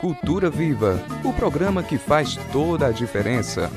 Cultura 0.00 0.50
Viva, 0.50 0.98
o 1.24 1.32
programa 1.32 1.84
que 1.84 1.96
faz 1.98 2.34
toda 2.50 2.88
a 2.88 2.90
diferença. 2.90 3.70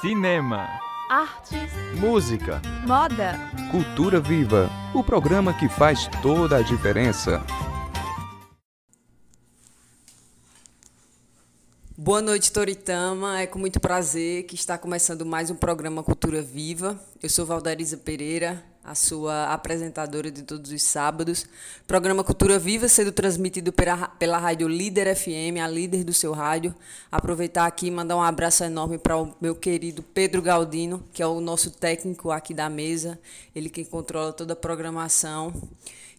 Cinema, 0.00 0.68
artes, 1.10 1.72
música, 1.98 2.62
moda. 2.86 3.34
Cultura 3.72 4.20
Viva, 4.20 4.70
o 4.94 5.02
programa 5.02 5.52
que 5.52 5.68
faz 5.68 6.08
toda 6.22 6.58
a 6.58 6.62
diferença. 6.62 7.44
Boa 11.96 12.22
noite, 12.22 12.52
Toritama. 12.52 13.40
É 13.40 13.48
com 13.48 13.58
muito 13.58 13.80
prazer 13.80 14.44
que 14.44 14.54
está 14.54 14.78
começando 14.78 15.26
mais 15.26 15.50
um 15.50 15.56
programa 15.56 16.04
Cultura 16.04 16.40
Viva. 16.40 16.96
Eu 17.20 17.28
sou 17.28 17.44
Valderiza 17.44 17.96
Pereira, 17.96 18.64
a 18.88 18.94
sua 18.94 19.52
apresentadora 19.52 20.30
de 20.30 20.42
todos 20.42 20.72
os 20.72 20.82
sábados. 20.82 21.44
Programa 21.86 22.24
Cultura 22.24 22.58
Viva 22.58 22.88
sendo 22.88 23.12
transmitido 23.12 23.70
pela, 23.70 24.08
pela 24.08 24.38
rádio 24.38 24.66
Líder 24.66 25.14
FM, 25.14 25.60
a 25.62 25.68
líder 25.68 26.04
do 26.04 26.14
seu 26.14 26.32
rádio. 26.32 26.74
Aproveitar 27.12 27.66
aqui 27.66 27.88
e 27.88 27.90
mandar 27.90 28.16
um 28.16 28.22
abraço 28.22 28.64
enorme 28.64 28.96
para 28.96 29.18
o 29.18 29.34
meu 29.42 29.54
querido 29.54 30.02
Pedro 30.02 30.40
Galdino, 30.40 31.04
que 31.12 31.22
é 31.22 31.26
o 31.26 31.38
nosso 31.38 31.70
técnico 31.70 32.30
aqui 32.30 32.54
da 32.54 32.70
mesa, 32.70 33.18
ele 33.54 33.68
que 33.68 33.84
controla 33.84 34.32
toda 34.32 34.54
a 34.54 34.56
programação. 34.56 35.52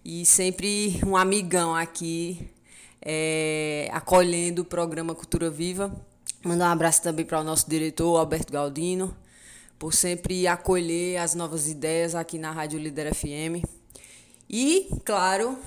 E 0.05 0.23
sempre 0.23 1.01
um 1.03 1.17
amigão 1.17 1.75
aqui 1.75 2.51
é, 3.01 3.89
acolhendo 3.91 4.61
o 4.61 4.65
programa 4.65 5.15
Cultura 5.15 5.49
Viva. 5.49 5.91
Mandar 6.45 6.69
um 6.69 6.73
abraço 6.73 7.01
também 7.01 7.25
para 7.25 7.41
o 7.41 7.43
nosso 7.43 7.67
diretor, 7.67 8.15
Alberto 8.15 8.53
Galdino, 8.53 9.15
por 9.79 9.93
sempre 9.93 10.45
acolher 10.45 11.17
as 11.17 11.33
novas 11.33 11.69
ideias 11.69 12.13
aqui 12.13 12.37
na 12.37 12.51
Rádio 12.51 12.77
Líder 12.77 13.15
FM. 13.15 13.65
E, 14.49 14.89
claro, 15.05 15.57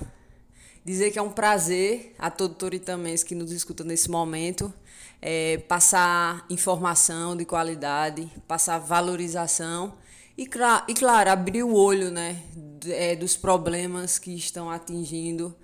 dizer 0.85 1.09
que 1.11 1.17
é 1.17 1.21
um 1.21 1.31
prazer 1.31 2.13
a 2.19 2.29
todo 2.29 2.53
toritamense 2.53 3.25
que 3.25 3.33
nos 3.33 3.51
escuta 3.51 3.83
nesse 3.83 4.11
momento 4.11 4.71
é, 5.19 5.57
passar 5.69 6.45
informação 6.49 7.35
de 7.35 7.45
qualidade, 7.45 8.29
passar 8.47 8.77
valorização 8.77 9.97
e, 10.37 10.43
e 10.43 10.93
claro, 10.93 11.29
abrir 11.29 11.63
o 11.63 11.73
olho 11.73 12.11
né, 12.11 12.43
é, 12.87 13.15
dos 13.15 13.37
problemas 13.37 14.19
que 14.19 14.35
estão 14.35 14.69
atingindo 14.69 15.55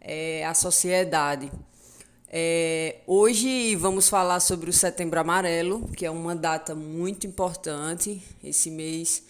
é, 0.00 0.44
a 0.44 0.52
sociedade. 0.52 1.50
É, 2.36 2.96
hoje 3.06 3.76
vamos 3.76 4.08
falar 4.08 4.40
sobre 4.40 4.68
o 4.68 4.72
Setembro 4.72 5.20
Amarelo, 5.20 5.86
que 5.90 6.04
é 6.04 6.10
uma 6.10 6.34
data 6.34 6.74
muito 6.74 7.28
importante, 7.28 8.20
esse 8.42 8.72
mês 8.72 9.22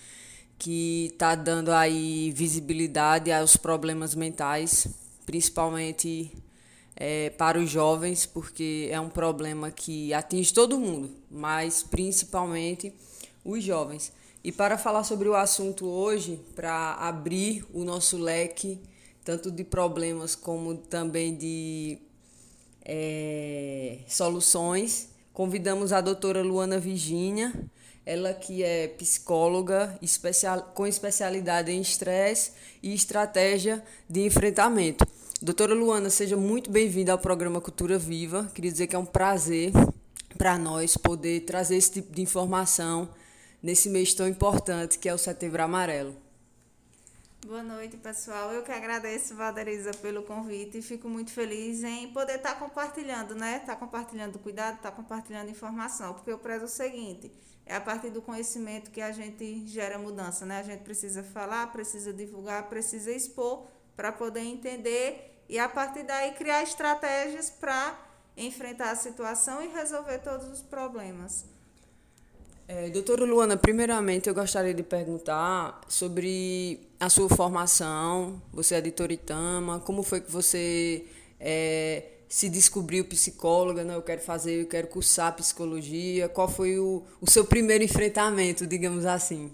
que 0.58 1.10
está 1.12 1.34
dando 1.34 1.70
aí 1.70 2.32
visibilidade 2.34 3.30
aos 3.30 3.58
problemas 3.58 4.14
mentais, 4.14 4.86
principalmente 5.26 6.32
é, 6.96 7.28
para 7.28 7.58
os 7.58 7.68
jovens, 7.68 8.24
porque 8.24 8.88
é 8.90 8.98
um 8.98 9.10
problema 9.10 9.70
que 9.70 10.14
atinge 10.14 10.54
todo 10.54 10.80
mundo, 10.80 11.10
mas 11.30 11.82
principalmente 11.82 12.90
os 13.44 13.62
jovens. 13.62 14.14
E 14.42 14.50
para 14.50 14.78
falar 14.78 15.04
sobre 15.04 15.28
o 15.28 15.34
assunto 15.34 15.84
hoje, 15.84 16.40
para 16.56 16.94
abrir 16.94 17.66
o 17.70 17.84
nosso 17.84 18.16
leque 18.16 18.80
tanto 19.22 19.50
de 19.50 19.62
problemas 19.62 20.34
como 20.34 20.74
também 20.74 21.34
de 21.34 21.98
é, 22.84 23.98
soluções. 24.06 25.08
Convidamos 25.32 25.92
a 25.92 26.00
doutora 26.00 26.42
Luana 26.42 26.78
Virginia, 26.78 27.52
ela 28.06 28.32
que 28.32 28.62
é 28.62 28.88
psicóloga 28.88 29.98
especial, 30.02 30.72
com 30.74 30.86
especialidade 30.86 31.72
em 31.72 31.80
estresse 31.80 32.52
e 32.82 32.94
estratégia 32.94 33.82
de 34.08 34.24
enfrentamento. 34.24 35.06
Doutora 35.40 35.74
Luana, 35.74 36.10
seja 36.10 36.36
muito 36.36 36.70
bem-vinda 36.70 37.12
ao 37.12 37.18
programa 37.18 37.60
Cultura 37.60 37.98
Viva. 37.98 38.50
Queria 38.54 38.70
dizer 38.70 38.86
que 38.86 38.96
é 38.96 38.98
um 38.98 39.04
prazer 39.04 39.72
para 40.38 40.58
nós 40.58 40.96
poder 40.96 41.40
trazer 41.40 41.76
esse 41.76 41.92
tipo 41.92 42.14
de 42.14 42.22
informação 42.22 43.08
nesse 43.62 43.88
mês 43.88 44.14
tão 44.14 44.28
importante 44.28 44.98
que 44.98 45.08
é 45.08 45.14
o 45.14 45.18
Setembro 45.18 45.62
Amarelo. 45.62 46.23
Boa 47.44 47.62
noite, 47.62 47.98
pessoal. 47.98 48.54
Eu 48.54 48.62
que 48.62 48.72
agradeço, 48.72 49.34
Valderiza, 49.34 49.90
pelo 50.00 50.22
convite 50.22 50.78
e 50.78 50.82
fico 50.82 51.10
muito 51.10 51.30
feliz 51.30 51.84
em 51.84 52.10
poder 52.10 52.36
estar 52.36 52.58
compartilhando, 52.58 53.34
né? 53.34 53.58
Estar 53.58 53.76
compartilhando 53.76 54.38
cuidado, 54.38 54.76
estar 54.76 54.90
compartilhando 54.92 55.50
informação, 55.50 56.14
porque 56.14 56.32
eu 56.32 56.38
prezo 56.38 56.64
o 56.64 56.68
seguinte: 56.68 57.30
é 57.66 57.76
a 57.76 57.80
partir 57.82 58.08
do 58.08 58.22
conhecimento 58.22 58.90
que 58.90 59.02
a 59.02 59.12
gente 59.12 59.66
gera 59.66 59.98
mudança, 59.98 60.46
né? 60.46 60.60
A 60.60 60.62
gente 60.62 60.84
precisa 60.84 61.22
falar, 61.22 61.70
precisa 61.70 62.14
divulgar, 62.14 62.66
precisa 62.70 63.12
expor 63.12 63.66
para 63.94 64.10
poder 64.10 64.40
entender 64.40 65.44
e 65.46 65.58
a 65.58 65.68
partir 65.68 66.02
daí 66.02 66.32
criar 66.32 66.62
estratégias 66.62 67.50
para 67.50 67.94
enfrentar 68.38 68.90
a 68.90 68.96
situação 68.96 69.62
e 69.62 69.68
resolver 69.68 70.20
todos 70.20 70.48
os 70.48 70.62
problemas. 70.62 71.44
É, 72.66 72.88
doutora 72.88 73.26
Luana, 73.26 73.58
primeiramente 73.58 74.26
eu 74.26 74.34
gostaria 74.34 74.72
de 74.72 74.82
perguntar 74.82 75.82
sobre 75.86 76.80
a 76.98 77.10
sua 77.10 77.28
formação. 77.28 78.40
Você 78.52 78.74
é 78.74 78.80
de 78.80 78.90
Toritama, 78.90 79.80
como 79.80 80.02
foi 80.02 80.22
que 80.22 80.30
você 80.30 81.04
é, 81.38 82.04
se 82.26 82.48
descobriu 82.48 83.04
psicóloga? 83.04 83.84
Né? 83.84 83.94
Eu 83.94 84.00
quero 84.00 84.22
fazer, 84.22 84.62
eu 84.62 84.66
quero 84.66 84.86
cursar 84.88 85.36
psicologia. 85.36 86.26
Qual 86.26 86.48
foi 86.48 86.78
o, 86.78 87.02
o 87.20 87.30
seu 87.30 87.44
primeiro 87.44 87.84
enfrentamento, 87.84 88.66
digamos 88.66 89.04
assim? 89.04 89.52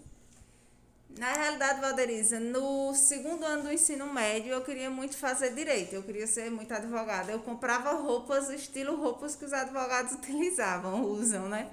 Na 1.19 1.33
realidade, 1.33 1.81
Valderiza, 1.81 2.39
no 2.39 2.95
segundo 2.95 3.45
ano 3.45 3.65
do 3.65 3.73
ensino 3.73 4.07
médio 4.13 4.53
eu 4.53 4.63
queria 4.63 4.89
muito 4.89 5.17
fazer 5.17 5.53
direito, 5.53 5.95
eu 5.95 6.03
queria 6.05 6.29
ser 6.29 6.49
muito 6.49 6.73
advogada. 6.73 7.33
Eu 7.33 7.41
comprava 7.41 7.93
roupas, 7.93 8.49
estilo 8.51 8.95
roupas 8.95 9.35
que 9.35 9.45
os 9.45 9.53
advogados 9.53 10.13
utilizavam, 10.17 11.03
usam, 11.03 11.49
né? 11.49 11.69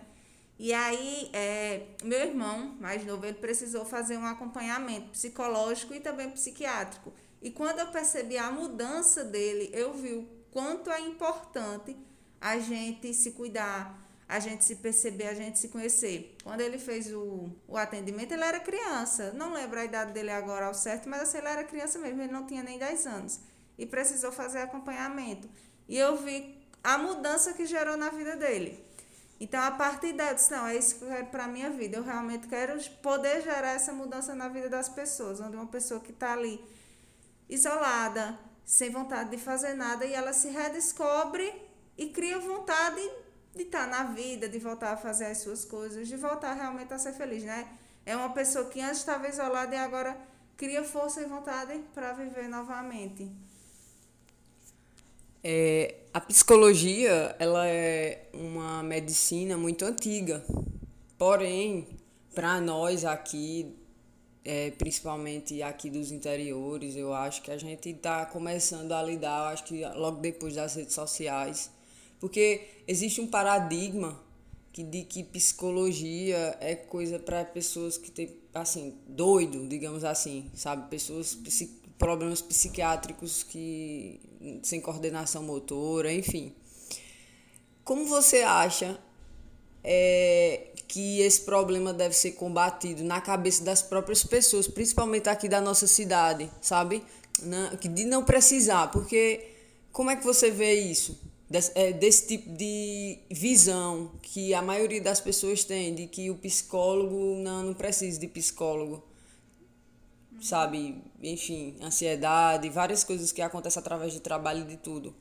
E 0.59 0.73
aí, 0.73 1.29
é, 1.34 1.88
meu 2.03 2.19
irmão 2.19 2.75
mais 2.79 3.06
novo, 3.06 3.25
ele 3.25 3.38
precisou 3.38 3.85
fazer 3.85 4.18
um 4.18 4.25
acompanhamento 4.25 5.09
psicológico 5.09 5.94
e 5.94 6.00
também 6.00 6.29
psiquiátrico. 6.31 7.13
E 7.41 7.51
quando 7.51 7.79
eu 7.79 7.88
percebi 7.88 8.38
a 8.38 8.51
mudança 8.51 9.23
dele, 9.23 9.69
eu 9.72 9.94
vi 9.94 10.13
o 10.13 10.28
quanto 10.51 10.90
é 10.90 11.00
importante 11.01 11.95
a 12.41 12.57
gente 12.57 13.13
se 13.13 13.31
cuidar, 13.31 14.03
a 14.28 14.40
gente 14.40 14.66
se 14.66 14.78
perceber, 14.78 15.28
a 15.28 15.34
gente 15.34 15.59
se 15.59 15.68
conhecer. 15.69 16.35
Quando 16.44 16.62
ele 16.62 16.79
fez 16.79 17.13
o, 17.13 17.50
o 17.68 17.78
atendimento, 17.78 18.31
ele 18.34 18.44
era 18.44 18.59
criança. 18.59 19.31
Não 19.34 19.53
lembro 19.53 19.79
a 19.79 19.85
idade 19.85 20.12
dele 20.12 20.31
agora 20.31 20.66
ao 20.66 20.74
certo, 20.74 21.07
mas 21.07 21.22
assim, 21.22 21.38
ele 21.38 21.47
era 21.47 21.63
criança 21.63 22.00
mesmo, 22.00 22.22
ele 22.22 22.34
não 22.34 22.47
tinha 22.47 22.63
nem 22.63 22.79
10 22.79 23.06
anos. 23.06 23.39
E 23.78 23.85
precisou 23.85 24.31
fazer 24.31 24.59
acompanhamento. 24.59 25.47
E 25.88 25.97
eu 25.97 26.18
vi 26.18 26.57
a 26.84 26.97
mudança 26.97 27.53
que 27.53 27.66
gerou 27.66 27.95
na 27.95 28.09
vida 28.09 28.35
dele. 28.35 28.86
Então, 29.39 29.61
a 29.61 29.71
partir 29.71 30.13
daí, 30.13 30.29
eu 30.29 30.35
disse, 30.35 30.51
não, 30.51 30.65
é 30.65 30.75
isso 30.75 30.95
que 30.95 31.03
eu 31.03 31.09
quero 31.09 31.27
para 31.27 31.45
a 31.45 31.47
minha 31.47 31.69
vida. 31.69 31.97
Eu 31.97 32.03
realmente 32.03 32.47
quero 32.47 32.81
poder 33.01 33.41
gerar 33.43 33.73
essa 33.73 33.93
mudança 33.93 34.33
na 34.33 34.47
vida 34.47 34.67
das 34.67 34.89
pessoas, 34.89 35.39
onde 35.39 35.55
uma 35.55 35.67
pessoa 35.67 35.99
que 35.99 36.11
está 36.11 36.33
ali 36.33 36.63
isolada, 37.47 38.37
sem 38.65 38.89
vontade 38.89 39.29
de 39.29 39.37
fazer 39.37 39.73
nada, 39.75 40.05
e 40.05 40.13
ela 40.13 40.33
se 40.33 40.49
redescobre 40.49 41.53
e 41.97 42.09
cria 42.09 42.39
vontade 42.39 43.01
de 43.55 43.63
estar 43.63 43.85
tá 43.85 43.87
na 43.87 44.03
vida, 44.11 44.49
de 44.49 44.59
voltar 44.59 44.93
a 44.93 44.97
fazer 44.97 45.25
as 45.25 45.39
suas 45.39 45.63
coisas, 45.63 46.07
de 46.07 46.15
voltar 46.15 46.53
realmente 46.53 46.93
a 46.93 46.99
ser 46.99 47.13
feliz, 47.13 47.43
né? 47.43 47.67
É 48.05 48.15
uma 48.15 48.29
pessoa 48.33 48.65
que 48.65 48.81
antes 48.81 48.99
estava 48.99 49.27
isolada 49.27 49.75
e 49.75 49.77
agora 49.77 50.17
cria 50.55 50.83
força 50.83 51.21
e 51.21 51.25
vontade 51.25 51.79
para 51.93 52.13
viver 52.13 52.47
novamente. 52.47 53.31
É, 55.49 55.95
a 56.13 56.19
psicologia 56.19 57.33
ela 57.39 57.65
é 57.65 58.27
uma 58.33 58.83
medicina 58.83 59.55
muito 59.55 59.85
antiga, 59.85 60.43
porém, 61.17 61.87
para 62.35 62.59
nós 62.59 63.05
aqui, 63.05 63.73
é, 64.43 64.71
principalmente 64.71 65.63
aqui 65.63 65.89
dos 65.89 66.11
interiores, 66.11 66.97
eu 66.97 67.13
acho 67.13 67.41
que 67.41 67.49
a 67.49 67.57
gente 67.57 67.87
está 67.87 68.25
começando 68.25 68.91
a 68.91 69.01
lidar, 69.01 69.53
acho 69.53 69.63
que 69.63 69.85
logo 69.95 70.19
depois 70.19 70.55
das 70.55 70.75
redes 70.75 70.94
sociais, 70.94 71.71
porque 72.19 72.67
existe 72.85 73.21
um 73.21 73.27
paradigma 73.27 74.21
que 74.73 74.83
de 74.83 75.03
que 75.03 75.23
psicologia 75.23 76.57
é 76.59 76.75
coisa 76.75 77.19
para 77.19 77.45
pessoas 77.45 77.97
que 77.97 78.11
têm 78.11 78.35
assim 78.53 78.97
doido, 79.07 79.65
digamos 79.65 80.03
assim, 80.03 80.51
sabe, 80.53 80.89
pessoas 80.89 81.38
problemas 81.97 82.41
psiquiátricos 82.41 83.44
que 83.44 84.19
sem 84.63 84.79
coordenação 84.79 85.44
motora, 85.44 86.13
enfim. 86.13 86.53
Como 87.83 88.05
você 88.05 88.39
acha 88.44 88.99
é, 89.83 90.67
que 90.88 91.21
esse 91.21 91.41
problema 91.41 91.94
deve 91.94 92.15
ser 92.15 92.31
combatido 92.33 93.03
na 93.03 93.21
cabeça 93.21 93.63
das 93.63 93.81
próprias 93.81 94.23
pessoas, 94.23 94.67
principalmente 94.67 95.29
aqui 95.29 95.49
da 95.49 95.61
nossa 95.61 95.88
cidade, 95.88 96.49
sabe? 96.61 97.03
De 97.81 98.05
não 98.05 98.23
precisar, 98.23 98.88
porque 98.88 99.51
como 99.91 100.09
é 100.09 100.15
que 100.15 100.25
você 100.25 100.51
vê 100.51 100.73
isso? 100.73 101.19
Desse, 101.50 101.71
é, 101.75 101.93
desse 101.93 102.27
tipo 102.27 102.50
de 102.50 103.19
visão 103.31 104.11
que 104.21 104.53
a 104.53 104.61
maioria 104.61 105.01
das 105.01 105.21
pessoas 105.21 105.63
tem, 105.63 105.95
de 105.95 106.07
que 106.07 106.29
o 106.29 106.35
psicólogo 106.35 107.38
não, 107.38 107.63
não 107.63 107.73
precisa 107.73 108.19
de 108.19 108.27
psicólogo. 108.27 109.01
Sabe? 110.42 111.04
Enfim, 111.22 111.75
ansiedade, 111.81 112.69
várias 112.69 113.04
coisas 113.04 113.31
que 113.31 113.42
acontecem 113.42 113.80
através 113.80 114.13
do 114.13 114.19
trabalho 114.19 114.62
e 114.62 114.68
de 114.68 114.78
tudo. 114.78 115.16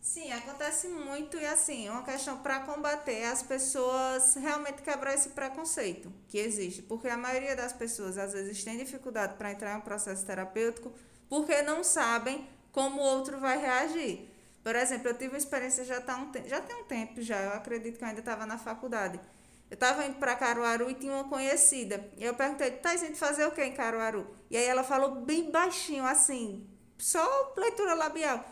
Sim, 0.00 0.30
acontece 0.32 0.86
muito 0.86 1.38
e 1.38 1.46
assim, 1.46 1.88
uma 1.88 2.02
questão 2.02 2.36
para 2.38 2.60
combater 2.60 3.24
as 3.24 3.42
pessoas 3.42 4.34
realmente 4.34 4.82
quebrar 4.82 5.14
esse 5.14 5.30
preconceito 5.30 6.12
que 6.28 6.36
existe, 6.36 6.82
porque 6.82 7.08
a 7.08 7.16
maioria 7.16 7.56
das 7.56 7.72
pessoas 7.72 8.18
às 8.18 8.34
vezes 8.34 8.62
tem 8.62 8.76
dificuldade 8.76 9.34
para 9.38 9.50
entrar 9.50 9.74
em 9.74 9.78
um 9.78 9.80
processo 9.80 10.24
terapêutico 10.26 10.92
porque 11.26 11.62
não 11.62 11.82
sabem 11.82 12.46
como 12.70 13.00
o 13.00 13.04
outro 13.04 13.40
vai 13.40 13.58
reagir. 13.58 14.28
Por 14.62 14.76
exemplo, 14.76 15.08
eu 15.08 15.14
tive 15.14 15.30
uma 15.30 15.38
experiência 15.38 15.84
já 15.84 16.00
tá 16.02 16.18
um 16.18 16.30
já 16.46 16.60
tem 16.60 16.76
um 16.76 16.84
tempo 16.84 17.22
já, 17.22 17.40
eu 17.40 17.52
acredito 17.54 17.96
que 17.96 18.04
eu 18.04 18.08
ainda 18.08 18.20
estava 18.20 18.44
na 18.44 18.58
faculdade. 18.58 19.18
Eu 19.70 19.74
estava 19.74 20.04
indo 20.04 20.16
para 20.16 20.36
Caruaru 20.36 20.90
e 20.90 20.94
tinha 20.94 21.12
uma 21.12 21.24
conhecida. 21.24 22.08
E 22.16 22.24
eu 22.24 22.34
perguntei, 22.34 22.70
tá 22.70 22.94
indo 22.94 23.16
fazer 23.16 23.46
o 23.46 23.52
que 23.52 23.64
em 23.64 23.72
Caruaru? 23.72 24.26
E 24.50 24.56
aí 24.56 24.64
ela 24.64 24.84
falou 24.84 25.16
bem 25.22 25.50
baixinho, 25.50 26.04
assim, 26.04 26.66
só 26.98 27.52
leitura 27.56 27.94
labial 27.94 28.44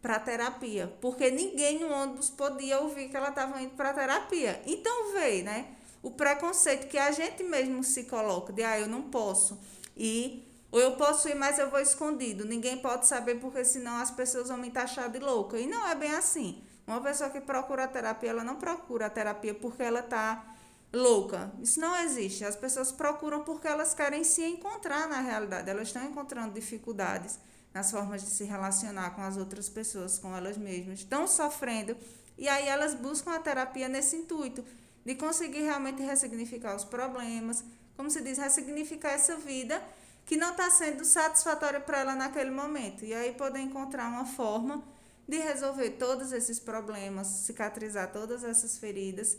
para 0.00 0.20
terapia, 0.20 0.96
porque 1.00 1.30
ninguém 1.30 1.80
no 1.80 1.92
ônibus 1.92 2.30
podia 2.30 2.80
ouvir 2.80 3.08
que 3.08 3.16
ela 3.16 3.30
estava 3.30 3.60
indo 3.60 3.74
para 3.74 3.92
terapia. 3.92 4.62
Então 4.64 5.12
veio, 5.12 5.44
né? 5.44 5.74
O 6.02 6.12
preconceito 6.12 6.86
que 6.86 6.96
a 6.96 7.10
gente 7.10 7.42
mesmo 7.42 7.82
se 7.82 8.04
coloca 8.04 8.52
de 8.52 8.62
ah, 8.62 8.78
eu 8.78 8.86
não 8.86 9.02
posso 9.02 9.58
ir, 9.96 10.48
ou 10.70 10.80
eu 10.80 10.92
posso 10.92 11.28
ir, 11.28 11.34
mas 11.34 11.58
eu 11.58 11.70
vou 11.70 11.80
escondido. 11.80 12.44
Ninguém 12.44 12.78
pode 12.78 13.08
saber 13.08 13.36
porque 13.36 13.64
senão 13.64 13.96
as 13.96 14.10
pessoas 14.10 14.48
vão 14.48 14.58
me 14.58 14.70
taxar 14.70 15.10
de 15.10 15.18
louca. 15.18 15.58
E 15.58 15.66
não 15.66 15.88
é 15.88 15.94
bem 15.94 16.12
assim. 16.12 16.62
Uma 16.86 17.00
pessoa 17.00 17.30
que 17.30 17.40
procura 17.40 17.88
terapia, 17.88 18.30
ela 18.30 18.44
não 18.44 18.56
procura 18.56 19.10
terapia 19.10 19.54
porque 19.54 19.82
ela 19.82 20.00
está 20.00 20.54
louca. 20.92 21.52
Isso 21.60 21.80
não 21.80 21.96
existe. 21.96 22.44
As 22.44 22.56
pessoas 22.56 22.90
procuram 22.90 23.42
porque 23.42 23.68
elas 23.68 23.94
querem 23.94 24.24
se 24.24 24.44
encontrar 24.44 25.08
na 25.08 25.20
realidade. 25.20 25.68
Elas 25.68 25.88
estão 25.88 26.04
encontrando 26.04 26.54
dificuldades 26.54 27.38
nas 27.72 27.90
formas 27.90 28.22
de 28.22 28.30
se 28.30 28.44
relacionar 28.44 29.10
com 29.10 29.22
as 29.22 29.36
outras 29.36 29.68
pessoas, 29.68 30.18
com 30.18 30.34
elas 30.36 30.56
mesmas, 30.56 31.00
estão 31.00 31.26
sofrendo 31.26 31.96
e 32.36 32.48
aí 32.48 32.68
elas 32.68 32.94
buscam 32.94 33.32
a 33.32 33.38
terapia 33.38 33.88
nesse 33.88 34.16
intuito 34.16 34.64
de 35.04 35.14
conseguir 35.14 35.62
realmente 35.62 36.02
ressignificar 36.02 36.74
os 36.74 36.84
problemas, 36.84 37.64
como 37.96 38.10
se 38.10 38.20
diz, 38.20 38.38
ressignificar 38.38 39.10
essa 39.10 39.36
vida 39.36 39.82
que 40.24 40.36
não 40.36 40.50
está 40.50 40.70
sendo 40.70 41.04
satisfatória 41.04 41.80
para 41.80 42.00
ela 42.00 42.14
naquele 42.14 42.50
momento 42.50 43.04
e 43.04 43.14
aí 43.14 43.32
poder 43.32 43.60
encontrar 43.60 44.08
uma 44.08 44.26
forma 44.26 44.82
de 45.26 45.38
resolver 45.38 45.90
todos 45.90 46.32
esses 46.32 46.58
problemas, 46.58 47.26
cicatrizar 47.26 48.12
todas 48.12 48.44
essas 48.44 48.78
feridas 48.78 49.36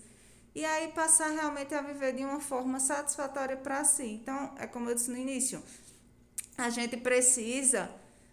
e 0.54 0.66
aí 0.66 0.90
passar 0.90 1.30
realmente 1.30 1.74
a 1.74 1.82
viver 1.82 2.14
de 2.14 2.24
uma 2.24 2.40
forma 2.40 2.80
satisfatória 2.80 3.56
para 3.56 3.84
si. 3.84 4.06
Então, 4.06 4.56
é 4.58 4.68
como 4.68 4.90
eu 4.90 4.96
disse 4.96 5.12
no 5.12 5.18
início, 5.18 5.64
a 6.58 6.70
gente 6.70 6.98
precisa 6.98 7.90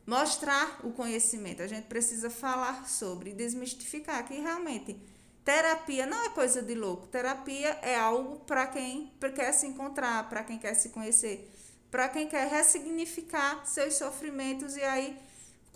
mostrar 0.07 0.81
o 0.85 0.93
conhecimento. 0.93 1.63
A 1.63 1.67
gente 1.67 1.87
precisa 1.87 2.31
falar 2.31 2.89
sobre, 2.89 3.33
desmistificar 3.33 4.27
que 4.27 4.35
realmente 4.35 4.97
terapia 5.45 6.07
não 6.07 6.25
é 6.25 6.29
coisa 6.31 6.63
de 6.63 6.75
louco. 6.75 7.07
Terapia 7.09 7.79
é 7.83 7.97
algo 7.97 8.41
para 8.41 8.67
quem 8.67 9.13
quer 9.35 9.53
se 9.53 9.67
encontrar, 9.67 10.29
para 10.29 10.45
quem 10.45 10.59
quer 10.59 10.75
se 10.75 10.91
conhecer, 10.91 11.51
para 11.91 12.09
quem 12.09 12.29
quer 12.29 12.49
ressignificar 12.49 13.65
seus 13.67 13.95
sofrimentos 13.95 14.77
e 14.77 14.83
aí 14.83 15.19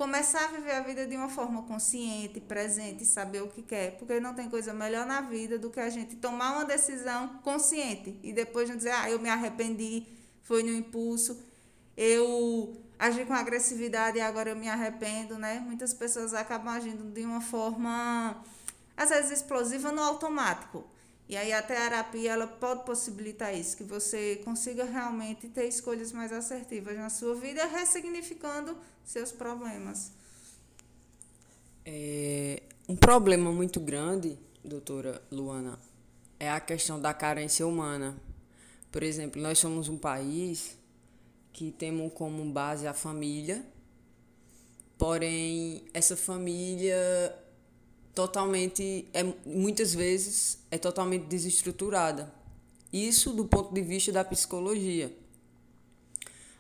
começar 0.01 0.47
a 0.47 0.49
viver 0.49 0.73
a 0.73 0.81
vida 0.81 1.07
de 1.07 1.15
uma 1.15 1.29
forma 1.29 1.63
consciente, 1.65 2.41
presente, 2.41 3.05
saber 3.05 3.43
o 3.43 3.49
que 3.49 3.61
quer, 3.61 3.99
porque 3.99 4.19
não 4.19 4.33
tem 4.33 4.49
coisa 4.49 4.73
melhor 4.73 5.05
na 5.05 5.21
vida 5.21 5.59
do 5.59 5.69
que 5.69 5.79
a 5.79 5.91
gente 5.91 6.17
tomar 6.17 6.53
uma 6.55 6.65
decisão 6.65 7.29
consciente 7.43 8.19
e 8.23 8.33
depois 8.33 8.67
não 8.67 8.79
dizer, 8.79 8.93
ah, 8.93 9.11
eu 9.11 9.19
me 9.19 9.29
arrependi, 9.29 10.07
foi 10.43 10.63
no 10.63 10.73
impulso, 10.73 11.39
eu 11.99 12.83
agir 12.99 13.27
com 13.27 13.35
agressividade 13.35 14.17
e 14.17 14.23
agora 14.23 14.49
eu 14.49 14.57
me 14.57 14.71
arrependo, 14.71 15.37
né? 15.37 15.61
Muitas 15.61 15.93
pessoas 15.93 16.33
acabam 16.33 16.73
agindo 16.73 17.05
de 17.13 17.23
uma 17.23 17.43
forma, 17.43 18.43
às 18.97 19.11
vezes, 19.11 19.31
explosiva 19.31 19.93
no 19.93 20.01
automático. 20.01 20.83
E 21.31 21.37
aí 21.37 21.53
a 21.53 21.63
terapia 21.63 22.33
ela 22.33 22.49
pode 22.49 22.85
possibilitar 22.85 23.57
isso, 23.57 23.77
que 23.77 23.85
você 23.85 24.43
consiga 24.45 24.85
realmente 24.85 25.49
ter 25.49 25.69
escolhas 25.69 26.11
mais 26.11 26.33
assertivas 26.33 26.97
na 26.97 27.09
sua 27.09 27.37
vida, 27.37 27.65
ressignificando 27.67 28.77
seus 29.05 29.31
problemas. 29.31 30.11
É, 31.87 32.65
um 32.89 32.97
problema 32.97 33.53
muito 33.53 33.79
grande, 33.79 34.37
doutora 34.65 35.23
Luana, 35.31 35.79
é 36.41 36.51
a 36.51 36.59
questão 36.59 37.01
da 37.01 37.15
carência 37.15 37.65
humana. 37.65 38.17
Por 38.91 39.05
exemplo, 39.05 39.41
nós 39.41 39.57
somos 39.57 39.89
um 39.89 39.97
país 39.97 40.77
que 41.53 41.71
temos 41.71 42.13
como 42.13 42.45
base 42.53 42.89
a 42.89 42.93
família, 42.93 43.65
porém 44.99 45.85
essa 45.95 46.17
família 46.17 46.99
totalmente 48.15 49.09
é 49.13 49.23
muitas 49.45 49.95
vezes 49.95 50.59
é 50.71 50.79
totalmente 50.79 51.27
desestruturada. 51.27 52.33
Isso 52.93 53.33
do 53.33 53.45
ponto 53.45 53.73
de 53.73 53.83
vista 53.83 54.11
da 54.11 54.25
psicologia. 54.25 55.15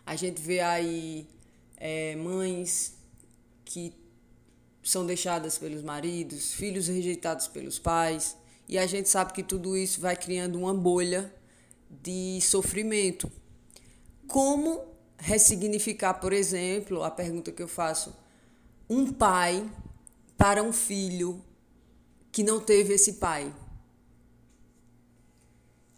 A 0.06 0.16
gente 0.16 0.40
vê 0.40 0.60
aí 0.60 1.26
é, 1.76 2.14
mães 2.16 2.94
que 3.64 3.92
são 4.82 5.04
deixadas 5.04 5.58
pelos 5.58 5.82
maridos, 5.82 6.52
filhos 6.52 6.88
rejeitados 6.88 7.46
pelos 7.46 7.78
pais, 7.78 8.36
e 8.68 8.78
a 8.78 8.86
gente 8.86 9.08
sabe 9.08 9.32
que 9.32 9.42
tudo 9.42 9.76
isso 9.76 10.00
vai 10.00 10.16
criando 10.16 10.58
uma 10.58 10.74
bolha 10.74 11.32
de 11.90 12.40
sofrimento 12.40 13.30
como 14.26 14.84
ressignificar, 15.18 16.14
por 16.14 16.32
exemplo, 16.32 17.02
a 17.02 17.10
pergunta 17.10 17.50
que 17.50 17.62
eu 17.62 17.68
faço, 17.68 18.14
um 18.88 19.12
pai 19.12 19.68
para 20.40 20.62
um 20.62 20.72
filho 20.72 21.44
que 22.32 22.42
não 22.42 22.60
teve 22.60 22.94
esse 22.94 23.14
pai? 23.14 23.54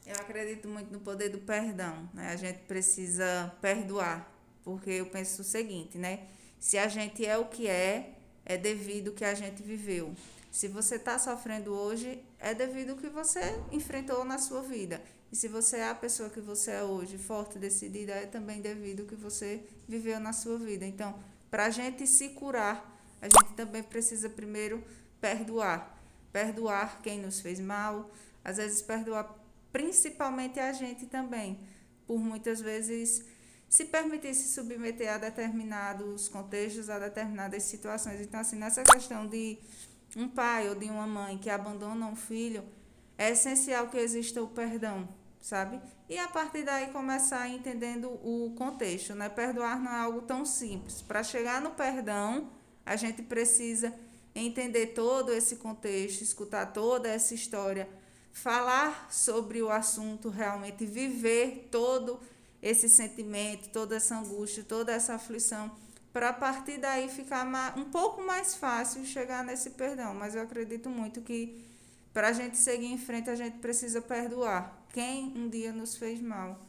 Eu 0.04 0.16
acredito 0.16 0.66
muito 0.68 0.92
no 0.92 0.98
poder 0.98 1.28
do 1.28 1.38
perdão, 1.38 2.10
né? 2.12 2.32
A 2.32 2.34
gente 2.34 2.58
precisa 2.64 3.54
perdoar, 3.62 4.28
porque 4.64 4.90
eu 4.90 5.06
penso 5.06 5.42
o 5.42 5.44
seguinte, 5.44 5.96
né? 5.96 6.26
Se 6.58 6.76
a 6.76 6.88
gente 6.88 7.24
é 7.24 7.38
o 7.38 7.44
que 7.44 7.68
é, 7.68 8.14
é 8.44 8.56
devido 8.56 9.10
ao 9.10 9.14
que 9.14 9.24
a 9.24 9.32
gente 9.32 9.62
viveu. 9.62 10.12
Se 10.50 10.66
você 10.66 10.96
está 10.96 11.20
sofrendo 11.20 11.72
hoje, 11.72 12.20
é 12.40 12.52
devido 12.52 12.90
ao 12.90 12.96
que 12.96 13.08
você 13.08 13.56
enfrentou 13.70 14.24
na 14.24 14.38
sua 14.38 14.62
vida. 14.62 15.00
E 15.30 15.36
se 15.36 15.46
você 15.46 15.76
é 15.76 15.88
a 15.88 15.94
pessoa 15.94 16.28
que 16.28 16.40
você 16.40 16.72
é 16.72 16.82
hoje, 16.82 17.16
forte, 17.16 17.60
decidida, 17.60 18.12
é 18.14 18.26
também 18.26 18.60
devido 18.60 19.02
ao 19.02 19.06
que 19.06 19.14
você 19.14 19.62
viveu 19.86 20.18
na 20.18 20.32
sua 20.32 20.58
vida. 20.58 20.84
Então, 20.84 21.14
para 21.48 21.66
a 21.66 21.70
gente 21.70 22.08
se 22.08 22.30
curar, 22.30 22.91
a 23.22 23.26
gente 23.26 23.54
também 23.54 23.82
precisa 23.82 24.28
primeiro 24.28 24.84
perdoar. 25.20 25.98
Perdoar 26.32 27.00
quem 27.00 27.20
nos 27.20 27.40
fez 27.40 27.60
mal, 27.60 28.10
às 28.44 28.56
vezes 28.56 28.82
perdoar 28.82 29.38
principalmente 29.72 30.60
a 30.60 30.72
gente 30.72 31.06
também, 31.06 31.58
por 32.06 32.18
muitas 32.18 32.60
vezes 32.60 33.24
se 33.68 33.86
permitir 33.86 34.34
se 34.34 34.52
submeter 34.52 35.14
a 35.14 35.16
determinados 35.16 36.28
contextos, 36.28 36.90
a 36.90 36.98
determinadas 36.98 37.62
situações. 37.62 38.20
Então, 38.20 38.40
assim, 38.40 38.56
nessa 38.56 38.82
questão 38.82 39.26
de 39.26 39.58
um 40.16 40.28
pai 40.28 40.68
ou 40.68 40.74
de 40.74 40.86
uma 40.86 41.06
mãe 41.06 41.38
que 41.38 41.48
abandona 41.48 42.06
um 42.06 42.16
filho, 42.16 42.64
é 43.16 43.30
essencial 43.30 43.88
que 43.88 43.96
exista 43.96 44.42
o 44.42 44.48
perdão 44.48 45.08
sabe? 45.42 45.80
E 46.08 46.16
a 46.16 46.28
partir 46.28 46.62
daí 46.62 46.86
começar 46.88 47.48
entendendo 47.48 48.08
o 48.08 48.54
contexto, 48.56 49.14
né? 49.14 49.28
Perdoar 49.28 49.80
não 49.80 49.92
é 49.92 50.00
algo 50.00 50.22
tão 50.22 50.46
simples. 50.46 51.02
Para 51.02 51.22
chegar 51.22 51.60
no 51.60 51.70
perdão, 51.70 52.48
a 52.84 52.96
gente 52.96 53.22
precisa 53.22 53.94
entender 54.34 54.88
todo 54.88 55.32
esse 55.32 55.56
contexto, 55.56 56.22
escutar 56.22 56.72
toda 56.72 57.08
essa 57.08 57.34
história, 57.34 57.88
falar 58.32 59.08
sobre 59.10 59.62
o 59.62 59.70
assunto 59.70 60.28
realmente, 60.28 60.86
viver 60.86 61.68
todo 61.70 62.18
esse 62.62 62.88
sentimento, 62.88 63.68
toda 63.70 63.96
essa 63.96 64.16
angústia, 64.16 64.64
toda 64.66 64.92
essa 64.92 65.14
aflição, 65.14 65.70
para 66.12 66.28
a 66.28 66.32
partir 66.32 66.78
daí 66.78 67.08
ficar 67.08 67.46
um 67.76 67.84
pouco 67.84 68.22
mais 68.22 68.54
fácil 68.54 69.04
chegar 69.04 69.44
nesse 69.44 69.70
perdão. 69.70 70.14
Mas 70.14 70.34
eu 70.34 70.42
acredito 70.42 70.88
muito 70.88 71.20
que 71.22 71.64
para 72.12 72.28
a 72.28 72.32
gente 72.32 72.58
seguir 72.58 72.86
em 72.86 72.98
frente, 72.98 73.30
a 73.30 73.34
gente 73.34 73.58
precisa 73.58 74.00
perdoar 74.00 74.86
quem 74.92 75.32
um 75.34 75.48
dia 75.48 75.72
nos 75.72 75.96
fez 75.96 76.20
mal. 76.20 76.60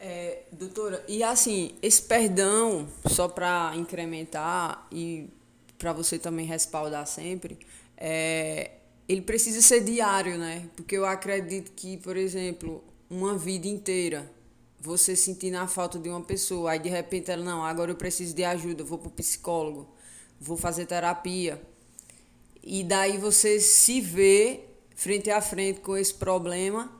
É, 0.00 0.42
doutora, 0.52 1.04
e 1.08 1.24
assim, 1.24 1.74
esse 1.82 2.02
perdão, 2.02 2.88
só 3.08 3.26
para 3.26 3.72
incrementar 3.74 4.86
e 4.92 5.28
para 5.76 5.92
você 5.92 6.18
também 6.18 6.46
respaldar 6.46 7.04
sempre, 7.06 7.58
é, 7.96 8.72
ele 9.08 9.22
precisa 9.22 9.60
ser 9.60 9.82
diário, 9.82 10.38
né? 10.38 10.68
Porque 10.76 10.96
eu 10.96 11.04
acredito 11.04 11.72
que, 11.72 11.96
por 11.96 12.16
exemplo, 12.16 12.84
uma 13.10 13.36
vida 13.36 13.66
inteira, 13.66 14.30
você 14.80 15.16
sentindo 15.16 15.56
a 15.56 15.66
falta 15.66 15.98
de 15.98 16.08
uma 16.08 16.22
pessoa, 16.22 16.72
aí 16.72 16.78
de 16.78 16.88
repente 16.88 17.30
ela, 17.30 17.42
não, 17.42 17.64
agora 17.64 17.90
eu 17.90 17.96
preciso 17.96 18.34
de 18.34 18.44
ajuda, 18.44 18.84
vou 18.84 18.98
para 18.98 19.08
o 19.08 19.12
psicólogo, 19.12 19.88
vou 20.40 20.56
fazer 20.56 20.86
terapia. 20.86 21.60
E 22.62 22.84
daí 22.84 23.18
você 23.18 23.58
se 23.58 24.00
vê 24.00 24.60
frente 24.94 25.28
a 25.30 25.40
frente 25.40 25.80
com 25.80 25.96
esse 25.96 26.14
problema 26.14 26.97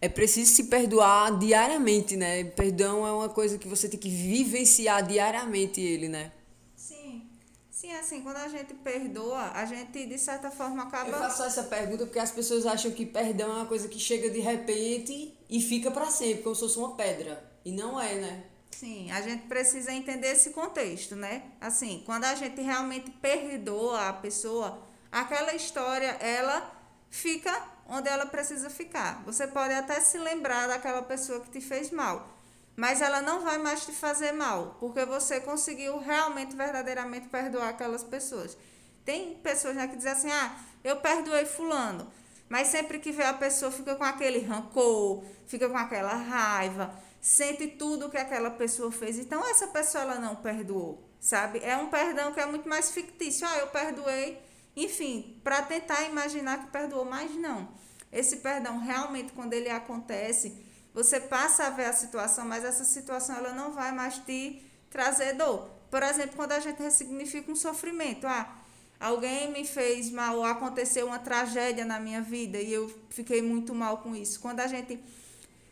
é 0.00 0.08
preciso 0.08 0.52
se 0.52 0.64
perdoar 0.64 1.38
diariamente, 1.38 2.16
né? 2.16 2.44
Perdão 2.44 3.06
é 3.06 3.12
uma 3.12 3.28
coisa 3.28 3.58
que 3.58 3.66
você 3.66 3.88
tem 3.88 3.98
que 3.98 4.08
vivenciar 4.08 5.06
diariamente 5.06 5.80
ele, 5.80 6.08
né? 6.08 6.32
Sim. 6.74 7.22
Sim, 7.70 7.92
assim, 7.92 8.22
quando 8.22 8.36
a 8.36 8.48
gente 8.48 8.74
perdoa, 8.74 9.50
a 9.52 9.64
gente 9.64 10.06
de 10.06 10.18
certa 10.18 10.50
forma 10.50 10.84
acaba. 10.84 11.10
Eu 11.10 11.18
faço 11.18 11.42
essa 11.44 11.62
pergunta 11.62 12.04
porque 12.04 12.18
as 12.18 12.30
pessoas 12.30 12.66
acham 12.66 12.90
que 12.90 13.06
perdão 13.06 13.50
é 13.52 13.56
uma 13.56 13.66
coisa 13.66 13.88
que 13.88 13.98
chega 13.98 14.30
de 14.30 14.40
repente 14.40 15.34
e 15.48 15.60
fica 15.60 15.90
para 15.90 16.10
sempre, 16.10 16.42
como 16.42 16.54
se 16.54 16.60
fosse 16.62 16.78
uma 16.78 16.94
pedra. 16.94 17.42
E 17.64 17.72
não 17.72 18.00
é, 18.00 18.14
né? 18.14 18.44
Sim, 18.70 19.10
a 19.10 19.22
gente 19.22 19.44
precisa 19.44 19.90
entender 19.90 20.28
esse 20.28 20.50
contexto, 20.50 21.16
né? 21.16 21.42
Assim, 21.58 22.02
quando 22.04 22.24
a 22.24 22.34
gente 22.34 22.60
realmente 22.60 23.10
perdoa 23.10 24.08
a 24.08 24.12
pessoa, 24.12 24.82
aquela 25.10 25.54
história, 25.54 26.10
ela 26.20 26.70
fica 27.08 27.75
onde 27.88 28.08
ela 28.08 28.26
precisa 28.26 28.68
ficar. 28.70 29.22
Você 29.24 29.46
pode 29.46 29.74
até 29.74 30.00
se 30.00 30.18
lembrar 30.18 30.68
daquela 30.68 31.02
pessoa 31.02 31.40
que 31.40 31.50
te 31.50 31.60
fez 31.60 31.90
mal, 31.90 32.28
mas 32.74 33.00
ela 33.00 33.22
não 33.22 33.40
vai 33.40 33.58
mais 33.58 33.84
te 33.84 33.92
fazer 33.92 34.32
mal, 34.32 34.76
porque 34.78 35.04
você 35.04 35.40
conseguiu 35.40 35.98
realmente, 35.98 36.54
verdadeiramente 36.54 37.28
perdoar 37.28 37.70
aquelas 37.70 38.04
pessoas. 38.04 38.56
Tem 39.04 39.34
pessoas 39.36 39.76
né, 39.76 39.86
que 39.86 39.96
dizem 39.96 40.12
assim: 40.12 40.30
ah, 40.30 40.56
eu 40.84 40.96
perdoei 40.96 41.46
Fulano, 41.46 42.10
mas 42.48 42.68
sempre 42.68 42.98
que 42.98 43.12
vê 43.12 43.24
a 43.24 43.34
pessoa 43.34 43.70
fica 43.70 43.94
com 43.94 44.04
aquele 44.04 44.40
rancor, 44.40 45.24
fica 45.46 45.68
com 45.68 45.78
aquela 45.78 46.14
raiva, 46.14 46.94
sente 47.20 47.66
tudo 47.66 48.10
que 48.10 48.18
aquela 48.18 48.50
pessoa 48.50 48.92
fez. 48.92 49.18
Então, 49.18 49.48
essa 49.48 49.68
pessoa 49.68 50.02
ela 50.02 50.14
não 50.16 50.36
perdoou, 50.36 51.02
sabe? 51.20 51.60
É 51.62 51.76
um 51.76 51.86
perdão 51.86 52.32
que 52.32 52.40
é 52.40 52.46
muito 52.46 52.68
mais 52.68 52.90
fictício. 52.90 53.46
Ah, 53.46 53.58
eu 53.58 53.68
perdoei 53.68 54.38
enfim, 54.76 55.40
para 55.42 55.62
tentar 55.62 56.02
imaginar 56.02 56.60
que 56.60 56.70
perdoou, 56.70 57.04
mas 57.04 57.34
não. 57.34 57.68
Esse 58.12 58.36
perdão 58.36 58.78
realmente 58.78 59.32
quando 59.32 59.54
ele 59.54 59.70
acontece, 59.70 60.54
você 60.92 61.18
passa 61.18 61.66
a 61.66 61.70
ver 61.70 61.86
a 61.86 61.92
situação, 61.92 62.46
mas 62.46 62.64
essa 62.64 62.84
situação 62.84 63.36
ela 63.36 63.52
não 63.52 63.72
vai 63.72 63.92
mais 63.92 64.18
te 64.18 64.62
trazer 64.90 65.34
dor. 65.34 65.68
Por 65.90 66.02
exemplo, 66.02 66.36
quando 66.36 66.52
a 66.52 66.60
gente 66.60 66.82
ressignifica 66.82 67.50
um 67.50 67.56
sofrimento, 67.56 68.26
ah, 68.26 68.54
alguém 68.98 69.50
me 69.52 69.64
fez 69.66 70.10
mal, 70.10 70.44
aconteceu 70.44 71.06
uma 71.06 71.18
tragédia 71.18 71.84
na 71.84 72.00
minha 72.00 72.20
vida 72.20 72.58
e 72.58 72.72
eu 72.72 72.92
fiquei 73.10 73.42
muito 73.42 73.74
mal 73.74 73.98
com 73.98 74.14
isso. 74.14 74.40
Quando 74.40 74.60
a 74.60 74.66
gente 74.66 75.02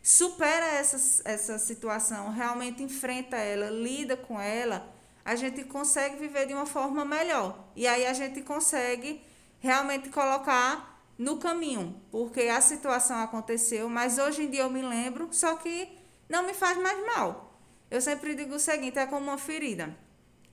supera 0.01 0.65
essa, 0.65 1.21
essa 1.25 1.57
situação, 1.57 2.31
realmente 2.31 2.83
enfrenta 2.83 3.37
ela, 3.37 3.69
lida 3.69 4.15
com 4.15 4.39
ela, 4.39 4.94
a 5.25 5.35
gente 5.35 5.63
consegue 5.63 6.17
viver 6.17 6.45
de 6.45 6.53
uma 6.53 6.67
forma 6.67 7.03
melhor. 7.03 7.67
E 7.75 7.87
aí 7.87 8.05
a 8.05 8.13
gente 8.13 8.43
consegue 8.43 9.21
realmente 9.59 10.09
colocar 10.09 11.01
no 11.17 11.37
caminho, 11.37 11.99
porque 12.11 12.41
a 12.41 12.61
situação 12.61 13.17
aconteceu, 13.17 13.89
mas 13.89 14.19
hoje 14.19 14.43
em 14.43 14.49
dia 14.51 14.61
eu 14.61 14.69
me 14.69 14.83
lembro, 14.83 15.29
só 15.31 15.55
que 15.55 15.89
não 16.29 16.45
me 16.45 16.53
faz 16.53 16.77
mais 16.77 17.03
mal. 17.07 17.59
Eu 17.89 17.99
sempre 18.01 18.35
digo 18.35 18.55
o 18.55 18.59
seguinte, 18.59 18.99
é 18.99 19.07
como 19.07 19.25
uma 19.25 19.37
ferida. 19.37 19.97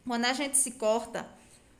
Quando 0.07 0.25
a 0.25 0.33
gente 0.33 0.57
se 0.57 0.73
corta, 0.73 1.29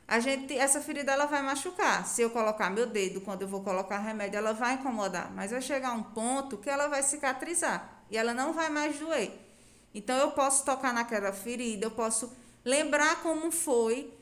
a 0.07 0.21
gente 0.21 0.59
essa 0.59 0.81
ferida 0.81 1.13
ela 1.13 1.25
vai 1.27 1.43
machucar. 1.43 2.07
Se 2.07 2.21
eu 2.21 2.29
colocar 2.29 2.69
meu 2.69 2.87
dedo, 2.87 3.23
quando 3.23 3.43
eu 3.43 3.49
vou 3.49 3.63
colocar 3.63 3.99
remédio, 3.99 4.37
ela 4.37 4.53
vai 4.53 4.75
incomodar, 4.75 5.33
mas 5.33 5.51
vai 5.51 5.63
chegar 5.63 5.93
um 5.93 6.03
ponto 6.03 6.59
que 6.59 6.69
ela 6.69 6.89
vai 6.89 7.03
cicatrizar 7.03 8.05
e 8.11 8.19
ela 8.19 8.35
não 8.35 8.53
vai 8.53 8.69
mais 8.69 8.99
doer. 8.99 9.33
Então 9.95 10.17
eu 10.19 10.33
posso 10.33 10.65
tocar 10.65 10.93
naquela 10.93 11.33
ferida, 11.33 11.87
eu 11.87 11.91
posso 11.91 12.42
lembrar 12.65 13.23
como 13.23 13.51
foi 13.51 14.13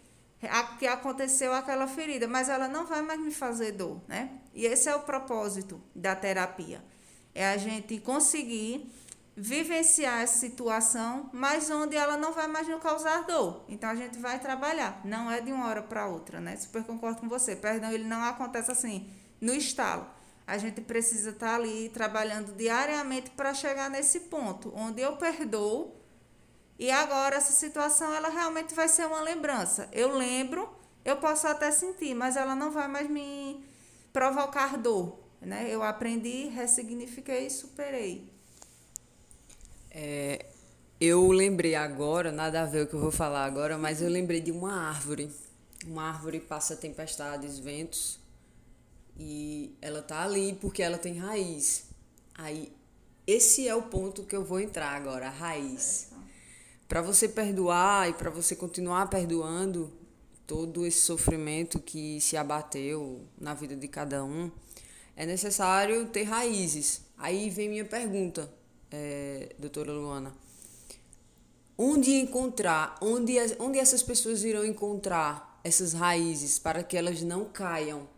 a, 0.42 0.62
que 0.76 0.86
aconteceu 0.86 1.52
aquela 1.52 1.86
ferida, 1.86 2.26
mas 2.26 2.48
ela 2.48 2.68
não 2.68 2.86
vai 2.86 3.02
mais 3.02 3.20
me 3.20 3.30
fazer 3.30 3.72
dor, 3.72 4.00
né? 4.08 4.30
E 4.54 4.64
esse 4.64 4.88
é 4.88 4.94
o 4.94 5.00
propósito 5.00 5.80
da 5.94 6.14
terapia. 6.16 6.82
É 7.34 7.48
a 7.48 7.56
gente 7.56 7.98
conseguir 7.98 8.90
vivenciar 9.36 10.20
essa 10.20 10.38
situação, 10.38 11.30
mas 11.32 11.70
onde 11.70 11.96
ela 11.96 12.16
não 12.16 12.32
vai 12.32 12.46
mais 12.46 12.66
nos 12.68 12.82
causar 12.82 13.24
dor. 13.24 13.64
Então 13.68 13.88
a 13.88 13.94
gente 13.94 14.18
vai 14.18 14.38
trabalhar, 14.38 15.00
não 15.04 15.30
é 15.30 15.40
de 15.40 15.52
uma 15.52 15.66
hora 15.66 15.82
para 15.82 16.06
outra, 16.06 16.40
né? 16.40 16.56
Super 16.56 16.84
concordo 16.84 17.20
com 17.20 17.28
você. 17.28 17.54
Perdão, 17.54 17.90
ele 17.90 18.04
não 18.04 18.22
acontece 18.22 18.70
assim 18.70 19.08
no 19.40 19.54
estalo. 19.54 20.06
A 20.46 20.58
gente 20.58 20.80
precisa 20.80 21.30
estar 21.30 21.50
tá 21.50 21.54
ali 21.54 21.88
trabalhando 21.90 22.52
diariamente 22.56 23.30
para 23.30 23.54
chegar 23.54 23.88
nesse 23.88 24.20
ponto 24.20 24.72
onde 24.74 25.00
eu 25.00 25.16
perdoo 25.16 25.99
e 26.80 26.90
agora 26.90 27.36
essa 27.36 27.52
situação 27.52 28.10
ela 28.14 28.30
realmente 28.30 28.74
vai 28.74 28.88
ser 28.88 29.06
uma 29.06 29.20
lembrança. 29.20 29.86
Eu 29.92 30.16
lembro, 30.16 30.66
eu 31.04 31.18
posso 31.18 31.46
até 31.46 31.70
sentir, 31.70 32.14
mas 32.14 32.36
ela 32.36 32.54
não 32.54 32.70
vai 32.70 32.88
mais 32.88 33.08
me 33.10 33.62
provocar 34.14 34.78
dor. 34.78 35.20
Né? 35.42 35.66
Eu 35.68 35.82
aprendi, 35.82 36.48
ressignifiquei 36.48 37.48
e 37.48 37.50
superei. 37.50 38.32
É, 39.90 40.46
eu 40.98 41.30
lembrei 41.30 41.74
agora, 41.74 42.32
nada 42.32 42.62
a 42.62 42.64
ver 42.64 42.84
o 42.84 42.86
que 42.86 42.94
eu 42.94 43.00
vou 43.00 43.12
falar 43.12 43.44
agora, 43.44 43.76
mas 43.76 44.00
eu 44.00 44.08
lembrei 44.08 44.40
de 44.40 44.50
uma 44.50 44.88
árvore. 44.88 45.30
Uma 45.86 46.08
árvore 46.08 46.40
passa 46.40 46.74
tempestades, 46.74 47.58
ventos, 47.58 48.18
e 49.18 49.76
ela 49.82 50.00
tá 50.00 50.22
ali 50.22 50.54
porque 50.54 50.82
ela 50.82 50.96
tem 50.96 51.18
raiz. 51.18 51.90
Aí, 52.34 52.72
esse 53.26 53.68
é 53.68 53.74
o 53.74 53.82
ponto 53.82 54.22
que 54.22 54.34
eu 54.34 54.42
vou 54.42 54.58
entrar 54.58 54.96
agora, 54.96 55.26
a 55.26 55.30
raiz 55.30 56.09
para 56.90 57.02
você 57.02 57.28
perdoar 57.28 58.10
e 58.10 58.14
para 58.14 58.30
você 58.30 58.56
continuar 58.56 59.08
perdoando 59.08 59.92
todo 60.44 60.84
esse 60.84 60.98
sofrimento 61.02 61.78
que 61.78 62.20
se 62.20 62.36
abateu 62.36 63.20
na 63.40 63.54
vida 63.54 63.76
de 63.76 63.86
cada 63.86 64.24
um, 64.24 64.50
é 65.14 65.24
necessário 65.24 66.06
ter 66.06 66.24
raízes. 66.24 67.02
Aí 67.16 67.48
vem 67.48 67.68
minha 67.68 67.84
pergunta, 67.84 68.52
é, 68.90 69.54
doutora 69.56 69.92
Luana. 69.92 70.34
Onde 71.78 72.14
encontrar, 72.14 72.98
onde, 73.00 73.36
onde 73.60 73.78
essas 73.78 74.02
pessoas 74.02 74.42
irão 74.42 74.64
encontrar 74.64 75.60
essas 75.62 75.92
raízes 75.92 76.58
para 76.58 76.82
que 76.82 76.96
elas 76.96 77.22
não 77.22 77.44
caiam 77.44 78.08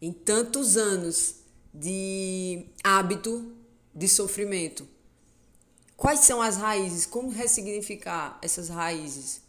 em 0.00 0.14
tantos 0.14 0.78
anos 0.78 1.40
de 1.74 2.64
hábito 2.82 3.52
de 3.94 4.08
sofrimento? 4.08 4.88
Quais 6.02 6.18
são 6.18 6.42
as 6.42 6.56
raízes? 6.56 7.06
Como 7.06 7.30
ressignificar 7.30 8.36
essas 8.42 8.68
raízes? 8.68 9.40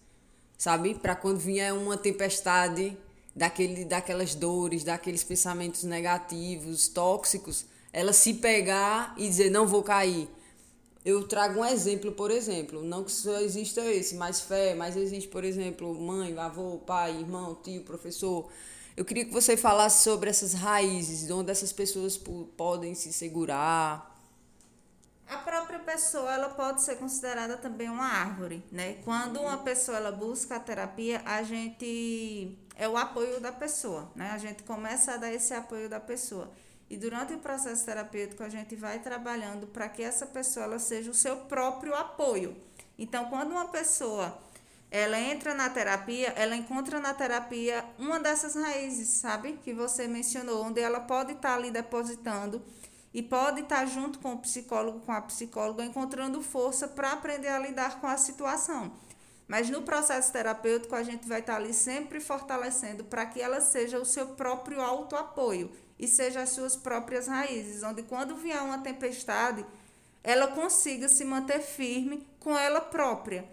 Sabe? 0.56 0.94
Para 0.94 1.16
quando 1.16 1.40
vier 1.40 1.74
uma 1.74 1.98
tempestade 1.98 2.96
daquele, 3.36 3.84
daquelas 3.86 4.36
dores, 4.36 4.84
daqueles 4.84 5.24
pensamentos 5.24 5.84
negativos, 5.84 6.88
tóxicos, 6.88 7.66
ela 7.92 8.14
se 8.14 8.36
pegar 8.36 9.16
e 9.18 9.28
dizer: 9.28 9.50
não 9.50 9.66
vou 9.66 9.82
cair. 9.82 10.30
Eu 11.04 11.28
trago 11.28 11.62
um 11.62 11.66
exemplo, 11.66 12.12
por 12.12 12.30
exemplo, 12.30 12.84
não 12.84 13.04
que 13.04 13.12
só 13.12 13.40
exista 13.40 13.82
esse, 13.86 14.14
mas 14.14 14.42
fé, 14.42 14.76
mas 14.76 14.96
existe, 14.96 15.28
por 15.30 15.44
exemplo, 15.44 15.92
mãe, 16.00 16.38
avô, 16.38 16.78
pai, 16.78 17.20
irmão, 17.20 17.58
tio, 17.64 17.82
professor. 17.82 18.48
Eu 18.96 19.04
queria 19.04 19.26
que 19.26 19.34
você 19.34 19.58
falasse 19.58 20.04
sobre 20.04 20.30
essas 20.30 20.54
raízes, 20.54 21.26
de 21.26 21.34
onde 21.34 21.50
essas 21.50 21.74
pessoas 21.74 22.16
podem 22.56 22.94
se 22.94 23.12
segurar, 23.12 24.13
a 25.34 25.38
própria 25.40 25.80
pessoa 25.80 26.32
ela 26.34 26.50
pode 26.50 26.84
ser 26.84 26.98
considerada 26.98 27.58
também 27.58 27.90
uma 27.90 28.06
árvore, 28.06 28.64
né? 28.72 28.98
Quando 29.04 29.40
uma 29.40 29.58
pessoa 29.58 29.98
ela 29.98 30.12
busca 30.12 30.56
a 30.56 30.60
terapia, 30.60 31.22
a 31.26 31.42
gente 31.44 32.58
é 32.76 32.88
o 32.88 32.96
apoio 32.96 33.40
da 33.40 33.52
pessoa, 33.52 34.12
né? 34.16 34.32
A 34.32 34.38
gente 34.38 34.64
começa 34.64 35.14
a 35.14 35.18
dar 35.18 35.32
esse 35.34 35.54
apoio 35.54 35.90
da 35.90 36.00
pessoa. 36.00 36.52
E 36.90 36.98
durante 36.98 37.34
o 37.34 37.40
processo 37.40 37.86
terapêutico 37.86 38.44
a 38.44 38.50
gente 38.50 38.76
vai 38.76 39.00
trabalhando 39.00 39.68
para 39.68 39.90
que 39.90 40.04
essa 40.04 40.26
pessoa 40.26 40.66
ela 40.66 40.80
seja 40.80 41.10
o 41.10 41.16
seu 41.16 41.38
próprio 41.38 41.96
apoio. 41.96 42.56
Então, 42.98 43.26
quando 43.26 43.52
uma 43.52 43.68
pessoa 43.70 44.38
ela 44.92 45.20
entra 45.20 45.56
na 45.56 45.72
terapia, 45.72 46.28
ela 46.36 46.56
encontra 46.56 47.00
na 47.00 47.16
terapia 47.16 47.84
uma 47.98 48.20
dessas 48.20 48.54
raízes, 48.54 49.10
sabe? 49.10 49.54
Que 49.64 49.74
você 49.74 50.08
mencionou, 50.08 50.64
onde 50.64 50.80
ela 50.80 51.00
pode 51.00 51.32
estar 51.32 51.50
tá 51.50 51.56
ali 51.56 51.72
depositando 51.72 52.62
e 53.14 53.22
pode 53.22 53.62
estar 53.62 53.86
junto 53.86 54.20
com 54.20 54.34
o 54.34 54.40
psicólogo, 54.40 55.02
com 55.02 55.12
a 55.12 55.22
psicóloga, 55.22 55.86
encontrando 55.86 56.42
força 56.42 56.88
para 56.88 57.12
aprender 57.12 57.50
a 57.50 57.60
lidar 57.60 58.02
com 58.02 58.08
a 58.08 58.18
situação. 58.18 58.92
Mas 59.48 59.70
no 59.70 59.82
processo 59.82 60.32
terapêutico, 60.32 60.96
a 60.96 61.04
gente 61.04 61.28
vai 61.28 61.40
estar 61.40 61.58
ali 61.58 61.74
sempre 61.74 62.20
fortalecendo 62.20 63.04
para 63.04 63.26
que 63.26 63.42
ela 63.42 63.62
seja 63.62 64.00
o 64.00 64.06
seu 64.06 64.28
próprio 64.30 64.82
autoapoio 64.82 65.72
e 66.00 66.08
seja 66.08 66.42
as 66.42 66.50
suas 66.50 66.76
próprias 66.76 67.28
raízes, 67.28 67.84
onde 67.84 68.04
quando 68.04 68.36
vier 68.36 68.62
uma 68.64 68.80
tempestade, 68.80 69.66
ela 70.24 70.48
consiga 70.48 71.08
se 71.08 71.24
manter 71.24 71.60
firme 71.60 72.26
com 72.40 72.58
ela 72.58 72.82
própria 72.82 73.48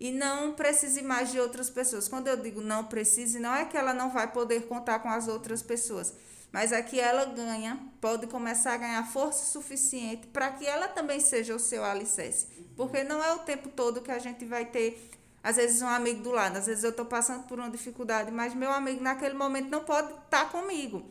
e 0.00 0.10
não 0.10 0.52
precise 0.52 1.02
mais 1.02 1.30
de 1.30 1.38
outras 1.38 1.70
pessoas. 1.70 2.08
Quando 2.08 2.28
eu 2.28 2.36
digo 2.36 2.60
não 2.60 2.84
precise, 2.84 3.38
não 3.38 3.54
é 3.54 3.64
que 3.64 3.76
ela 3.76 3.94
não 3.94 4.10
vai 4.10 4.32
poder 4.32 4.66
contar 4.66 4.98
com 5.00 5.08
as 5.08 5.28
outras 5.28 5.62
pessoas, 5.62 6.14
mas 6.54 6.72
aqui 6.72 7.00
é 7.00 7.02
ela 7.02 7.24
ganha, 7.24 7.80
pode 8.00 8.28
começar 8.28 8.74
a 8.74 8.76
ganhar 8.76 9.04
força 9.10 9.44
suficiente 9.44 10.28
para 10.28 10.52
que 10.52 10.64
ela 10.64 10.86
também 10.86 11.18
seja 11.18 11.52
o 11.52 11.58
seu 11.58 11.82
alicerce. 11.84 12.46
Porque 12.76 13.02
não 13.02 13.20
é 13.24 13.32
o 13.32 13.40
tempo 13.40 13.68
todo 13.70 14.00
que 14.00 14.12
a 14.12 14.20
gente 14.20 14.44
vai 14.44 14.64
ter, 14.64 15.10
às 15.42 15.56
vezes, 15.56 15.82
um 15.82 15.88
amigo 15.88 16.22
do 16.22 16.30
lado. 16.30 16.56
Às 16.56 16.66
vezes 16.66 16.84
eu 16.84 16.90
estou 16.90 17.06
passando 17.06 17.42
por 17.48 17.58
uma 17.58 17.68
dificuldade, 17.68 18.30
mas 18.30 18.54
meu 18.54 18.70
amigo 18.70 19.02
naquele 19.02 19.34
momento 19.34 19.68
não 19.68 19.82
pode 19.82 20.12
estar 20.12 20.44
tá 20.44 20.44
comigo. 20.44 21.04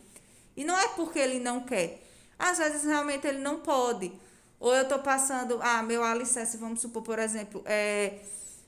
E 0.56 0.64
não 0.64 0.80
é 0.80 0.88
porque 0.96 1.20
ele 1.20 1.42
não 1.42 1.60
quer, 1.60 2.02
Às 2.40 2.60
vezes 2.60 2.86
realmente 2.86 3.28
ele 3.28 3.40
não 3.40 3.60
pode. 3.60 4.14
Ou 4.62 4.74
eu 4.74 4.84
estou 4.84 5.00
passando, 5.00 5.60
ah, 5.62 5.84
meu 5.84 6.06
alicerce, 6.06 6.56
vamos 6.56 6.80
supor, 6.80 7.04
por 7.04 7.20
exemplo, 7.20 7.62
é 7.66 8.20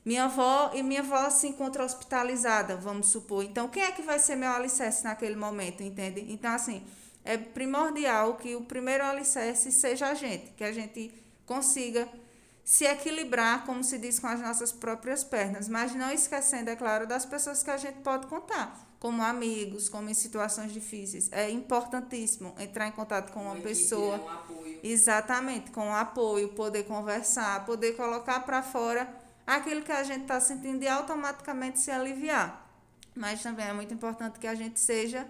minha 0.06 0.26
avó 0.26 0.70
e 0.72 0.84
minha 0.84 1.00
avó 1.00 1.28
se 1.30 1.48
encontra 1.48 1.84
hospitalizada, 1.84 2.76
vamos 2.76 3.08
supor. 3.08 3.42
Então, 3.42 3.68
quem 3.68 3.82
é 3.82 3.90
que 3.90 4.02
vai 4.02 4.20
ser 4.20 4.36
meu 4.36 4.52
alicerce 4.52 5.02
naquele 5.02 5.34
momento, 5.34 5.82
entende? 5.82 6.24
Então, 6.28 6.52
assim, 6.52 6.86
é 7.24 7.36
primordial 7.36 8.36
que 8.36 8.54
o 8.54 8.60
primeiro 8.60 9.02
alicerce 9.04 9.72
seja 9.72 10.06
a 10.06 10.14
gente, 10.14 10.52
que 10.52 10.62
a 10.62 10.70
gente 10.70 11.12
consiga 11.44 12.08
se 12.64 12.84
equilibrar, 12.84 13.66
como 13.66 13.82
se 13.82 13.98
diz, 13.98 14.20
com 14.20 14.28
as 14.28 14.40
nossas 14.40 14.70
próprias 14.70 15.24
pernas, 15.24 15.68
mas 15.68 15.92
não 15.92 16.12
esquecendo, 16.12 16.70
é 16.70 16.76
claro, 16.76 17.04
das 17.04 17.26
pessoas 17.26 17.64
que 17.64 17.70
a 17.70 17.76
gente 17.76 17.98
pode 17.98 18.28
contar, 18.28 18.88
como 19.00 19.24
amigos, 19.24 19.88
como 19.88 20.08
em 20.08 20.14
situações 20.14 20.72
difíceis. 20.72 21.28
É 21.32 21.50
importantíssimo 21.50 22.54
entrar 22.60 22.86
em 22.86 22.92
contato 22.92 23.32
com 23.32 23.40
uma, 23.40 23.54
uma 23.54 23.60
pessoa. 23.60 24.18
Um 24.18 24.28
apoio. 24.28 24.80
Exatamente, 24.84 25.72
com 25.72 25.92
apoio, 25.92 26.50
poder 26.50 26.84
conversar, 26.84 27.66
poder 27.66 27.96
colocar 27.96 28.38
para 28.46 28.62
fora 28.62 29.25
aquilo 29.46 29.82
que 29.82 29.92
a 29.92 30.02
gente 30.02 30.22
está 30.22 30.40
sentindo 30.40 30.82
e 30.82 30.88
automaticamente 30.88 31.78
se 31.78 31.90
aliviar. 31.90 32.66
Mas 33.14 33.42
também 33.42 33.66
é 33.66 33.72
muito 33.72 33.94
importante 33.94 34.38
que 34.38 34.46
a 34.46 34.54
gente 34.54 34.80
seja 34.80 35.26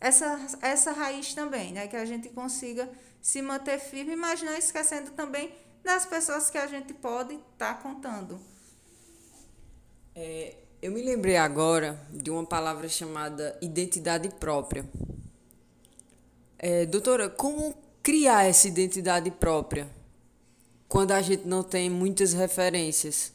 essa, 0.00 0.38
essa 0.62 0.92
raiz 0.92 1.34
também, 1.34 1.72
né? 1.72 1.88
Que 1.88 1.96
a 1.96 2.04
gente 2.04 2.28
consiga 2.28 2.88
se 3.20 3.42
manter 3.42 3.78
firme, 3.78 4.14
mas 4.14 4.42
não 4.42 4.54
esquecendo 4.54 5.10
também 5.10 5.52
das 5.82 6.06
pessoas 6.06 6.48
que 6.48 6.58
a 6.58 6.66
gente 6.66 6.94
pode 6.94 7.34
estar 7.34 7.74
tá 7.74 7.82
contando. 7.82 8.40
É, 10.14 10.56
eu 10.80 10.92
me 10.92 11.02
lembrei 11.02 11.36
agora 11.36 12.00
de 12.10 12.30
uma 12.30 12.44
palavra 12.46 12.88
chamada 12.88 13.58
identidade 13.60 14.28
própria. 14.28 14.88
É, 16.58 16.86
doutora, 16.86 17.28
como 17.28 17.74
criar 18.02 18.44
essa 18.44 18.68
identidade 18.68 19.30
própria 19.30 19.88
quando 20.88 21.12
a 21.12 21.20
gente 21.20 21.46
não 21.46 21.62
tem 21.62 21.90
muitas 21.90 22.32
referências? 22.32 23.32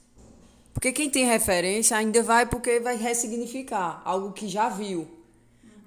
Porque 0.74 0.92
quem 0.92 1.10
tem 1.10 1.26
referência 1.26 1.96
ainda 1.96 2.22
vai 2.24 2.46
porque 2.46 2.80
vai 2.80 2.98
ressignificar 2.98 4.02
algo 4.04 4.34
que 4.34 4.48
já 4.48 4.70
viu. 4.70 5.08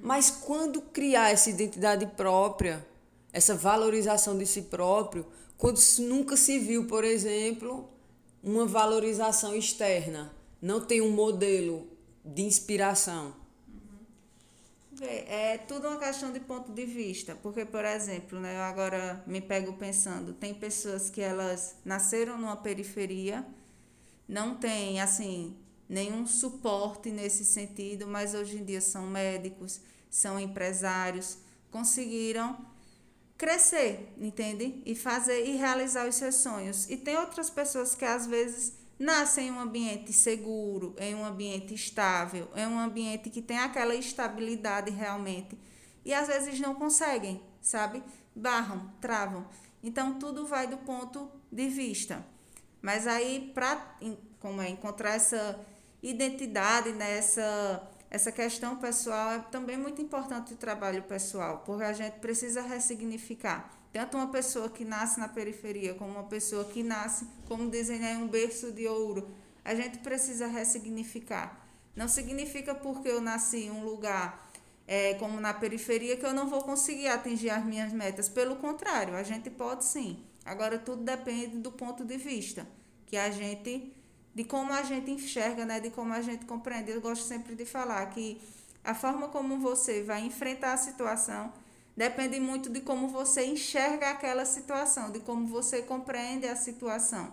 Mas 0.00 0.30
quando 0.30 0.80
criar 0.80 1.32
essa 1.32 1.50
identidade 1.50 2.06
própria, 2.06 2.86
essa 3.32 3.54
valorização 3.54 4.38
de 4.38 4.46
si 4.46 4.62
próprio, 4.62 5.26
quando 5.58 5.80
nunca 5.98 6.36
se 6.36 6.58
viu, 6.58 6.86
por 6.86 7.02
exemplo, 7.04 7.88
uma 8.42 8.64
valorização 8.66 9.54
externa, 9.54 10.32
não 10.62 10.80
tem 10.80 11.00
um 11.00 11.10
modelo 11.10 11.88
de 12.24 12.42
inspiração. 12.42 13.34
É 15.02 15.58
tudo 15.58 15.88
uma 15.88 15.98
questão 15.98 16.32
de 16.32 16.40
ponto 16.40 16.72
de 16.72 16.86
vista, 16.86 17.36
porque, 17.42 17.64
por 17.66 17.84
exemplo, 17.84 18.40
né, 18.40 18.56
eu 18.56 18.62
agora 18.62 19.22
me 19.26 19.42
pego 19.42 19.74
pensando, 19.74 20.32
tem 20.32 20.54
pessoas 20.54 21.10
que 21.10 21.20
elas 21.20 21.76
nasceram 21.84 22.38
numa 22.38 22.56
periferia, 22.56 23.44
não 24.28 24.56
tem 24.56 25.00
assim 25.00 25.56
nenhum 25.88 26.26
suporte 26.26 27.10
nesse 27.10 27.44
sentido, 27.44 28.06
mas 28.06 28.34
hoje 28.34 28.56
em 28.58 28.64
dia 28.64 28.80
são 28.80 29.06
médicos, 29.06 29.80
são 30.10 30.38
empresários, 30.38 31.38
conseguiram 31.70 32.56
crescer, 33.36 34.12
entende? 34.18 34.82
E 34.84 34.94
fazer 34.94 35.44
e 35.44 35.56
realizar 35.56 36.08
os 36.08 36.14
seus 36.14 36.36
sonhos. 36.36 36.88
E 36.88 36.96
tem 36.96 37.16
outras 37.16 37.50
pessoas 37.50 37.94
que 37.94 38.04
às 38.04 38.26
vezes 38.26 38.72
nascem 38.98 39.48
em 39.48 39.50
um 39.50 39.60
ambiente 39.60 40.12
seguro, 40.12 40.94
em 40.98 41.14
um 41.14 41.24
ambiente 41.24 41.74
estável, 41.74 42.48
em 42.56 42.66
um 42.66 42.78
ambiente 42.78 43.30
que 43.30 43.42
tem 43.42 43.58
aquela 43.58 43.94
estabilidade 43.94 44.90
realmente. 44.90 45.58
E 46.04 46.14
às 46.14 46.28
vezes 46.28 46.58
não 46.60 46.74
conseguem, 46.74 47.42
sabe? 47.60 48.02
Barram, 48.34 48.90
travam. 49.00 49.46
Então 49.82 50.18
tudo 50.18 50.46
vai 50.46 50.66
do 50.66 50.78
ponto 50.78 51.30
de 51.52 51.68
vista. 51.68 52.24
Mas 52.86 53.04
aí, 53.08 53.50
para 53.52 53.84
como 54.38 54.62
é, 54.62 54.68
encontrar 54.68 55.16
essa 55.16 55.58
identidade 56.00 56.92
nessa 56.92 57.42
né, 57.42 57.80
essa 58.08 58.30
questão 58.30 58.76
pessoal, 58.76 59.32
é 59.32 59.38
também 59.50 59.76
muito 59.76 60.00
importante 60.00 60.54
o 60.54 60.56
trabalho 60.56 61.02
pessoal, 61.02 61.64
porque 61.66 61.82
a 61.82 61.92
gente 61.92 62.20
precisa 62.20 62.62
ressignificar. 62.62 63.68
Tanto 63.92 64.16
uma 64.16 64.28
pessoa 64.28 64.68
que 64.68 64.84
nasce 64.84 65.18
na 65.18 65.26
periferia, 65.26 65.94
como 65.94 66.12
uma 66.12 66.28
pessoa 66.28 66.64
que 66.64 66.84
nasce, 66.84 67.26
como 67.48 67.68
dizem, 67.68 68.04
em 68.04 68.18
um 68.18 68.28
berço 68.28 68.70
de 68.70 68.86
ouro. 68.86 69.34
A 69.64 69.74
gente 69.74 69.98
precisa 69.98 70.46
ressignificar. 70.46 71.68
Não 71.96 72.06
significa 72.06 72.72
porque 72.72 73.08
eu 73.08 73.20
nasci 73.20 73.64
em 73.64 73.70
um 73.72 73.84
lugar 73.84 74.48
é, 74.86 75.14
como 75.14 75.40
na 75.40 75.52
periferia 75.52 76.16
que 76.16 76.24
eu 76.24 76.32
não 76.32 76.48
vou 76.48 76.62
conseguir 76.62 77.08
atingir 77.08 77.50
as 77.50 77.64
minhas 77.64 77.92
metas. 77.92 78.28
Pelo 78.28 78.54
contrário, 78.54 79.16
a 79.16 79.24
gente 79.24 79.50
pode 79.50 79.84
sim. 79.84 80.24
Agora 80.44 80.78
tudo 80.78 81.02
depende 81.02 81.58
do 81.58 81.72
ponto 81.72 82.04
de 82.04 82.16
vista 82.16 82.75
que 83.06 83.16
a 83.16 83.30
gente, 83.30 83.92
de 84.34 84.44
como 84.44 84.72
a 84.72 84.82
gente 84.82 85.10
enxerga, 85.10 85.64
né, 85.64 85.80
de 85.80 85.90
como 85.90 86.12
a 86.12 86.20
gente 86.20 86.44
compreende. 86.44 86.90
Eu 86.90 87.00
gosto 87.00 87.24
sempre 87.24 87.54
de 87.54 87.64
falar 87.64 88.04
que 88.06 88.40
a 88.84 88.94
forma 88.94 89.28
como 89.28 89.58
você 89.58 90.02
vai 90.02 90.20
enfrentar 90.24 90.72
a 90.72 90.76
situação 90.76 91.52
depende 91.96 92.38
muito 92.38 92.68
de 92.68 92.80
como 92.80 93.08
você 93.08 93.46
enxerga 93.46 94.10
aquela 94.10 94.44
situação, 94.44 95.10
de 95.10 95.20
como 95.20 95.46
você 95.46 95.82
compreende 95.82 96.46
a 96.46 96.54
situação. 96.54 97.32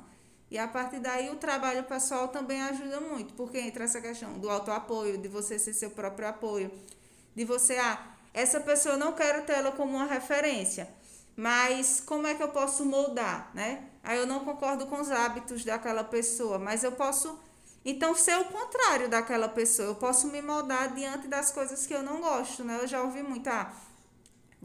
E 0.50 0.58
a 0.58 0.68
partir 0.68 1.00
daí 1.00 1.30
o 1.30 1.36
trabalho 1.36 1.84
pessoal 1.84 2.28
também 2.30 2.62
ajuda 2.62 3.02
muito, 3.02 3.34
porque 3.34 3.60
entra 3.60 3.84
essa 3.84 4.00
questão 4.00 4.40
do 4.40 4.50
autoapoio, 4.50 5.18
de 5.18 5.28
você 5.28 5.60
ser 5.60 5.74
seu 5.74 5.90
próprio 5.90 6.28
apoio, 6.28 6.72
de 7.36 7.44
você, 7.44 7.78
ah, 7.78 8.16
essa 8.34 8.60
pessoa 8.62 8.96
eu 8.96 9.00
não 9.00 9.14
quero 9.14 9.46
tê-la 9.46 9.72
como 9.72 9.96
uma 9.96 10.06
referência 10.06 10.88
mas 11.36 12.02
como 12.06 12.28
é 12.28 12.36
que 12.36 12.44
eu 12.44 12.50
posso 12.50 12.86
moldar, 12.86 13.52
né? 13.54 13.84
Aí 14.04 14.20
eu 14.20 14.28
não 14.28 14.44
concordo 14.44 14.86
com 14.86 15.00
os 15.00 15.10
hábitos 15.10 15.64
daquela 15.64 16.04
pessoa, 16.04 16.60
mas 16.60 16.84
eu 16.84 16.92
posso 16.92 17.40
então 17.86 18.14
ser 18.14 18.38
o 18.38 18.46
contrário 18.46 19.10
daquela 19.10 19.48
pessoa. 19.48 19.88
Eu 19.88 19.96
posso 19.96 20.28
me 20.28 20.42
moldar 20.42 20.94
diante 20.94 21.28
das 21.28 21.52
coisas 21.52 21.88
que 21.88 21.94
eu 21.94 22.04
não 22.04 22.22
gosto, 22.22 22.64
né? 22.64 22.80
Eu 22.82 22.88
já 22.88 23.02
ouvi 23.02 23.24
muito, 23.24 23.48
ah, 23.48 23.74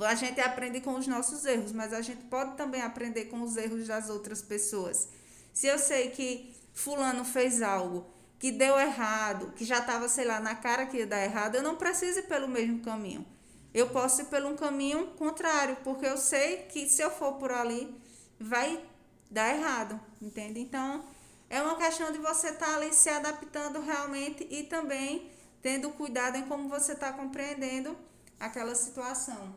a 0.00 0.14
gente 0.14 0.40
aprende 0.40 0.80
com 0.80 0.94
os 0.94 1.06
nossos 1.06 1.44
erros, 1.44 1.72
mas 1.72 1.92
a 1.92 2.02
gente 2.02 2.22
pode 2.24 2.56
também 2.56 2.82
aprender 2.82 3.26
com 3.26 3.40
os 3.42 3.56
erros 3.56 3.86
das 3.86 4.10
outras 4.10 4.42
pessoas. 4.42 5.08
Se 5.54 5.66
eu 5.66 5.78
sei 5.78 6.10
que 6.10 6.54
fulano 6.74 7.24
fez 7.24 7.62
algo 7.62 8.06
que 8.38 8.52
deu 8.52 8.78
errado, 8.78 9.52
que 9.56 9.64
já 9.64 9.78
estava, 9.78 10.08
sei 10.08 10.24
lá, 10.24 10.40
na 10.40 10.54
cara 10.54 10.86
que 10.86 10.98
ia 10.98 11.06
dar 11.06 11.24
errado, 11.24 11.56
eu 11.56 11.62
não 11.62 11.76
preciso 11.76 12.20
ir 12.20 12.24
pelo 12.24 12.46
mesmo 12.46 12.80
caminho 12.80 13.26
eu 13.74 13.88
posso 13.90 14.22
ir 14.22 14.24
por 14.26 14.44
um 14.44 14.56
caminho 14.56 15.08
contrário, 15.18 15.76
porque 15.84 16.06
eu 16.06 16.16
sei 16.16 16.58
que 16.64 16.88
se 16.88 17.02
eu 17.02 17.10
for 17.10 17.34
por 17.34 17.52
ali, 17.52 17.94
vai 18.38 18.80
dar 19.30 19.54
errado, 19.54 20.00
entende? 20.20 20.60
Então, 20.60 21.04
é 21.50 21.60
uma 21.62 21.76
questão 21.76 22.12
de 22.12 22.18
você 22.18 22.48
estar 22.48 22.66
tá 22.66 22.76
ali 22.76 22.92
se 22.94 23.08
adaptando 23.08 23.80
realmente 23.80 24.46
e 24.50 24.64
também 24.64 25.30
tendo 25.62 25.90
cuidado 25.90 26.36
em 26.36 26.42
como 26.42 26.68
você 26.68 26.92
está 26.92 27.12
compreendendo 27.12 27.96
aquela 28.38 28.74
situação. 28.74 29.54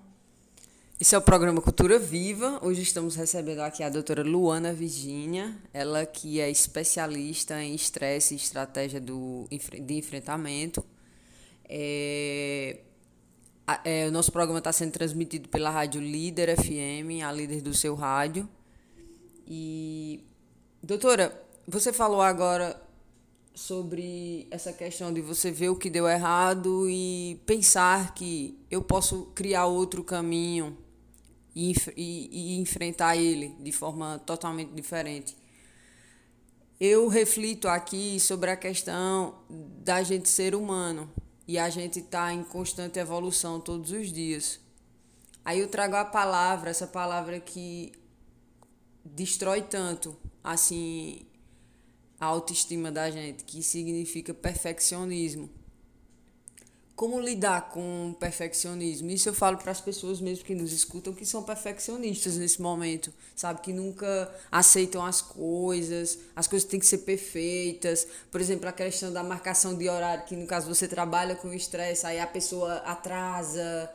Esse 0.99 1.15
é 1.15 1.17
o 1.17 1.21
programa 1.21 1.59
Cultura 1.61 1.97
Viva. 1.97 2.59
Hoje 2.61 2.83
estamos 2.83 3.15
recebendo 3.15 3.61
aqui 3.61 3.81
a 3.81 3.89
doutora 3.89 4.23
Luana 4.23 4.71
Virginia, 4.71 5.55
ela 5.73 6.05
que 6.05 6.39
é 6.39 6.49
especialista 6.49 7.59
em 7.61 7.73
estresse 7.73 8.35
e 8.35 8.37
estratégia 8.37 9.01
do, 9.01 9.47
de 9.49 9.95
enfrentamento. 9.95 10.85
É, 11.67 12.81
é, 13.83 14.07
o 14.07 14.11
nosso 14.11 14.31
programa 14.31 14.59
está 14.59 14.71
sendo 14.71 14.91
transmitido 14.91 15.49
pela 15.49 15.71
rádio 15.71 15.99
Líder 15.99 16.55
FM, 16.55 17.23
a 17.25 17.31
líder 17.31 17.61
do 17.61 17.73
seu 17.73 17.95
rádio. 17.95 18.47
E, 19.47 20.23
doutora, 20.81 21.43
você 21.67 21.91
falou 21.91 22.21
agora 22.21 22.81
sobre 23.53 24.47
essa 24.49 24.71
questão 24.71 25.13
de 25.13 25.21
você 25.21 25.51
ver 25.51 25.69
o 25.69 25.75
que 25.75 25.89
deu 25.89 26.07
errado 26.07 26.89
e 26.89 27.41
pensar 27.45 28.13
que 28.13 28.57
eu 28.69 28.81
posso 28.81 29.25
criar 29.35 29.65
outro 29.65 30.03
caminho 30.03 30.77
e, 31.55 31.73
e, 31.95 32.29
e 32.31 32.59
enfrentar 32.59 33.17
ele 33.17 33.55
de 33.59 33.71
forma 33.71 34.19
totalmente 34.25 34.71
diferente. 34.71 35.35
Eu 36.79 37.07
reflito 37.07 37.67
aqui 37.67 38.19
sobre 38.19 38.49
a 38.49 38.55
questão 38.55 39.35
da 39.49 40.01
gente 40.01 40.27
ser 40.27 40.55
humano 40.55 41.11
e 41.47 41.59
a 41.59 41.69
gente 41.69 41.99
está 41.99 42.33
em 42.33 42.43
constante 42.43 42.97
evolução 42.97 43.59
todos 43.59 43.91
os 43.91 44.11
dias. 44.11 44.59
Aí 45.43 45.59
eu 45.59 45.67
trago 45.67 45.95
a 45.95 46.05
palavra, 46.05 46.69
essa 46.69 46.87
palavra 46.87 47.39
que 47.39 47.91
destrói 49.03 49.61
tanto, 49.61 50.15
assim, 50.43 51.25
a 52.19 52.25
autoestima 52.25 52.91
da 52.91 53.09
gente, 53.09 53.43
que 53.43 53.63
significa 53.63 54.33
perfeccionismo 54.33 55.49
como 57.01 57.19
lidar 57.19 57.69
com 57.69 58.15
perfeccionismo. 58.19 59.09
Isso 59.09 59.27
eu 59.27 59.33
falo 59.33 59.57
para 59.57 59.71
as 59.71 59.81
pessoas 59.81 60.21
mesmo 60.21 60.45
que 60.45 60.53
nos 60.53 60.71
escutam 60.71 61.11
que 61.13 61.25
são 61.25 61.41
perfeccionistas 61.41 62.37
nesse 62.37 62.61
momento, 62.61 63.11
sabe? 63.35 63.59
Que 63.61 63.73
nunca 63.73 64.31
aceitam 64.51 65.03
as 65.03 65.19
coisas, 65.19 66.19
as 66.35 66.45
coisas 66.45 66.69
têm 66.69 66.79
que 66.79 66.85
ser 66.85 66.99
perfeitas. 66.99 68.05
Por 68.29 68.39
exemplo, 68.39 68.69
a 68.69 68.71
questão 68.71 69.11
da 69.11 69.23
marcação 69.23 69.75
de 69.75 69.89
horário, 69.89 70.25
que 70.25 70.35
no 70.35 70.45
caso 70.45 70.67
você 70.67 70.87
trabalha 70.87 71.33
com 71.33 71.51
estresse, 71.51 72.05
aí 72.05 72.19
a 72.19 72.27
pessoa 72.27 72.75
atrasa. 72.85 73.89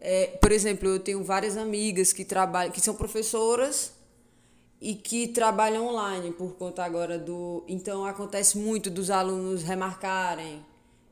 É, 0.00 0.26
por 0.26 0.50
exemplo, 0.50 0.88
eu 0.88 0.98
tenho 0.98 1.22
várias 1.22 1.56
amigas 1.56 2.12
que 2.12 2.24
trabalham, 2.24 2.72
que 2.72 2.80
são 2.80 2.96
professoras 2.96 3.92
e 4.80 4.94
que 4.94 5.28
trabalham 5.28 5.86
online 5.86 6.32
por 6.32 6.54
conta 6.54 6.84
agora 6.84 7.18
do. 7.18 7.64
Então 7.66 8.04
acontece 8.04 8.58
muito 8.58 8.90
dos 8.90 9.10
alunos 9.10 9.62
remarcarem, 9.62 10.64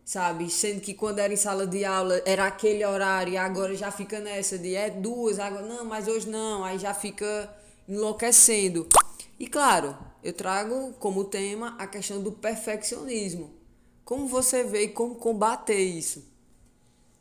sabe? 0.04 0.48
Sendo 0.48 0.80
que 0.80 0.94
quando 0.94 1.18
era 1.18 1.32
em 1.32 1.36
sala 1.36 1.66
de 1.66 1.84
aula 1.84 2.22
era 2.24 2.46
aquele 2.46 2.84
horário 2.84 3.32
e 3.32 3.36
agora 3.36 3.74
já 3.74 3.90
fica 3.90 4.20
nessa 4.20 4.56
de 4.56 4.74
é 4.74 4.90
duas, 4.90 5.38
agora 5.38 5.66
não, 5.66 5.84
mas 5.84 6.06
hoje 6.06 6.28
não, 6.28 6.64
aí 6.64 6.78
já 6.78 6.94
fica 6.94 7.52
enlouquecendo. 7.88 8.88
E 9.38 9.46
claro, 9.46 9.96
eu 10.22 10.32
trago 10.32 10.94
como 10.98 11.24
tema 11.24 11.74
a 11.78 11.86
questão 11.86 12.22
do 12.22 12.32
perfeccionismo. 12.32 13.50
Como 14.04 14.28
você 14.28 14.62
vê 14.62 14.84
e 14.84 14.88
como 14.88 15.16
combater 15.16 15.78
isso? 15.78 16.24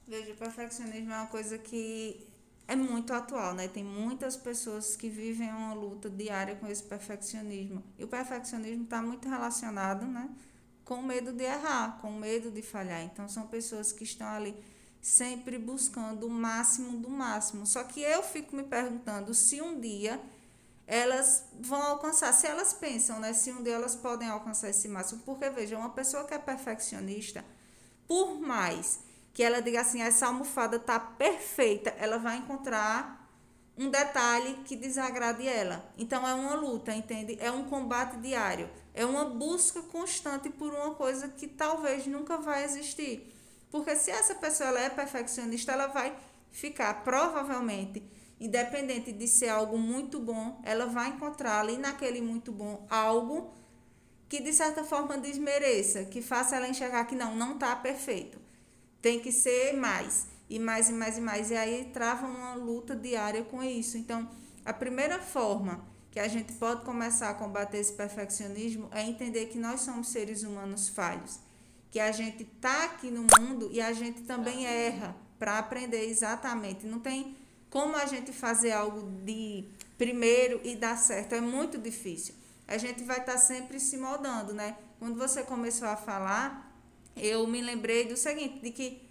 Veja, 0.08 0.32
o 0.32 0.36
perfeccionismo 0.36 1.12
é 1.12 1.16
uma 1.16 1.28
coisa 1.28 1.58
que 1.58 2.28
é 2.68 2.76
muito 2.76 3.14
atual, 3.14 3.54
né? 3.54 3.68
Tem 3.68 3.84
muitas 3.84 4.36
pessoas 4.36 4.96
que 4.96 5.08
vivem 5.08 5.52
uma 5.52 5.74
luta 5.74 6.10
diária 6.10 6.56
com 6.56 6.68
esse 6.68 6.82
perfeccionismo. 6.84 7.84
E 7.98 8.04
o 8.04 8.08
perfeccionismo 8.08 8.86
está 8.86 9.02
muito 9.02 9.30
relacionado, 9.30 10.06
né? 10.06 10.30
Com 10.84 11.02
medo 11.02 11.32
de 11.32 11.44
errar, 11.44 12.00
com 12.02 12.12
medo 12.12 12.50
de 12.50 12.62
falhar. 12.62 13.02
Então, 13.04 13.30
são 13.30 13.48
pessoas 13.48 13.92
que 13.92 14.04
estão 14.04 14.28
ali 14.28 14.56
sempre 15.00 15.60
buscando 15.60 16.26
o 16.26 16.30
máximo 16.30 16.98
do 16.98 17.10
máximo. 17.10 17.68
Só 17.68 17.84
que 17.84 18.02
eu 18.02 18.24
fico 18.24 18.56
me 18.56 18.64
perguntando 18.64 19.34
se 19.36 19.62
um 19.62 19.80
dia 19.80 20.20
elas 20.88 21.44
vão 21.60 21.82
alcançar, 21.82 22.32
se 22.34 22.48
elas 22.48 22.74
pensam, 22.74 23.20
né? 23.20 23.34
Se 23.34 23.52
um 23.52 23.62
dia 23.62 23.74
elas 23.74 23.96
podem 23.96 24.28
alcançar 24.28 24.70
esse 24.70 24.88
máximo. 24.88 25.22
Porque, 25.24 25.48
veja, 25.52 25.78
uma 25.78 25.92
pessoa 25.92 26.26
que 26.26 26.34
é 26.34 26.40
perfeccionista, 26.40 27.46
por 28.08 28.40
mais 28.40 29.00
que 29.36 29.44
ela 29.44 29.62
diga 29.62 29.82
assim, 29.82 30.02
essa 30.02 30.28
almofada 30.28 30.80
tá 30.80 30.98
perfeita, 30.98 31.94
ela 32.00 32.18
vai 32.18 32.38
encontrar 32.38 33.30
um 33.78 33.90
detalhe 33.90 34.60
que 34.64 34.78
desagrade 34.78 35.46
ela. 35.46 35.86
Então 35.98 36.26
é 36.26 36.34
uma 36.34 36.56
luta, 36.56 36.94
entende? 36.94 37.38
É 37.42 37.52
um 37.52 37.66
combate 37.66 38.16
diário, 38.16 38.70
é 38.94 39.06
uma 39.06 39.26
busca 39.26 39.82
constante 39.82 40.50
por 40.50 40.74
uma 40.74 40.96
coisa 40.96 41.28
que 41.28 41.48
talvez 41.48 42.08
nunca 42.08 42.38
vai 42.38 42.64
existir. 42.64 43.30
Porque 43.70 43.94
se 43.98 44.10
essa 44.10 44.36
pessoa 44.36 44.70
ela 44.70 44.80
é 44.80 44.90
perfeccionista, 44.90 45.74
ela 45.74 45.88
vai 45.88 46.16
ficar 46.50 47.04
provavelmente 47.04 48.02
independente 48.40 49.12
de 49.12 49.28
ser 49.28 49.50
algo 49.50 49.78
muito 49.78 50.18
bom, 50.18 50.62
ela 50.64 50.86
vai 50.86 51.10
encontrar 51.10 51.60
ali 51.60 51.78
naquele 51.78 52.22
muito 52.22 52.54
bom 52.54 52.88
algo 52.90 53.54
que 54.30 54.40
de 54.40 54.54
certa 54.54 54.86
forma 54.86 55.18
desmereça, 55.18 56.06
que 56.06 56.22
faça 56.22 56.56
ela 56.56 56.70
enxergar 56.70 57.04
que 57.04 57.16
não, 57.16 57.36
não 57.36 57.56
está 57.56 57.76
perfeito 57.76 58.45
tem 59.06 59.20
que 59.20 59.32
ser 59.32 59.74
mais 59.74 60.26
e 60.50 60.58
mais 60.58 60.90
e 60.90 60.92
mais 60.92 61.20
e 61.20 61.22
mais. 61.22 61.52
E 61.52 61.56
aí 61.56 61.92
trava 61.94 62.26
uma 62.26 62.56
luta 62.56 62.96
diária 62.96 63.44
com 63.44 63.62
isso. 63.62 64.00
Então, 64.00 64.28
a 64.66 64.74
primeira 64.74 65.20
forma 65.20 65.86
que 66.10 66.20
a 66.20 66.28
gente 66.28 66.54
pode 66.54 66.84
começar 66.84 67.30
a 67.30 67.36
combater 67.36 67.78
esse 67.78 67.94
perfeccionismo 67.94 68.90
é 68.92 69.04
entender 69.04 69.46
que 69.46 69.60
nós 69.60 69.82
somos 69.82 70.08
seres 70.08 70.42
humanos 70.42 70.90
falhos, 70.90 71.40
que 71.92 72.00
a 72.00 72.12
gente 72.12 72.42
está 72.42 72.86
aqui 72.86 73.12
no 73.12 73.28
mundo 73.40 73.70
e 73.72 73.80
a 73.80 73.94
gente 73.94 74.24
também 74.24 74.66
erra 74.66 75.16
para 75.38 75.60
aprender 75.60 76.10
exatamente. 76.10 76.88
Não 76.88 76.98
tem 76.98 77.38
como 77.70 77.96
a 77.96 78.08
gente 78.08 78.34
fazer 78.34 78.72
algo 78.72 79.08
de 79.24 79.66
primeiro 80.00 80.60
e 80.64 80.76
dar 80.76 80.98
certo, 80.98 81.36
é 81.36 81.42
muito 81.42 81.78
difícil. 81.78 82.34
A 82.68 82.80
gente 82.80 83.04
vai 83.04 83.20
estar 83.20 83.34
tá 83.34 83.38
sempre 83.38 83.80
se 83.80 83.98
moldando, 83.98 84.52
né? 84.52 84.76
Quando 84.98 85.16
você 85.16 85.44
começou 85.44 85.88
a 85.88 85.96
falar, 85.96 86.75
eu 87.16 87.48
me 87.48 87.62
lembrei 87.62 88.06
do 88.06 88.18
seguinte, 88.18 88.60
de 88.60 88.72
que 88.72 89.06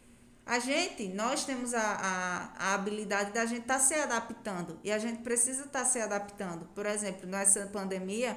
a 0.46 0.58
gente, 0.58 1.08
nós 1.08 1.44
temos 1.44 1.72
a, 1.72 1.80
a, 1.80 2.52
a 2.58 2.74
habilidade 2.74 3.32
da 3.32 3.46
gente 3.46 3.62
estar 3.62 3.78
tá 3.78 3.80
se 3.80 3.94
adaptando 3.94 4.78
e 4.84 4.92
a 4.92 4.98
gente 4.98 5.22
precisa 5.22 5.64
estar 5.64 5.80
tá 5.80 5.84
se 5.86 5.98
adaptando. 5.98 6.66
Por 6.74 6.84
exemplo, 6.84 7.26
nessa 7.26 7.66
pandemia, 7.66 8.36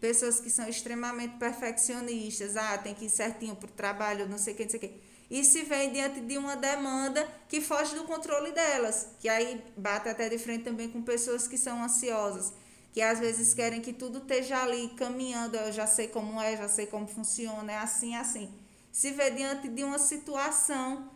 pessoas 0.00 0.40
que 0.40 0.50
são 0.50 0.68
extremamente 0.68 1.36
perfeccionistas, 1.36 2.56
ah, 2.56 2.76
tem 2.76 2.92
que 2.92 3.04
ir 3.04 3.10
certinho 3.10 3.54
para 3.54 3.68
o 3.68 3.72
trabalho, 3.72 4.28
não 4.28 4.36
sei 4.36 4.52
o 4.52 4.56
que, 4.56 4.64
não 4.64 4.70
sei 4.70 4.78
o 4.78 4.82
que. 4.82 5.00
E 5.30 5.44
se 5.44 5.62
vem 5.62 5.92
diante 5.92 6.20
de 6.20 6.36
uma 6.36 6.56
demanda 6.56 7.26
que 7.48 7.60
foge 7.60 7.94
do 7.94 8.04
controle 8.04 8.50
delas, 8.50 9.08
que 9.20 9.28
aí 9.28 9.64
bate 9.76 10.08
até 10.08 10.28
de 10.28 10.38
frente 10.38 10.64
também 10.64 10.90
com 10.90 11.02
pessoas 11.02 11.46
que 11.46 11.56
são 11.56 11.82
ansiosas, 11.82 12.52
que 12.92 13.00
às 13.00 13.20
vezes 13.20 13.54
querem 13.54 13.80
que 13.80 13.92
tudo 13.92 14.18
esteja 14.18 14.60
ali 14.62 14.88
caminhando, 14.96 15.56
eu 15.56 15.72
já 15.72 15.86
sei 15.86 16.08
como 16.08 16.40
é, 16.40 16.56
já 16.56 16.68
sei 16.68 16.86
como 16.86 17.06
funciona, 17.06 17.72
é 17.72 17.78
assim, 17.78 18.16
é 18.16 18.18
assim 18.18 18.63
se 18.94 19.10
vê 19.10 19.28
diante 19.28 19.66
de 19.66 19.82
uma 19.82 19.98
situação 19.98 21.10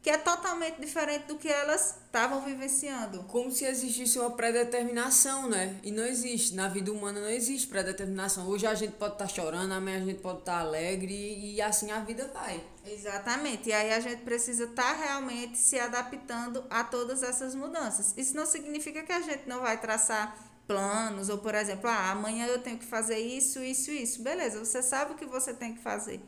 que 0.00 0.08
é 0.08 0.16
totalmente 0.16 0.80
diferente 0.80 1.24
do 1.24 1.36
que 1.36 1.48
elas 1.48 1.96
estavam 2.06 2.42
vivenciando. 2.42 3.24
Como 3.24 3.50
se 3.50 3.64
existisse 3.64 4.20
uma 4.20 4.30
predeterminação, 4.30 5.48
né? 5.48 5.80
E 5.82 5.90
não 5.90 6.04
existe. 6.04 6.54
Na 6.54 6.68
vida 6.68 6.92
humana 6.92 7.20
não 7.20 7.28
existe 7.28 7.66
predeterminação. 7.66 8.46
Hoje 8.46 8.68
a 8.68 8.74
gente 8.74 8.92
pode 8.92 9.14
estar 9.14 9.26
tá 9.26 9.34
chorando, 9.34 9.72
amanhã 9.72 9.96
a 9.96 10.04
gente 10.04 10.20
pode 10.20 10.40
estar 10.40 10.52
tá 10.52 10.60
alegre 10.60 11.12
e 11.12 11.60
assim 11.60 11.90
a 11.90 11.98
vida 11.98 12.30
vai. 12.32 12.62
Exatamente. 12.86 13.70
E 13.70 13.72
aí 13.72 13.92
a 13.92 13.98
gente 13.98 14.22
precisa 14.22 14.64
estar 14.66 14.94
tá 14.94 15.04
realmente 15.04 15.58
se 15.58 15.76
adaptando 15.76 16.64
a 16.70 16.84
todas 16.84 17.24
essas 17.24 17.52
mudanças. 17.56 18.14
Isso 18.16 18.36
não 18.36 18.46
significa 18.46 19.02
que 19.02 19.12
a 19.12 19.22
gente 19.22 19.48
não 19.48 19.60
vai 19.60 19.80
traçar 19.80 20.38
planos 20.68 21.28
ou, 21.28 21.38
por 21.38 21.56
exemplo, 21.56 21.90
ah, 21.90 22.12
amanhã 22.12 22.46
eu 22.46 22.62
tenho 22.62 22.78
que 22.78 22.86
fazer 22.86 23.18
isso, 23.18 23.58
isso, 23.60 23.90
isso. 23.90 24.22
Beleza, 24.22 24.64
você 24.64 24.80
sabe 24.80 25.14
o 25.14 25.16
que 25.16 25.26
você 25.26 25.52
tem 25.52 25.74
que 25.74 25.80
fazer 25.80 26.20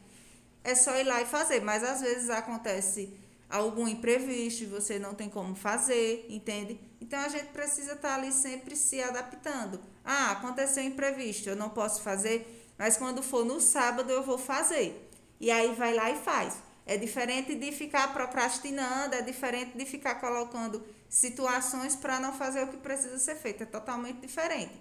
é 0.67 0.75
só 0.75 0.99
ir 0.99 1.05
lá 1.05 1.23
e 1.23 1.27
fazer. 1.27 1.61
Mas 1.63 1.85
às 1.85 2.01
vezes 2.01 2.29
acontece 2.29 3.17
algum 3.49 3.87
imprevisto 3.87 4.65
e 4.65 4.67
você 4.67 4.99
não 4.99 5.15
tem 5.15 5.31
como 5.31 5.55
fazer, 5.55 6.27
entende? 6.29 6.81
Então 7.01 7.21
a 7.21 7.29
gente 7.29 7.47
precisa 7.47 7.93
estar 7.93 8.17
ali 8.17 8.33
sempre 8.33 8.75
se 8.75 9.01
adaptando. 9.01 9.81
Ah, 10.05 10.33
aconteceu 10.33 10.83
um 10.83 10.87
imprevisto, 10.89 11.49
eu 11.49 11.55
não 11.55 11.71
posso 11.71 12.03
fazer, 12.03 12.73
mas 12.77 12.97
quando 12.97 13.23
for 13.23 13.45
no 13.45 13.61
sábado 13.61 14.11
eu 14.11 14.25
vou 14.25 14.37
fazer. 14.37 15.09
E 15.39 15.51
aí 15.51 15.73
vai 15.75 15.95
lá 15.95 16.11
e 16.11 16.17
faz. 16.17 16.57
É 16.85 16.97
diferente 16.97 17.55
de 17.55 17.71
ficar 17.71 18.13
procrastinando, 18.13 19.15
é 19.15 19.23
diferente 19.23 19.79
de 19.79 19.85
ficar 19.85 20.17
colocando 20.17 20.85
situações 21.09 21.95
para 21.95 22.19
não 22.19 22.33
fazer 22.33 22.65
o 22.65 22.69
que 22.69 22.77
precisa 22.77 23.19
ser 23.19 23.37
feito. 23.37 23.63
É 23.63 23.67
totalmente 23.67 24.19
diferente. 24.19 24.73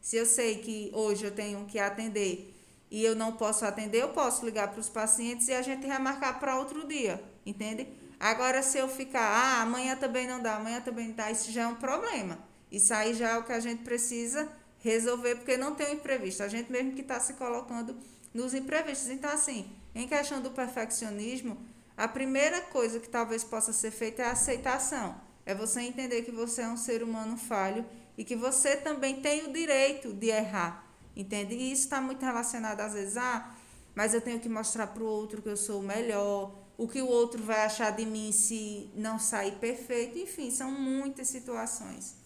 Se 0.00 0.16
eu 0.16 0.26
sei 0.26 0.58
que 0.58 0.90
hoje 0.92 1.24
eu 1.24 1.30
tenho 1.32 1.64
que 1.64 1.78
atender 1.78 2.53
e 2.94 3.04
eu 3.04 3.16
não 3.16 3.32
posso 3.32 3.64
atender, 3.64 4.02
eu 4.02 4.10
posso 4.10 4.46
ligar 4.46 4.70
para 4.70 4.78
os 4.78 4.88
pacientes 4.88 5.48
e 5.48 5.52
a 5.52 5.60
gente 5.62 5.84
remarcar 5.84 6.38
para 6.38 6.56
outro 6.56 6.86
dia, 6.86 7.20
entende? 7.44 7.88
Agora, 8.20 8.62
se 8.62 8.78
eu 8.78 8.86
ficar, 8.86 9.20
ah, 9.20 9.62
amanhã 9.62 9.96
também 9.96 10.28
não 10.28 10.40
dá, 10.40 10.54
amanhã 10.54 10.80
também 10.80 11.08
não 11.08 11.14
dá, 11.16 11.28
isso 11.28 11.50
já 11.50 11.62
é 11.62 11.66
um 11.66 11.74
problema. 11.74 12.38
Isso 12.70 12.94
aí 12.94 13.12
já 13.12 13.30
é 13.30 13.36
o 13.36 13.42
que 13.42 13.50
a 13.50 13.58
gente 13.58 13.82
precisa 13.82 14.48
resolver, 14.78 15.34
porque 15.34 15.56
não 15.56 15.74
tem 15.74 15.88
um 15.88 15.94
imprevisto. 15.94 16.44
A 16.44 16.46
gente 16.46 16.70
mesmo 16.70 16.92
que 16.92 17.00
está 17.00 17.18
se 17.18 17.32
colocando 17.32 17.96
nos 18.32 18.54
imprevistos. 18.54 19.08
Então, 19.08 19.30
assim, 19.32 19.68
em 19.92 20.06
questão 20.06 20.40
do 20.40 20.52
perfeccionismo, 20.52 21.58
a 21.96 22.06
primeira 22.06 22.60
coisa 22.60 23.00
que 23.00 23.08
talvez 23.08 23.42
possa 23.42 23.72
ser 23.72 23.90
feita 23.90 24.22
é 24.22 24.26
a 24.26 24.30
aceitação. 24.30 25.20
É 25.44 25.52
você 25.52 25.80
entender 25.80 26.22
que 26.22 26.30
você 26.30 26.62
é 26.62 26.68
um 26.68 26.76
ser 26.76 27.02
humano 27.02 27.36
falho 27.36 27.84
e 28.16 28.22
que 28.22 28.36
você 28.36 28.76
também 28.76 29.20
tem 29.20 29.46
o 29.46 29.52
direito 29.52 30.12
de 30.12 30.28
errar. 30.28 30.84
Entende? 31.16 31.54
E 31.54 31.72
isso 31.72 31.84
está 31.84 32.00
muito 32.00 32.24
relacionado, 32.24 32.80
às 32.80 32.92
vezes, 32.92 33.16
ah, 33.16 33.54
mas 33.94 34.14
eu 34.14 34.20
tenho 34.20 34.40
que 34.40 34.48
mostrar 34.48 34.88
para 34.88 35.02
o 35.02 35.06
outro 35.06 35.40
que 35.40 35.48
eu 35.48 35.56
sou 35.56 35.80
melhor, 35.80 36.52
o 36.76 36.88
que 36.88 37.00
o 37.00 37.06
outro 37.06 37.42
vai 37.42 37.64
achar 37.64 37.90
de 37.90 38.04
mim 38.04 38.32
se 38.32 38.90
não 38.94 39.18
sair 39.18 39.52
perfeito. 39.52 40.18
Enfim, 40.18 40.50
são 40.50 40.70
muitas 40.70 41.28
situações. 41.28 42.16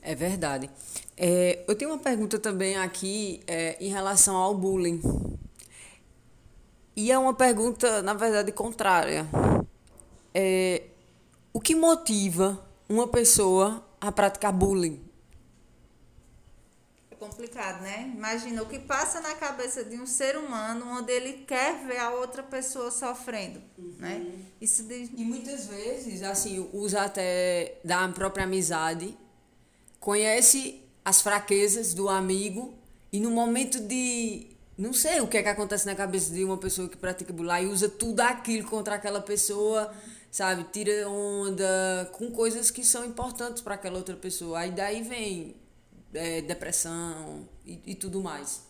É 0.00 0.14
verdade. 0.14 0.70
É, 1.16 1.64
eu 1.66 1.74
tenho 1.74 1.90
uma 1.90 1.98
pergunta 1.98 2.38
também 2.38 2.76
aqui 2.76 3.42
é, 3.46 3.76
em 3.80 3.88
relação 3.88 4.36
ao 4.36 4.54
bullying. 4.54 5.00
E 6.94 7.10
é 7.10 7.18
uma 7.18 7.34
pergunta, 7.34 8.02
na 8.02 8.14
verdade, 8.14 8.52
contrária. 8.52 9.26
É, 10.32 10.82
o 11.52 11.60
que 11.60 11.74
motiva 11.74 12.64
uma 12.88 13.08
pessoa 13.08 13.84
a 14.00 14.12
praticar 14.12 14.52
bullying? 14.52 15.00
Complicado, 17.24 17.82
né? 17.82 18.12
Imagina 18.14 18.62
o 18.62 18.66
que 18.66 18.78
passa 18.78 19.20
na 19.20 19.34
cabeça 19.34 19.84
de 19.84 19.96
um 19.96 20.06
ser 20.06 20.36
humano 20.36 20.86
onde 20.98 21.12
ele 21.12 21.44
quer 21.46 21.86
ver 21.86 21.98
a 21.98 22.10
outra 22.10 22.42
pessoa 22.42 22.90
sofrendo, 22.90 23.60
uhum. 23.78 23.94
né? 23.98 24.26
Isso 24.60 24.82
de... 24.84 25.10
E 25.16 25.24
muitas 25.24 25.66
vezes, 25.66 26.22
assim, 26.22 26.68
usa 26.72 27.02
até 27.02 27.78
da 27.84 28.06
própria 28.08 28.44
amizade, 28.44 29.16
conhece 29.98 30.82
as 31.04 31.22
fraquezas 31.22 31.94
do 31.94 32.08
amigo 32.08 32.74
e 33.12 33.20
no 33.20 33.30
momento 33.30 33.80
de 33.80 34.48
não 34.76 34.92
sei 34.92 35.20
o 35.20 35.28
que 35.28 35.36
é 35.36 35.42
que 35.42 35.48
acontece 35.48 35.86
na 35.86 35.94
cabeça 35.94 36.32
de 36.32 36.42
uma 36.44 36.58
pessoa 36.58 36.88
que 36.88 36.96
pratica 36.96 37.32
bullying 37.32 37.62
e 37.62 37.66
usa 37.66 37.88
tudo 37.88 38.20
aquilo 38.20 38.68
contra 38.68 38.96
aquela 38.96 39.20
pessoa, 39.20 39.92
sabe? 40.30 40.64
Tira 40.72 41.08
onda 41.08 42.10
com 42.12 42.30
coisas 42.32 42.70
que 42.70 42.84
são 42.84 43.04
importantes 43.04 43.62
para 43.62 43.74
aquela 43.76 43.96
outra 43.96 44.16
pessoa. 44.16 44.58
Aí 44.58 44.72
daí 44.72 45.02
vem 45.02 45.54
é, 46.14 46.40
depressão 46.42 47.48
e, 47.64 47.80
e 47.86 47.94
tudo 47.94 48.22
mais. 48.22 48.62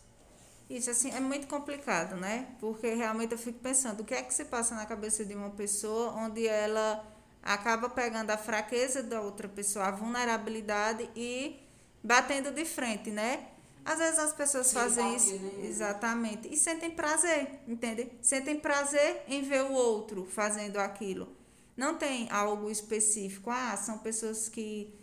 Isso, 0.69 0.91
assim, 0.91 1.11
é 1.11 1.21
muito 1.21 1.47
complicado, 1.47 2.17
né? 2.17 2.49
Porque 2.59 2.95
realmente 2.95 3.33
eu 3.33 3.39
fico 3.39 3.59
pensando, 3.59 4.01
o 4.01 4.05
que 4.05 4.15
é 4.15 4.23
que 4.23 4.33
se 4.33 4.47
passa 4.47 4.75
na 4.75 4.87
cabeça 4.87 5.25
de 5.25 5.35
uma 5.35 5.51
pessoa 5.51 6.13
onde 6.13 6.47
ela 6.47 7.05
acaba 7.43 7.89
pegando 7.91 8.31
a 8.31 8.39
fraqueza 8.39 9.03
da 9.03 9.21
outra 9.21 9.47
pessoa, 9.47 9.87
a 9.87 9.91
vulnerabilidade 9.91 11.09
e 11.15 11.61
batendo 12.03 12.51
de 12.51 12.65
frente, 12.65 13.11
né? 13.11 13.49
Às 13.85 13.99
vezes 13.99 14.19
as 14.19 14.33
pessoas 14.33 14.69
Sim, 14.69 14.75
fazem 14.75 15.15
isso. 15.15 15.35
Né? 15.35 15.67
Exatamente. 15.67 16.53
E 16.53 16.57
sentem 16.57 16.91
prazer, 16.91 17.61
entende? 17.69 18.11
Sentem 18.23 18.59
prazer 18.59 19.23
em 19.29 19.43
ver 19.43 19.65
o 19.65 19.73
outro 19.73 20.25
fazendo 20.25 20.79
aquilo. 20.79 21.37
Não 21.77 21.97
tem 21.97 22.31
algo 22.31 22.71
específico. 22.71 23.51
Ah, 23.51 23.77
são 23.77 23.99
pessoas 23.99 24.49
que 24.49 24.95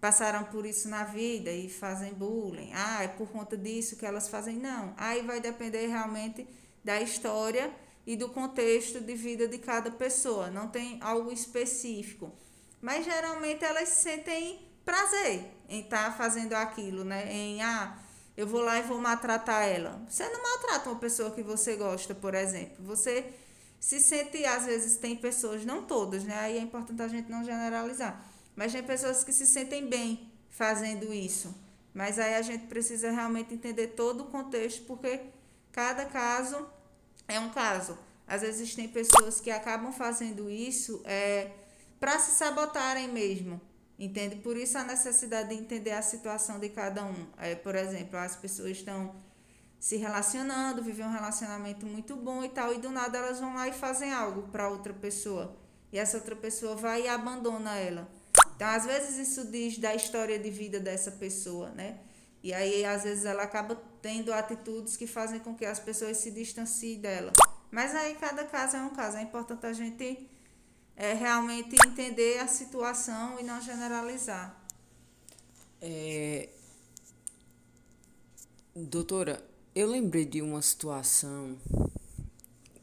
passaram 0.00 0.44
por 0.44 0.64
isso 0.64 0.88
na 0.88 1.04
vida 1.04 1.50
e 1.50 1.68
fazem 1.68 2.14
bullying. 2.14 2.70
Ah, 2.74 3.02
é 3.02 3.08
por 3.08 3.28
conta 3.28 3.56
disso 3.56 3.96
que 3.96 4.06
elas 4.06 4.28
fazem. 4.28 4.56
Não. 4.56 4.94
Aí 4.96 5.22
vai 5.22 5.40
depender 5.40 5.86
realmente 5.86 6.46
da 6.84 7.00
história 7.00 7.72
e 8.06 8.16
do 8.16 8.28
contexto 8.28 9.00
de 9.00 9.14
vida 9.14 9.48
de 9.48 9.58
cada 9.58 9.90
pessoa. 9.90 10.50
Não 10.50 10.68
tem 10.68 10.98
algo 11.02 11.32
específico. 11.32 12.32
Mas 12.80 13.04
geralmente 13.04 13.64
elas 13.64 13.88
sentem 13.88 14.60
prazer 14.84 15.44
em 15.68 15.80
estar 15.80 16.12
tá 16.12 16.16
fazendo 16.16 16.54
aquilo, 16.54 17.04
né? 17.04 17.30
Em 17.32 17.60
ah, 17.60 17.98
eu 18.36 18.46
vou 18.46 18.60
lá 18.60 18.78
e 18.78 18.82
vou 18.82 19.00
maltratar 19.00 19.66
ela. 19.66 20.00
Você 20.08 20.28
não 20.28 20.40
maltrata 20.40 20.88
uma 20.88 20.98
pessoa 20.98 21.32
que 21.32 21.42
você 21.42 21.74
gosta, 21.74 22.14
por 22.14 22.34
exemplo. 22.36 22.84
Você 22.84 23.34
se 23.80 24.00
sente, 24.00 24.44
às 24.44 24.64
vezes, 24.64 24.96
tem 24.96 25.16
pessoas, 25.16 25.64
não 25.64 25.82
todas, 25.84 26.22
né? 26.22 26.38
Aí 26.38 26.56
é 26.56 26.60
importante 26.60 27.02
a 27.02 27.08
gente 27.08 27.28
não 27.28 27.44
generalizar 27.44 28.24
mas 28.58 28.72
tem 28.72 28.82
pessoas 28.82 29.22
que 29.22 29.32
se 29.32 29.46
sentem 29.46 29.88
bem 29.88 30.32
fazendo 30.50 31.14
isso. 31.14 31.54
Mas 31.94 32.18
aí 32.18 32.34
a 32.34 32.42
gente 32.42 32.66
precisa 32.66 33.08
realmente 33.08 33.54
entender 33.54 33.86
todo 33.94 34.22
o 34.22 34.24
contexto, 34.24 34.82
porque 34.84 35.20
cada 35.70 36.04
caso 36.06 36.68
é 37.28 37.38
um 37.38 37.50
caso. 37.50 37.96
Às 38.26 38.42
vezes 38.42 38.74
tem 38.74 38.88
pessoas 38.88 39.40
que 39.40 39.48
acabam 39.48 39.92
fazendo 39.92 40.50
isso 40.50 41.00
é, 41.04 41.52
para 42.00 42.18
se 42.18 42.32
sabotarem 42.32 43.06
mesmo. 43.06 43.60
Entende? 43.96 44.34
Por 44.34 44.56
isso 44.56 44.76
a 44.76 44.82
necessidade 44.82 45.50
de 45.50 45.54
entender 45.54 45.92
a 45.92 46.02
situação 46.02 46.58
de 46.58 46.68
cada 46.68 47.04
um. 47.04 47.28
É, 47.38 47.54
por 47.54 47.76
exemplo, 47.76 48.18
as 48.18 48.34
pessoas 48.34 48.72
estão 48.72 49.14
se 49.78 49.98
relacionando, 49.98 50.82
vivem 50.82 51.06
um 51.06 51.12
relacionamento 51.12 51.86
muito 51.86 52.16
bom 52.16 52.42
e 52.42 52.48
tal, 52.48 52.74
e 52.74 52.78
do 52.78 52.90
nada 52.90 53.18
elas 53.18 53.38
vão 53.38 53.54
lá 53.54 53.68
e 53.68 53.72
fazem 53.72 54.12
algo 54.12 54.48
para 54.48 54.68
outra 54.68 54.92
pessoa. 54.92 55.56
E 55.92 55.98
essa 55.98 56.16
outra 56.16 56.34
pessoa 56.34 56.74
vai 56.74 57.02
e 57.02 57.08
abandona 57.08 57.76
ela. 57.76 58.17
Então, 58.58 58.66
às 58.66 58.84
vezes, 58.84 59.28
isso 59.28 59.44
diz 59.44 59.78
da 59.78 59.94
história 59.94 60.36
de 60.36 60.50
vida 60.50 60.80
dessa 60.80 61.12
pessoa, 61.12 61.70
né? 61.70 62.00
E 62.42 62.52
aí, 62.52 62.84
às 62.84 63.04
vezes, 63.04 63.24
ela 63.24 63.44
acaba 63.44 63.80
tendo 64.02 64.32
atitudes 64.32 64.96
que 64.96 65.06
fazem 65.06 65.38
com 65.38 65.54
que 65.54 65.64
as 65.64 65.78
pessoas 65.78 66.16
se 66.16 66.32
distanciem 66.32 66.98
dela. 66.98 67.32
Mas 67.70 67.94
aí, 67.94 68.16
cada 68.16 68.44
caso 68.46 68.76
é 68.76 68.82
um 68.82 68.90
caso. 68.90 69.16
É 69.16 69.22
importante 69.22 69.64
a 69.64 69.72
gente 69.72 70.28
é, 70.96 71.14
realmente 71.14 71.76
entender 71.86 72.38
a 72.40 72.48
situação 72.48 73.38
e 73.38 73.44
não 73.44 73.60
generalizar. 73.60 74.60
É... 75.80 76.48
Doutora, 78.74 79.40
eu 79.72 79.86
lembrei 79.86 80.24
de 80.24 80.42
uma 80.42 80.62
situação 80.62 81.56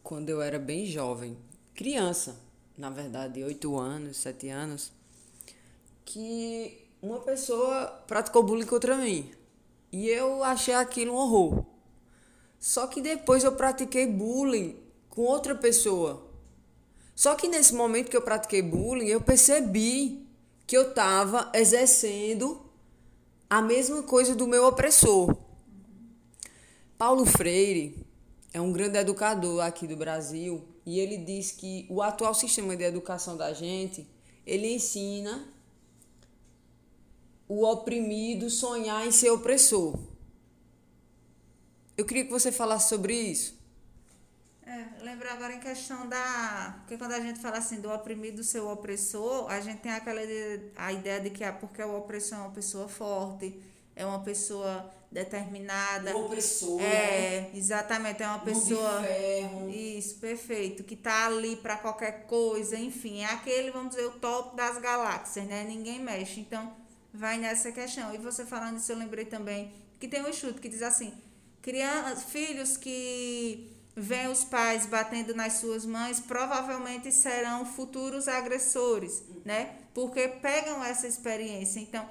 quando 0.02 0.30
eu 0.30 0.42
era 0.42 0.58
bem 0.58 0.86
jovem, 0.86 1.38
criança, 1.74 2.40
na 2.78 2.90
verdade, 2.90 3.44
oito 3.44 3.78
anos, 3.78 4.16
sete 4.16 4.48
anos 4.48 4.96
que 6.06 6.88
uma 7.02 7.20
pessoa 7.20 7.88
praticou 8.08 8.44
bullying 8.44 8.66
contra 8.66 8.96
mim. 8.96 9.32
E 9.92 10.08
eu 10.08 10.44
achei 10.44 10.74
aquilo 10.74 11.14
um 11.14 11.16
horror. 11.16 11.66
Só 12.60 12.88
que 12.88 13.02
depois 13.02 13.44
eu 13.44 13.52
pratiquei 13.54 14.08
bullying 14.08 14.78
com 15.10 15.24
outra 15.24 15.56
pessoa. 15.56 16.26
Só 17.16 17.36
que 17.36 17.48
nesse 17.48 17.74
momento 17.74 18.10
que 18.10 18.18
eu 18.18 18.22
pratiquei 18.22 18.62
bullying, 18.62 19.08
eu 19.08 19.22
percebi 19.22 20.28
que 20.68 20.76
eu 20.76 20.90
estava 20.90 21.50
exercendo 21.54 22.62
a 23.50 23.62
mesma 23.62 24.04
coisa 24.04 24.36
do 24.36 24.48
meu 24.48 24.66
opressor. 24.66 25.36
Paulo 26.98 27.26
Freire 27.26 28.06
é 28.54 28.60
um 28.60 28.72
grande 28.72 28.98
educador 28.98 29.62
aqui 29.62 29.86
do 29.86 29.96
Brasil 29.96 30.64
e 30.86 31.00
ele 31.00 31.18
diz 31.18 31.52
que 31.52 31.86
o 31.90 32.02
atual 32.02 32.34
sistema 32.34 32.76
de 32.76 32.84
educação 32.84 33.38
da 33.38 33.54
gente, 33.54 34.08
ele 34.46 34.74
ensina 34.74 35.55
o 37.48 37.64
oprimido 37.66 38.50
sonhar 38.50 39.06
em 39.06 39.12
ser 39.12 39.30
opressor. 39.30 40.00
Eu 41.98 42.06
queria 42.06 42.26
que 42.26 42.32
você 42.32 42.52
falasse 42.52 42.90
sobre 42.90 43.14
isso. 43.14 43.56
É, 44.66 45.04
lembro 45.04 45.30
agora 45.30 45.54
em 45.54 45.60
questão 45.60 46.10
da. 46.10 46.80
Porque 46.80 46.98
quando 46.98 47.14
a 47.14 47.20
gente 47.20 47.40
fala 47.40 47.58
assim 47.58 47.80
do 47.80 47.90
oprimido 47.92 48.44
ser 48.44 48.60
o 48.60 48.72
opressor, 48.72 49.50
a 49.50 49.62
gente 49.62 49.80
tem 49.80 49.92
aquela 49.92 50.22
ideia, 50.24 50.72
a 50.76 50.92
ideia 50.92 51.22
de 51.22 51.30
que 51.30 51.44
é 51.44 51.52
porque 51.52 51.82
o 51.84 51.96
opressor 51.96 52.40
é 52.40 52.42
uma 52.42 52.50
pessoa 52.50 52.88
forte, 52.88 53.62
é 53.96 54.04
uma 54.06 54.20
pessoa 54.22 54.92
determinada. 55.12 56.18
O 56.18 56.26
opressor. 56.26 56.82
É, 56.82 57.42
né? 57.42 57.52
exatamente, 57.54 58.24
é 58.24 58.28
uma 58.28 58.40
pessoa. 58.40 59.02
De 59.02 59.08
ferro. 59.08 59.70
Isso, 59.70 60.16
perfeito. 60.16 60.84
Que 60.84 60.96
tá 60.96 61.28
ali 61.28 61.56
para 61.58 61.78
qualquer 61.78 62.26
coisa, 62.26 62.76
enfim, 62.76 63.22
é 63.22 63.26
aquele, 63.26 63.70
vamos 63.70 63.92
dizer, 63.92 64.08
o 64.08 64.20
top 64.20 64.58
das 64.58 64.80
galáxias, 64.80 65.46
né? 65.46 65.64
Ninguém 65.64 66.00
mexe. 66.00 66.40
Então 66.40 66.85
vai 67.16 67.38
nessa 67.38 67.72
questão. 67.72 68.14
E 68.14 68.18
você 68.18 68.46
falando 68.46 68.78
isso, 68.78 68.92
eu 68.92 68.98
lembrei 68.98 69.26
também 69.26 69.74
que 70.00 70.08
tem 70.08 70.24
um 70.26 70.34
chute 70.34 70.60
que 70.60 70.70
diz 70.70 70.82
assim: 70.82 71.14
crianças, 71.62 72.24
filhos 72.24 72.78
que 72.78 73.72
veem 73.96 74.28
os 74.28 74.44
pais 74.44 74.86
batendo 74.86 75.34
nas 75.34 75.54
suas 75.54 75.86
mães 75.86 76.20
provavelmente 76.20 77.12
serão 77.12 77.66
futuros 77.66 78.28
agressores, 78.28 79.24
né? 79.44 79.76
Porque 79.94 80.28
pegam 80.28 80.84
essa 80.84 81.08
experiência. 81.08 81.80
Então, 81.80 82.08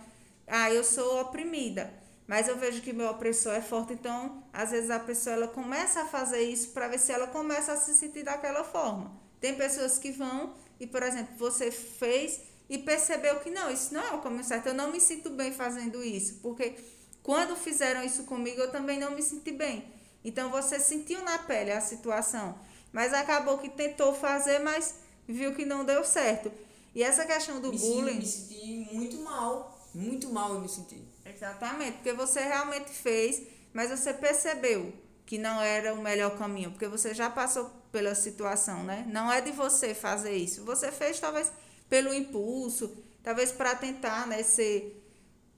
ah, 0.47 0.71
eu 0.71 0.83
sou 0.83 1.21
oprimida, 1.21 1.93
mas 2.27 2.49
eu 2.49 2.57
vejo 2.57 2.81
que 2.81 2.93
meu 2.93 3.11
opressor 3.11 3.53
é 3.53 3.61
forte, 3.61 3.93
então 3.93 4.43
às 4.53 4.71
vezes 4.71 4.91
a 4.91 4.99
pessoa 4.99 5.37
ela 5.37 5.49
começa 5.49 6.03
a 6.03 6.07
fazer 6.07 6.43
isso 6.43 6.71
para 6.71 6.89
ver 6.89 6.99
se 6.99 7.13
ela 7.13 7.27
começa 7.27 7.73
a 7.73 7.77
se 7.77 7.95
sentir 7.95 8.23
daquela 8.23 8.65
forma. 8.65 9.13
Tem 9.41 9.55
pessoas 9.55 9.99
que 9.99 10.11
vão 10.11 10.55
e, 10.81 10.87
por 10.87 11.03
exemplo, 11.03 11.37
você 11.37 11.71
fez 11.71 12.41
e 12.69 12.79
percebeu 12.79 13.41
que 13.41 13.51
não, 13.51 13.71
isso 13.71 13.93
não 13.93 14.03
é 14.03 14.13
o 14.13 14.21
caminho 14.21 14.45
certo. 14.45 14.67
Eu 14.67 14.75
não 14.75 14.91
me 14.91 15.01
sinto 15.01 15.31
bem 15.31 15.53
fazendo 15.53 16.03
isso, 16.03 16.39
porque 16.41 16.75
quando 17.23 17.57
fizeram 17.57 18.03
isso 18.03 18.25
comigo, 18.25 18.61
eu 18.61 18.71
também 18.71 18.99
não 18.99 19.13
me 19.13 19.23
senti 19.23 19.53
bem. 19.53 19.85
Então 20.25 20.51
você 20.51 20.81
sentiu 20.81 21.23
na 21.23 21.39
pele 21.39 21.73
a 21.73 21.81
situação, 21.81 22.59
mas 22.93 23.13
acabou 23.13 23.59
que 23.59 23.69
tentou 23.69 24.15
fazer, 24.15 24.59
mas 24.61 24.95
viu 25.29 25.55
que 25.55 25.65
não 25.65 25.85
deu 25.85 26.05
certo. 26.05 26.51
E 26.95 27.03
essa 27.03 27.27
questão 27.27 27.61
do 27.61 27.71
me 27.71 27.79
bullying. 27.79 28.19
me 28.19 28.27
senti 28.27 28.89
muito 28.93 29.19
mal, 29.19 29.79
muito 29.95 30.31
mal 30.31 30.55
eu 30.55 30.61
me 30.61 30.69
senti. 30.69 31.03
Exatamente, 31.25 31.95
porque 31.95 32.13
você 32.13 32.41
realmente 32.41 32.91
fez, 32.91 33.43
mas 33.73 33.91
você 33.91 34.15
percebeu 34.15 34.93
que 35.27 35.39
não 35.39 35.61
era 35.61 35.95
o 35.95 36.03
melhor 36.03 36.37
caminho, 36.39 36.71
porque 36.71 36.87
você 36.87 37.15
já 37.15 37.29
passou 37.31 37.71
pela 37.91 38.15
situação, 38.15 38.85
né? 38.85 39.05
Não 39.09 39.33
é 39.33 39.41
de 39.41 39.51
você 39.53 39.95
fazer 39.95 40.37
isso. 40.37 40.65
Você 40.65 40.93
fez 40.93 41.19
talvez 41.19 41.51
pelo 41.89 42.13
impulso, 42.13 43.05
talvez 43.23 43.53
para 43.53 43.75
tentar, 43.75 44.27
né, 44.27 44.43
ser, 44.43 45.03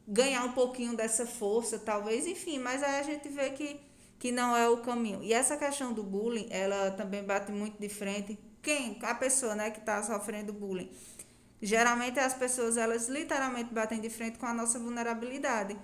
ganhar 0.07 0.45
um 0.45 0.53
pouquinho 0.53 0.97
dessa 0.97 1.27
força, 1.27 1.79
talvez, 1.79 2.27
enfim, 2.27 2.59
mas 2.59 2.83
aí 2.83 3.01
a 3.01 3.03
gente 3.03 3.29
vê 3.29 3.51
que, 3.51 3.81
que 4.19 4.31
não 4.31 4.57
é 4.57 4.69
o 4.69 4.79
caminho. 4.79 5.23
E 5.23 5.33
essa 5.33 5.57
questão 5.57 5.93
do 5.93 6.03
bullying, 6.03 6.47
ela 6.51 6.91
também 6.93 7.25
bate 7.25 7.51
muito 7.51 7.79
de 7.81 7.89
frente. 7.89 8.39
Quem? 8.62 8.99
A 9.03 9.15
pessoa, 9.15 9.55
né, 9.55 9.71
que 9.71 9.81
está 9.81 10.03
sofrendo 10.03 10.53
bullying. 10.53 10.91
Geralmente 11.61 12.21
as 12.21 12.35
pessoas, 12.35 12.77
elas 12.77 13.09
literalmente 13.09 13.73
batem 13.73 14.01
de 14.01 14.11
frente 14.11 14.39
com 14.39 14.47
a 14.47 14.55
nossa 14.55 14.79
vulnerabilidade. 14.79 15.77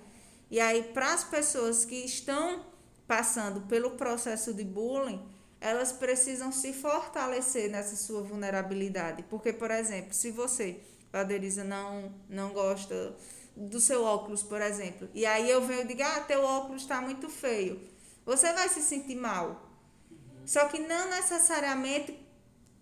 E 0.49 0.59
aí, 0.59 0.83
para 0.83 1.13
as 1.13 1.23
pessoas 1.23 1.83
que 1.83 1.95
estão 1.95 2.63
passando 3.07 3.61
pelo 3.61 3.91
processo 3.91 4.53
de 4.53 4.63
bullying, 4.63 5.21
elas 5.63 5.93
precisam 5.93 6.51
se 6.51 6.73
fortalecer 6.73 7.71
nessa 7.71 7.95
sua 7.95 8.21
vulnerabilidade. 8.21 9.23
Porque, 9.23 9.53
por 9.53 9.71
exemplo, 9.71 10.13
se 10.13 10.29
você, 10.29 10.81
Valderiza, 11.09 11.63
não, 11.63 12.13
não 12.27 12.51
gosta 12.51 13.15
do 13.55 13.79
seu 13.79 14.03
óculos, 14.03 14.43
por 14.43 14.61
exemplo, 14.61 15.09
e 15.13 15.25
aí 15.25 15.49
eu 15.49 15.61
venho 15.61 15.83
e 15.83 15.87
digo, 15.87 16.03
ah, 16.03 16.19
teu 16.19 16.43
óculos 16.43 16.81
está 16.81 16.99
muito 16.99 17.29
feio, 17.29 17.79
você 18.25 18.51
vai 18.51 18.67
se 18.67 18.81
sentir 18.81 19.15
mal. 19.15 19.69
Só 20.45 20.65
que 20.67 20.79
não 20.79 21.09
necessariamente 21.09 22.19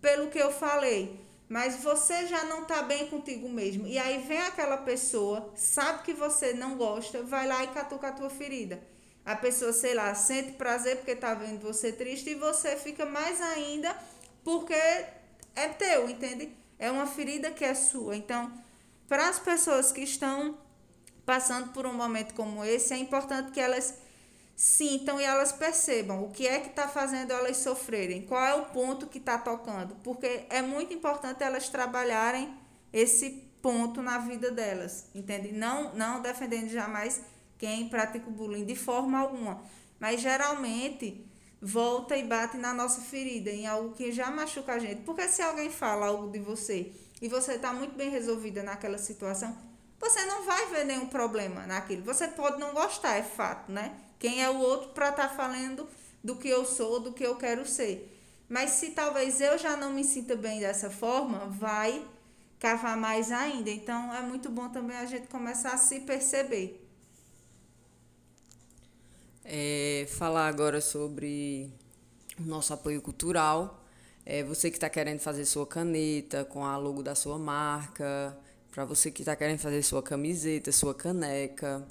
pelo 0.00 0.28
que 0.28 0.38
eu 0.38 0.50
falei, 0.50 1.20
mas 1.48 1.76
você 1.84 2.26
já 2.26 2.44
não 2.46 2.62
está 2.62 2.82
bem 2.82 3.06
contigo 3.06 3.48
mesmo. 3.48 3.86
E 3.86 3.96
aí 3.96 4.26
vem 4.26 4.40
aquela 4.40 4.78
pessoa, 4.78 5.52
sabe 5.54 6.02
que 6.02 6.14
você 6.14 6.52
não 6.52 6.76
gosta, 6.76 7.22
vai 7.22 7.46
lá 7.46 7.62
e 7.62 7.68
catuca 7.68 8.08
a 8.08 8.12
tua 8.12 8.30
ferida. 8.30 8.82
A 9.24 9.36
pessoa, 9.36 9.72
sei 9.72 9.94
lá, 9.94 10.14
sente 10.14 10.52
prazer 10.52 10.96
porque 10.96 11.12
está 11.12 11.34
vendo 11.34 11.60
você 11.60 11.92
triste 11.92 12.30
e 12.30 12.34
você 12.34 12.76
fica 12.76 13.06
mais 13.06 13.40
ainda 13.40 13.96
porque 14.42 14.74
é 14.74 15.68
teu, 15.78 16.08
entende? 16.08 16.50
É 16.78 16.90
uma 16.90 17.06
ferida 17.06 17.50
que 17.50 17.64
é 17.64 17.74
sua. 17.74 18.16
Então, 18.16 18.52
para 19.06 19.28
as 19.28 19.38
pessoas 19.38 19.92
que 19.92 20.00
estão 20.00 20.58
passando 21.24 21.72
por 21.72 21.86
um 21.86 21.92
momento 21.92 22.34
como 22.34 22.64
esse, 22.64 22.92
é 22.92 22.96
importante 22.96 23.52
que 23.52 23.60
elas 23.60 23.94
sintam 24.56 25.20
e 25.20 25.24
elas 25.24 25.52
percebam 25.52 26.24
o 26.24 26.30
que 26.30 26.46
é 26.46 26.60
que 26.60 26.68
está 26.68 26.88
fazendo 26.88 27.32
elas 27.32 27.56
sofrerem, 27.56 28.22
qual 28.22 28.44
é 28.44 28.54
o 28.54 28.66
ponto 28.66 29.06
que 29.06 29.18
está 29.18 29.38
tocando, 29.38 29.96
porque 30.02 30.44
é 30.50 30.62
muito 30.62 30.92
importante 30.92 31.42
elas 31.42 31.68
trabalharem 31.68 32.54
esse 32.92 33.30
ponto 33.62 34.02
na 34.02 34.18
vida 34.18 34.50
delas, 34.50 35.06
entende? 35.14 35.52
Não, 35.52 35.94
não 35.94 36.20
defendendo 36.20 36.68
jamais 36.68 37.20
quem 37.62 37.88
pratica 37.88 38.28
o 38.28 38.32
bullying 38.32 38.64
de 38.64 38.74
forma 38.74 39.20
alguma, 39.20 39.62
mas 40.00 40.20
geralmente 40.20 41.24
volta 41.60 42.16
e 42.16 42.24
bate 42.24 42.56
na 42.56 42.74
nossa 42.74 43.00
ferida, 43.02 43.50
em 43.50 43.68
algo 43.68 43.94
que 43.94 44.10
já 44.10 44.32
machuca 44.32 44.72
a 44.72 44.78
gente. 44.80 45.02
Porque 45.02 45.28
se 45.28 45.40
alguém 45.42 45.70
fala 45.70 46.06
algo 46.06 46.28
de 46.28 46.40
você 46.40 46.90
e 47.20 47.28
você 47.28 47.52
está 47.52 47.72
muito 47.72 47.94
bem 47.94 48.10
resolvida 48.10 48.64
naquela 48.64 48.98
situação, 48.98 49.56
você 50.00 50.24
não 50.24 50.44
vai 50.44 50.66
ver 50.70 50.84
nenhum 50.84 51.06
problema 51.06 51.64
naquilo. 51.64 52.02
Você 52.02 52.26
pode 52.26 52.58
não 52.58 52.74
gostar, 52.74 53.14
é 53.14 53.22
fato, 53.22 53.70
né? 53.70 53.94
Quem 54.18 54.42
é 54.42 54.50
o 54.50 54.58
outro 54.58 54.88
para 54.88 55.10
estar 55.10 55.28
tá 55.28 55.34
falando 55.36 55.88
do 56.22 56.34
que 56.34 56.48
eu 56.48 56.64
sou, 56.64 56.98
do 56.98 57.12
que 57.12 57.24
eu 57.24 57.36
quero 57.36 57.64
ser. 57.64 58.12
Mas 58.48 58.70
se 58.70 58.90
talvez 58.90 59.40
eu 59.40 59.56
já 59.56 59.76
não 59.76 59.92
me 59.92 60.02
sinta 60.02 60.34
bem 60.34 60.58
dessa 60.58 60.90
forma, 60.90 61.46
vai 61.46 62.04
cavar 62.58 62.96
mais 62.96 63.30
ainda. 63.30 63.70
Então 63.70 64.12
é 64.12 64.20
muito 64.20 64.50
bom 64.50 64.68
também 64.68 64.96
a 64.96 65.06
gente 65.06 65.28
começar 65.28 65.74
a 65.74 65.78
se 65.78 66.00
perceber. 66.00 66.81
É, 69.44 70.06
falar 70.10 70.46
agora 70.48 70.80
sobre 70.80 71.70
o 72.38 72.42
nosso 72.42 72.72
apoio 72.72 73.00
cultural. 73.00 73.84
É, 74.24 74.42
você 74.44 74.70
que 74.70 74.76
está 74.76 74.88
querendo 74.88 75.18
fazer 75.18 75.44
sua 75.44 75.66
caneta 75.66 76.44
com 76.44 76.64
a 76.64 76.76
logo 76.76 77.02
da 77.02 77.14
sua 77.14 77.38
marca, 77.38 78.36
para 78.70 78.84
você 78.84 79.10
que 79.10 79.22
está 79.22 79.34
querendo 79.34 79.58
fazer 79.58 79.82
sua 79.82 80.02
camiseta, 80.02 80.70
sua 80.70 80.94
caneca, 80.94 81.86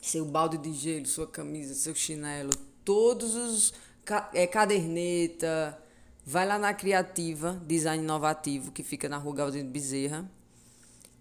seu 0.00 0.24
balde 0.24 0.56
de 0.58 0.72
gelo, 0.72 1.06
sua 1.06 1.26
camisa, 1.26 1.74
seu 1.74 1.94
chinelo, 1.94 2.50
todos 2.84 3.34
os 3.34 3.74
é, 4.32 4.46
caderneta, 4.46 5.78
vai 6.24 6.46
lá 6.46 6.58
na 6.58 6.72
Criativa 6.72 7.60
Design 7.66 8.02
Inovativo, 8.02 8.72
que 8.72 8.82
fica 8.82 9.08
na 9.08 9.18
Rua 9.18 9.34
Galdino 9.34 9.70
Bezerra. 9.70 10.28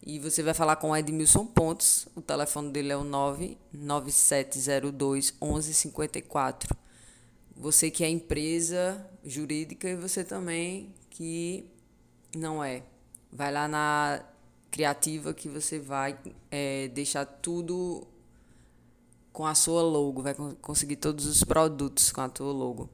E 0.07 0.17
você 0.19 0.41
vai 0.41 0.53
falar 0.53 0.77
com 0.77 0.91
o 0.91 0.95
Edmilson 0.95 1.45
Pontes. 1.45 2.07
O 2.15 2.21
telefone 2.21 2.71
dele 2.71 2.93
é 2.93 2.95
o 2.95 3.03
99702 3.03 5.33
1154. 5.41 6.73
Você 7.57 7.91
que 7.91 8.05
é 8.05 8.09
empresa 8.09 9.05
jurídica 9.25 9.89
e 9.89 9.97
você 9.97 10.23
também 10.23 10.95
que 11.09 11.65
não 12.33 12.63
é. 12.63 12.83
Vai 13.29 13.51
lá 13.51 13.67
na 13.67 14.23
criativa 14.71 15.33
que 15.33 15.49
você 15.49 15.77
vai 15.77 16.17
é, 16.49 16.87
deixar 16.87 17.25
tudo 17.25 18.07
com 19.33 19.45
a 19.45 19.53
sua 19.53 19.81
logo, 19.81 20.21
vai 20.21 20.33
conseguir 20.61 20.95
todos 20.95 21.25
os 21.25 21.43
produtos 21.43 22.13
com 22.13 22.21
a 22.21 22.29
tua 22.29 22.53
logo. 22.53 22.89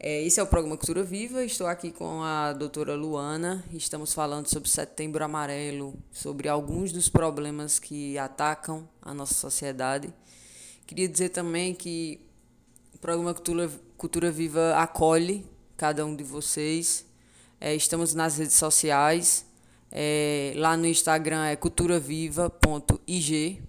É, 0.00 0.22
esse 0.22 0.38
é 0.38 0.42
o 0.42 0.46
programa 0.46 0.76
Cultura 0.76 1.02
Viva. 1.02 1.44
Estou 1.44 1.66
aqui 1.66 1.90
com 1.90 2.22
a 2.22 2.52
doutora 2.52 2.94
Luana. 2.94 3.64
Estamos 3.72 4.14
falando 4.14 4.46
sobre 4.46 4.68
Setembro 4.68 5.24
Amarelo, 5.24 5.92
sobre 6.12 6.48
alguns 6.48 6.92
dos 6.92 7.08
problemas 7.08 7.80
que 7.80 8.16
atacam 8.16 8.88
a 9.02 9.12
nossa 9.12 9.34
sociedade. 9.34 10.14
Queria 10.86 11.08
dizer 11.08 11.30
também 11.30 11.74
que 11.74 12.20
o 12.94 12.98
programa 12.98 13.34
Cultura, 13.34 13.68
Cultura 13.96 14.30
Viva 14.30 14.76
acolhe 14.76 15.44
cada 15.76 16.06
um 16.06 16.14
de 16.14 16.22
vocês. 16.22 17.04
É, 17.60 17.74
estamos 17.74 18.14
nas 18.14 18.38
redes 18.38 18.54
sociais. 18.54 19.44
É, 19.90 20.52
lá 20.54 20.76
no 20.76 20.86
Instagram 20.86 21.44
é 21.44 21.56
culturaviva.ig. 21.56 23.62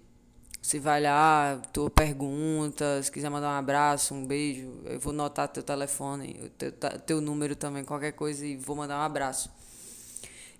Você 0.61 0.79
vai 0.79 1.01
lá, 1.01 1.61
tua 1.71 1.89
pergunta, 1.89 3.01
se 3.01 3.11
quiser 3.11 3.29
mandar 3.29 3.47
um 3.47 3.57
abraço, 3.57 4.13
um 4.13 4.25
beijo, 4.25 4.81
eu 4.85 4.99
vou 4.99 5.13
notar 5.13 5.47
teu 5.47 5.63
telefone, 5.63 6.51
teu, 6.57 6.71
teu 7.05 7.21
número 7.21 7.55
também, 7.55 7.83
qualquer 7.85 8.11
coisa, 8.11 8.45
e 8.45 8.57
vou 8.57 8.75
mandar 8.75 8.99
um 8.99 9.03
abraço. 9.03 9.49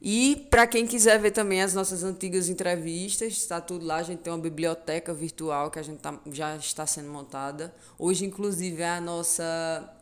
E 0.01 0.47
para 0.49 0.65
quem 0.65 0.87
quiser 0.87 1.19
ver 1.19 1.31
também 1.31 1.61
as 1.61 1.73
nossas 1.73 2.03
antigas 2.03 2.47
entrevistas, 2.47 3.33
está 3.33 3.59
tudo 3.59 3.85
lá. 3.85 3.97
A 3.97 4.03
gente 4.03 4.19
tem 4.19 4.31
uma 4.31 4.39
biblioteca 4.39 5.13
virtual 5.13 5.69
que 5.69 5.77
a 5.77 5.83
gente 5.83 5.99
tá, 5.99 6.17
já 6.31 6.55
está 6.55 6.87
sendo 6.87 7.09
montada. 7.09 7.75
Hoje, 7.97 8.25
inclusive, 8.25 8.81
é 8.81 8.89
a 8.89 9.01
nossa 9.01 9.93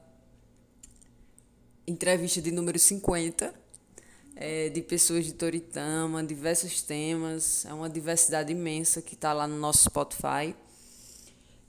entrevista 1.87 2.39
de 2.39 2.51
número 2.51 2.77
50 2.77 3.66
é, 4.39 4.69
de 4.69 4.81
pessoas 4.83 5.25
de 5.25 5.33
Toritama, 5.33 6.23
diversos 6.23 6.81
temas. 6.81 7.65
É 7.65 7.73
uma 7.73 7.89
diversidade 7.89 8.51
imensa 8.51 9.01
que 9.01 9.15
está 9.15 9.33
lá 9.33 9.47
no 9.47 9.57
nosso 9.57 9.85
Spotify. 9.85 10.55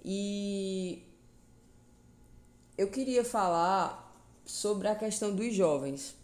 E 0.04 1.02
eu 2.76 2.88
queria 2.88 3.24
falar 3.24 4.04
sobre 4.44 4.87
a 4.87 4.94
questão 4.94 5.35
dos 5.35 5.54
jovens 5.54 6.14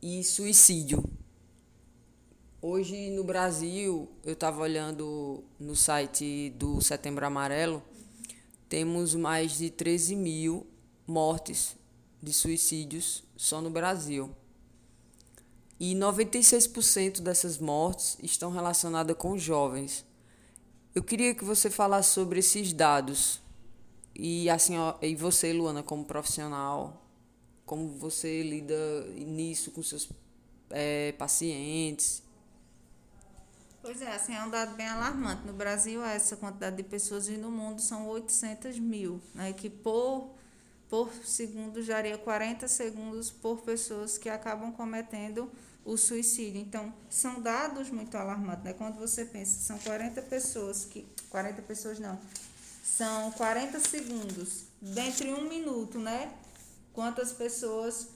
e 0.00 0.22
suicídio. 0.22 1.02
Hoje 2.60 3.10
no 3.10 3.24
Brasil, 3.24 4.08
eu 4.24 4.34
estava 4.34 4.60
olhando 4.60 5.42
no 5.58 5.74
site 5.74 6.50
do 6.50 6.80
Setembro 6.80 7.26
Amarelo, 7.26 7.82
temos 8.68 9.14
mais 9.14 9.58
de 9.58 9.68
13 9.68 10.14
mil 10.14 10.66
mortes 11.06 11.76
de 12.22 12.32
suicídios 12.32 13.24
só 13.36 13.60
no 13.60 13.68
Brasil. 13.68 14.32
E 15.84 15.96
96% 15.96 17.20
dessas 17.22 17.58
mortes 17.58 18.16
estão 18.22 18.52
relacionadas 18.52 19.16
com 19.16 19.36
jovens. 19.36 20.06
Eu 20.94 21.02
queria 21.02 21.34
que 21.34 21.42
você 21.42 21.68
falasse 21.68 22.10
sobre 22.10 22.38
esses 22.38 22.72
dados. 22.72 23.42
E 24.14 24.48
assim, 24.48 24.74
e 25.00 25.16
você, 25.16 25.52
Luana, 25.52 25.82
como 25.82 26.04
profissional, 26.04 27.04
como 27.66 27.88
você 27.98 28.44
lida 28.44 28.76
nisso 29.26 29.72
com 29.72 29.82
seus 29.82 30.08
é, 30.70 31.10
pacientes? 31.18 32.22
Pois 33.82 34.00
é, 34.02 34.14
assim, 34.14 34.36
é 34.36 34.44
um 34.44 34.50
dado 34.50 34.76
bem 34.76 34.86
alarmante. 34.86 35.44
No 35.44 35.52
Brasil, 35.52 36.00
essa 36.04 36.36
quantidade 36.36 36.76
de 36.76 36.84
pessoas 36.84 37.26
e 37.26 37.36
no 37.36 37.50
mundo 37.50 37.80
são 37.80 38.06
800 38.06 38.78
mil, 38.78 39.20
né, 39.34 39.52
que 39.52 39.68
por, 39.68 40.30
por 40.88 41.12
segundo 41.24 41.82
geraria 41.82 42.16
40 42.16 42.68
segundos 42.68 43.32
por 43.32 43.62
pessoas 43.62 44.16
que 44.16 44.28
acabam 44.28 44.70
cometendo 44.70 45.50
o 45.84 45.96
suicídio. 45.96 46.60
Então, 46.60 46.92
são 47.10 47.40
dados 47.40 47.90
muito 47.90 48.16
alarmantes, 48.16 48.64
né? 48.64 48.72
Quando 48.72 48.98
você 48.98 49.24
pensa, 49.24 49.60
são 49.60 49.78
40 49.78 50.22
pessoas 50.22 50.84
que 50.84 51.06
40 51.30 51.62
pessoas 51.62 51.98
não. 51.98 52.18
São 52.84 53.30
40 53.32 53.80
segundos 53.80 54.64
dentro 54.80 55.24
de 55.24 55.32
um 55.32 55.48
minuto, 55.48 55.98
né? 55.98 56.32
Quantas 56.92 57.32
pessoas 57.32 58.08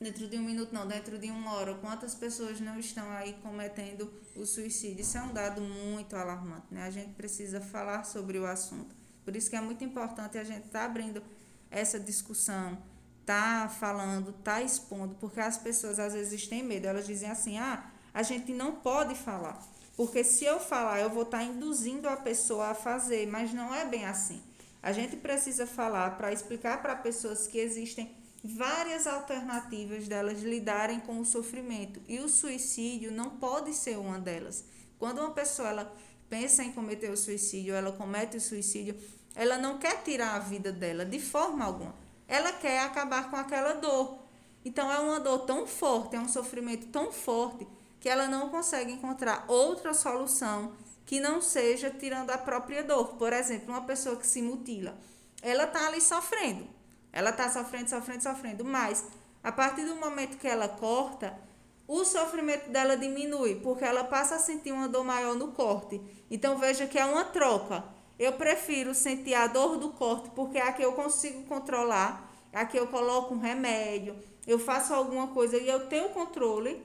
dentro 0.00 0.28
de 0.28 0.36
um 0.36 0.42
minuto 0.42 0.72
não, 0.72 0.86
dentro 0.86 1.18
de 1.18 1.30
uma 1.30 1.54
hora, 1.54 1.74
quantas 1.74 2.14
pessoas 2.14 2.60
não 2.60 2.78
estão 2.78 3.10
aí 3.12 3.34
cometendo 3.42 4.12
o 4.34 4.44
suicídio? 4.44 5.00
Isso 5.00 5.16
é 5.16 5.22
um 5.22 5.32
dado 5.32 5.60
muito 5.60 6.16
alarmante, 6.16 6.66
né? 6.70 6.82
A 6.82 6.90
gente 6.90 7.12
precisa 7.14 7.60
falar 7.60 8.04
sobre 8.04 8.38
o 8.38 8.46
assunto. 8.46 8.94
Por 9.24 9.34
isso 9.34 9.50
que 9.50 9.56
é 9.56 9.60
muito 9.60 9.82
importante 9.84 10.38
a 10.38 10.44
gente 10.44 10.66
estar 10.66 10.80
tá 10.80 10.84
abrindo 10.84 11.22
essa 11.70 11.98
discussão 11.98 12.78
tá 13.26 13.68
falando, 13.68 14.32
tá 14.32 14.62
expondo, 14.62 15.16
porque 15.16 15.40
as 15.40 15.58
pessoas 15.58 15.98
às 15.98 16.14
vezes 16.14 16.46
têm 16.46 16.62
medo, 16.62 16.86
elas 16.86 17.06
dizem 17.06 17.28
assim: 17.28 17.58
"Ah, 17.58 17.90
a 18.14 18.22
gente 18.22 18.52
não 18.52 18.76
pode 18.76 19.16
falar, 19.16 19.60
porque 19.96 20.22
se 20.22 20.44
eu 20.44 20.60
falar, 20.60 21.00
eu 21.00 21.10
vou 21.10 21.24
estar 21.24 21.38
tá 21.38 21.44
induzindo 21.44 22.08
a 22.08 22.16
pessoa 22.16 22.68
a 22.68 22.74
fazer", 22.74 23.26
mas 23.26 23.52
não 23.52 23.74
é 23.74 23.84
bem 23.84 24.04
assim. 24.06 24.40
A 24.80 24.92
gente 24.92 25.16
precisa 25.16 25.66
falar 25.66 26.16
para 26.16 26.32
explicar 26.32 26.80
para 26.80 26.94
pessoas 26.94 27.48
que 27.48 27.58
existem 27.58 28.14
várias 28.44 29.08
alternativas 29.08 30.06
delas 30.06 30.40
lidarem 30.42 31.00
com 31.00 31.18
o 31.18 31.24
sofrimento 31.24 32.00
e 32.06 32.20
o 32.20 32.28
suicídio 32.28 33.10
não 33.10 33.30
pode 33.30 33.74
ser 33.74 33.98
uma 33.98 34.20
delas. 34.20 34.64
Quando 34.96 35.18
uma 35.18 35.32
pessoa 35.32 35.70
ela 35.70 35.96
pensa 36.30 36.62
em 36.62 36.70
cometer 36.70 37.10
o 37.10 37.16
suicídio, 37.16 37.74
ela 37.74 37.90
comete 37.90 38.36
o 38.36 38.40
suicídio, 38.40 38.96
ela 39.34 39.58
não 39.58 39.78
quer 39.78 40.02
tirar 40.04 40.36
a 40.36 40.38
vida 40.38 40.70
dela 40.70 41.04
de 41.04 41.18
forma 41.18 41.64
alguma 41.64 42.05
ela 42.28 42.52
quer 42.52 42.80
acabar 42.80 43.30
com 43.30 43.36
aquela 43.36 43.74
dor. 43.74 44.18
Então 44.64 44.90
é 44.90 44.98
uma 44.98 45.20
dor 45.20 45.40
tão 45.40 45.66
forte, 45.66 46.16
é 46.16 46.20
um 46.20 46.28
sofrimento 46.28 46.88
tão 46.88 47.12
forte 47.12 47.66
que 48.00 48.08
ela 48.08 48.26
não 48.28 48.48
consegue 48.50 48.92
encontrar 48.92 49.44
outra 49.48 49.94
solução 49.94 50.72
que 51.04 51.20
não 51.20 51.40
seja 51.40 51.88
tirando 51.88 52.30
a 52.30 52.38
própria 52.38 52.82
dor. 52.82 53.14
Por 53.14 53.32
exemplo, 53.32 53.70
uma 53.70 53.82
pessoa 53.82 54.16
que 54.16 54.26
se 54.26 54.42
mutila, 54.42 54.98
ela 55.40 55.64
está 55.64 55.86
ali 55.86 56.00
sofrendo. 56.00 56.66
Ela 57.12 57.30
está 57.30 57.48
sofrendo, 57.48 57.88
sofrendo, 57.88 58.22
sofrendo, 58.22 58.64
mas 58.64 59.04
a 59.42 59.52
partir 59.52 59.84
do 59.84 59.94
momento 59.96 60.36
que 60.36 60.48
ela 60.48 60.68
corta, 60.68 61.38
o 61.88 62.04
sofrimento 62.04 62.68
dela 62.70 62.96
diminui, 62.96 63.60
porque 63.60 63.84
ela 63.84 64.02
passa 64.04 64.34
a 64.34 64.38
sentir 64.40 64.72
uma 64.72 64.88
dor 64.88 65.04
maior 65.04 65.36
no 65.36 65.52
corte. 65.52 66.00
Então 66.30 66.58
veja 66.58 66.86
que 66.86 66.98
é 66.98 67.04
uma 67.04 67.24
troca. 67.24 67.84
Eu 68.18 68.32
prefiro 68.32 68.94
sentir 68.94 69.34
a 69.34 69.46
dor 69.46 69.76
do 69.76 69.90
corte, 69.90 70.30
porque 70.30 70.58
é 70.58 70.62
a 70.62 70.72
que 70.72 70.82
eu 70.82 70.92
consigo 70.92 71.42
controlar, 71.44 72.30
é 72.52 72.58
a 72.58 72.64
que 72.64 72.78
eu 72.78 72.86
coloco 72.86 73.34
um 73.34 73.38
remédio, 73.38 74.16
eu 74.46 74.58
faço 74.58 74.94
alguma 74.94 75.28
coisa 75.28 75.58
e 75.58 75.68
eu 75.68 75.86
tenho 75.88 76.08
controle, 76.10 76.82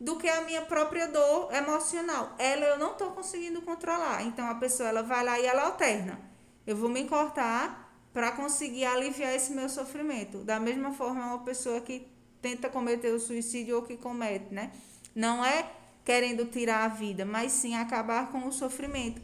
do 0.00 0.16
que 0.16 0.28
a 0.28 0.40
minha 0.40 0.62
própria 0.62 1.06
dor 1.06 1.54
emocional. 1.54 2.34
Ela 2.36 2.64
eu 2.64 2.78
não 2.78 2.92
estou 2.92 3.12
conseguindo 3.12 3.62
controlar. 3.62 4.22
Então 4.24 4.48
a 4.50 4.56
pessoa 4.56 4.88
ela 4.88 5.02
vai 5.02 5.24
lá 5.24 5.38
e 5.38 5.46
ela 5.46 5.62
alterna. 5.66 6.18
Eu 6.66 6.76
vou 6.76 6.88
me 6.88 7.04
cortar, 7.04 7.82
para 8.12 8.32
conseguir 8.32 8.84
aliviar 8.84 9.34
esse 9.34 9.52
meu 9.52 9.68
sofrimento. 9.68 10.38
Da 10.38 10.60
mesma 10.60 10.92
forma, 10.92 11.26
uma 11.26 11.38
pessoa 11.38 11.80
que 11.80 12.06
tenta 12.40 12.68
cometer 12.68 13.12
o 13.12 13.20
suicídio 13.20 13.76
ou 13.76 13.82
que 13.82 13.96
comete, 13.96 14.52
né? 14.52 14.70
Não 15.14 15.44
é 15.44 15.70
querendo 16.04 16.44
tirar 16.46 16.84
a 16.84 16.88
vida, 16.88 17.24
mas 17.24 17.52
sim 17.52 17.74
acabar 17.74 18.30
com 18.30 18.46
o 18.46 18.52
sofrimento. 18.52 19.22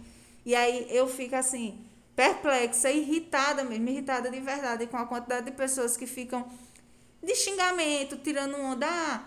E 0.49 0.55
aí 0.55 0.87
eu 0.89 1.07
fico 1.07 1.37
assim, 1.37 1.85
perplexa, 2.17 2.91
irritada 2.91 3.63
mesmo, 3.65 3.87
irritada 3.87 4.31
de 4.31 4.41
verdade 4.41 4.87
com 4.87 4.97
a 4.97 5.05
quantidade 5.05 5.45
de 5.45 5.53
pessoas 5.53 5.95
que 5.95 6.07
ficam 6.07 6.51
de 7.23 7.35
xingamento, 7.35 8.17
tirando 8.17 8.57
onda. 8.57 8.87
Ah, 8.89 9.25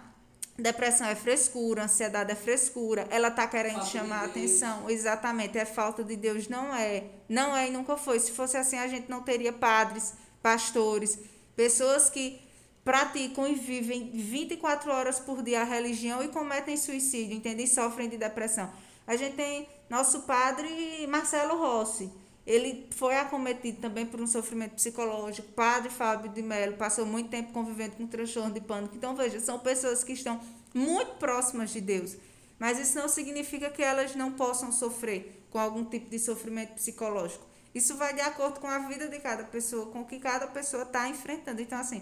depressão 0.58 1.06
é 1.06 1.14
frescura, 1.14 1.84
ansiedade 1.84 2.32
é 2.32 2.36
frescura, 2.36 3.06
ela 3.12 3.30
tá 3.30 3.46
querendo 3.46 3.76
falta 3.76 3.92
chamar 3.92 4.22
a 4.22 4.26
atenção. 4.26 4.90
Exatamente, 4.90 5.60
é 5.60 5.64
falta 5.64 6.04
de 6.04 6.16
Deus, 6.16 6.48
não 6.48 6.76
é. 6.76 7.04
Não 7.30 7.56
é 7.56 7.68
e 7.68 7.72
nunca 7.72 7.96
foi. 7.98 8.20
Se 8.20 8.32
fosse 8.32 8.58
assim, 8.58 8.80
a 8.80 8.88
gente 8.88 9.08
não 9.08 9.22
teria 9.22 9.54
padres, 9.54 10.16
pastores, 10.42 11.20
pessoas 11.56 12.10
que 12.10 12.42
praticam 12.84 13.48
e 13.48 13.54
vivem 13.54 14.10
24 14.12 14.92
horas 14.92 15.20
por 15.20 15.44
dia 15.44 15.62
a 15.62 15.66
religião 15.66 16.24
e 16.24 16.30
cometem 16.30 16.76
suicídio, 16.76 17.38
entende? 17.38 17.62
E 17.62 17.68
sofrem 17.68 18.10
de 18.10 18.18
depressão. 18.18 18.74
A 19.06 19.16
gente 19.16 19.36
tem 19.36 19.68
nosso 19.92 20.22
padre 20.22 21.06
Marcelo 21.08 21.58
Rossi. 21.58 22.10
Ele 22.48 22.88
foi 22.92 23.18
acometido 23.18 23.82
também 23.82 24.06
por 24.06 24.22
um 24.22 24.26
sofrimento 24.26 24.76
psicológico. 24.76 25.52
Padre 25.52 25.90
Fábio 25.90 26.32
de 26.32 26.42
Mello 26.42 26.78
passou 26.78 27.06
muito 27.06 27.30
tempo 27.30 27.52
convivendo 27.52 27.98
com 27.98 28.08
transtorno 28.08 28.54
de 28.54 28.62
pânico. 28.62 28.96
Então, 28.96 29.14
veja, 29.18 29.42
são 29.42 29.60
pessoas 29.60 30.02
que 30.02 30.14
estão 30.14 30.40
muito 30.74 31.16
próximas 31.16 31.72
de 31.72 31.82
Deus. 31.82 32.16
Mas 32.58 32.80
isso 32.80 32.98
não 32.98 33.10
significa 33.10 33.70
que 33.70 33.84
elas 33.84 34.16
não 34.16 34.32
possam 34.32 34.72
sofrer 34.72 35.46
com 35.52 35.60
algum 35.60 35.84
tipo 35.84 36.10
de 36.10 36.18
sofrimento 36.18 36.76
psicológico. 36.76 37.46
Isso 37.76 37.98
vai 37.98 38.14
de 38.14 38.22
acordo 38.22 38.62
com 38.62 38.68
a 38.68 38.80
vida 38.80 39.10
de 39.10 39.20
cada 39.20 39.44
pessoa, 39.44 39.88
com 39.88 40.02
o 40.02 40.06
que 40.06 40.20
cada 40.20 40.48
pessoa 40.48 40.84
está 40.84 41.10
enfrentando. 41.10 41.62
Então, 41.62 41.78
assim, 41.78 42.02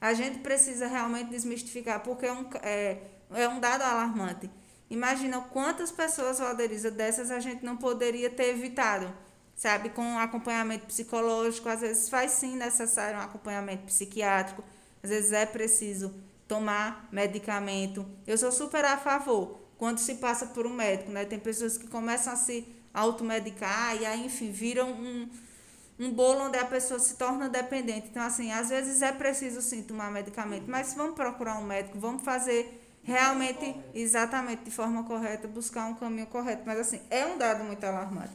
a 0.00 0.14
gente 0.14 0.38
precisa 0.38 0.86
realmente 0.86 1.28
desmistificar, 1.28 2.00
porque 2.02 2.24
é 2.24 2.32
um, 2.32 2.48
é, 2.62 2.98
é 3.34 3.48
um 3.48 3.60
dado 3.60 3.82
alarmante. 3.82 4.48
Imagina 4.90 5.40
quantas 5.40 5.90
pessoas, 5.90 6.38
Valderiza, 6.38 6.90
dessas 6.90 7.30
a 7.30 7.40
gente 7.40 7.64
não 7.64 7.76
poderia 7.76 8.30
ter 8.30 8.54
evitado, 8.54 9.12
sabe? 9.54 9.90
Com 9.90 10.18
acompanhamento 10.18 10.86
psicológico, 10.86 11.68
às 11.68 11.80
vezes 11.80 12.08
faz 12.08 12.32
sim 12.32 12.56
necessário 12.56 13.18
um 13.18 13.22
acompanhamento 13.22 13.84
psiquiátrico, 13.84 14.64
às 15.02 15.10
vezes 15.10 15.32
é 15.32 15.44
preciso 15.44 16.14
tomar 16.46 17.08
medicamento. 17.12 18.06
Eu 18.26 18.38
sou 18.38 18.50
super 18.50 18.84
a 18.84 18.96
favor 18.96 19.60
quando 19.76 19.98
se 19.98 20.14
passa 20.16 20.46
por 20.46 20.66
um 20.66 20.72
médico, 20.72 21.10
né? 21.10 21.24
Tem 21.24 21.38
pessoas 21.38 21.76
que 21.76 21.86
começam 21.86 22.32
a 22.32 22.36
se 22.36 22.66
automedicar 22.94 23.94
e 24.00 24.06
aí, 24.06 24.24
enfim, 24.24 24.50
viram 24.50 24.90
um 24.90 25.28
um 25.98 26.12
bolo 26.12 26.44
onde 26.44 26.56
a 26.56 26.64
pessoa 26.64 27.00
se 27.00 27.16
torna 27.16 27.48
dependente. 27.48 28.08
Então, 28.08 28.22
assim, 28.22 28.52
às 28.52 28.68
vezes 28.68 29.02
é 29.02 29.10
preciso 29.10 29.60
sim 29.60 29.82
tomar 29.82 30.10
medicamento, 30.10 30.64
mas 30.68 30.94
vamos 30.94 31.14
procurar 31.14 31.58
um 31.58 31.64
médico, 31.64 31.98
vamos 31.98 32.22
fazer 32.22 32.77
realmente, 33.08 33.74
exatamente 33.94 34.64
de 34.64 34.70
forma 34.70 35.02
correta, 35.02 35.48
buscar 35.48 35.86
um 35.86 35.94
caminho 35.94 36.26
correto. 36.26 36.62
Mas, 36.66 36.78
assim, 36.78 37.00
é 37.08 37.24
um 37.24 37.38
dado 37.38 37.64
muito 37.64 37.82
alarmante. 37.82 38.34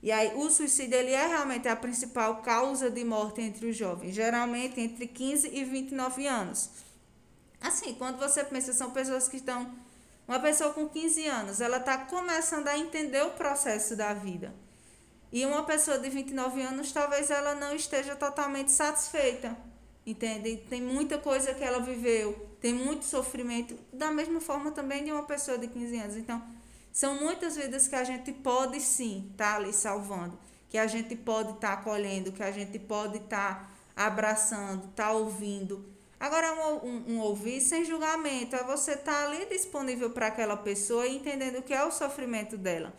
E 0.00 0.12
aí, 0.12 0.32
o 0.36 0.48
suicídio 0.50 0.96
ele 0.96 1.10
é 1.10 1.26
realmente 1.26 1.66
a 1.66 1.74
principal 1.74 2.36
causa 2.42 2.88
de 2.88 3.04
morte 3.04 3.40
entre 3.40 3.66
os 3.66 3.76
jovens, 3.76 4.14
geralmente 4.14 4.80
entre 4.80 5.08
15 5.08 5.48
e 5.52 5.64
29 5.64 6.26
anos. 6.28 6.70
Assim, 7.60 7.94
quando 7.94 8.18
você 8.18 8.44
pensa, 8.44 8.72
são 8.72 8.92
pessoas 8.92 9.28
que 9.28 9.38
estão. 9.38 9.74
Uma 10.28 10.38
pessoa 10.38 10.72
com 10.72 10.88
15 10.88 11.26
anos, 11.26 11.60
ela 11.60 11.78
está 11.78 11.98
começando 11.98 12.68
a 12.68 12.78
entender 12.78 13.22
o 13.22 13.30
processo 13.30 13.96
da 13.96 14.14
vida. 14.14 14.54
E 15.32 15.44
uma 15.44 15.64
pessoa 15.64 15.98
de 15.98 16.08
29 16.08 16.62
anos, 16.62 16.92
talvez 16.92 17.30
ela 17.30 17.54
não 17.56 17.74
esteja 17.74 18.14
totalmente 18.14 18.70
satisfeita, 18.70 19.56
entende? 20.06 20.56
Tem 20.68 20.82
muita 20.82 21.18
coisa 21.18 21.54
que 21.54 21.62
ela 21.62 21.80
viveu, 21.80 22.48
tem 22.60 22.72
muito 22.72 23.04
sofrimento, 23.04 23.76
da 23.92 24.10
mesma 24.10 24.40
forma 24.40 24.70
também 24.70 25.04
de 25.04 25.12
uma 25.12 25.24
pessoa 25.24 25.58
de 25.58 25.68
15 25.68 25.98
anos. 25.98 26.16
Então, 26.16 26.42
são 26.92 27.16
muitas 27.16 27.56
vidas 27.56 27.88
que 27.88 27.96
a 27.96 28.04
gente 28.04 28.32
pode 28.32 28.80
sim 28.80 29.28
estar 29.32 29.52
tá 29.52 29.56
ali 29.56 29.72
salvando, 29.72 30.38
que 30.68 30.78
a 30.78 30.86
gente 30.86 31.16
pode 31.16 31.52
estar 31.52 31.68
tá 31.68 31.80
acolhendo, 31.80 32.32
que 32.32 32.42
a 32.42 32.52
gente 32.52 32.78
pode 32.78 33.18
estar 33.18 33.68
tá 33.94 34.04
abraçando, 34.06 34.86
estar 34.86 35.08
tá 35.08 35.12
ouvindo. 35.12 35.84
Agora, 36.20 36.54
um, 36.54 36.88
um, 36.88 37.04
um, 37.14 37.20
ouvir 37.20 37.60
sem 37.60 37.84
julgamento, 37.84 38.56
é 38.56 38.62
você 38.62 38.92
estar 38.92 39.12
tá 39.12 39.24
ali 39.26 39.44
disponível 39.46 40.10
para 40.10 40.28
aquela 40.28 40.56
pessoa 40.56 41.06
e 41.06 41.16
entendendo 41.16 41.58
o 41.58 41.62
que 41.62 41.74
é 41.74 41.84
o 41.84 41.90
sofrimento 41.90 42.56
dela. 42.56 42.94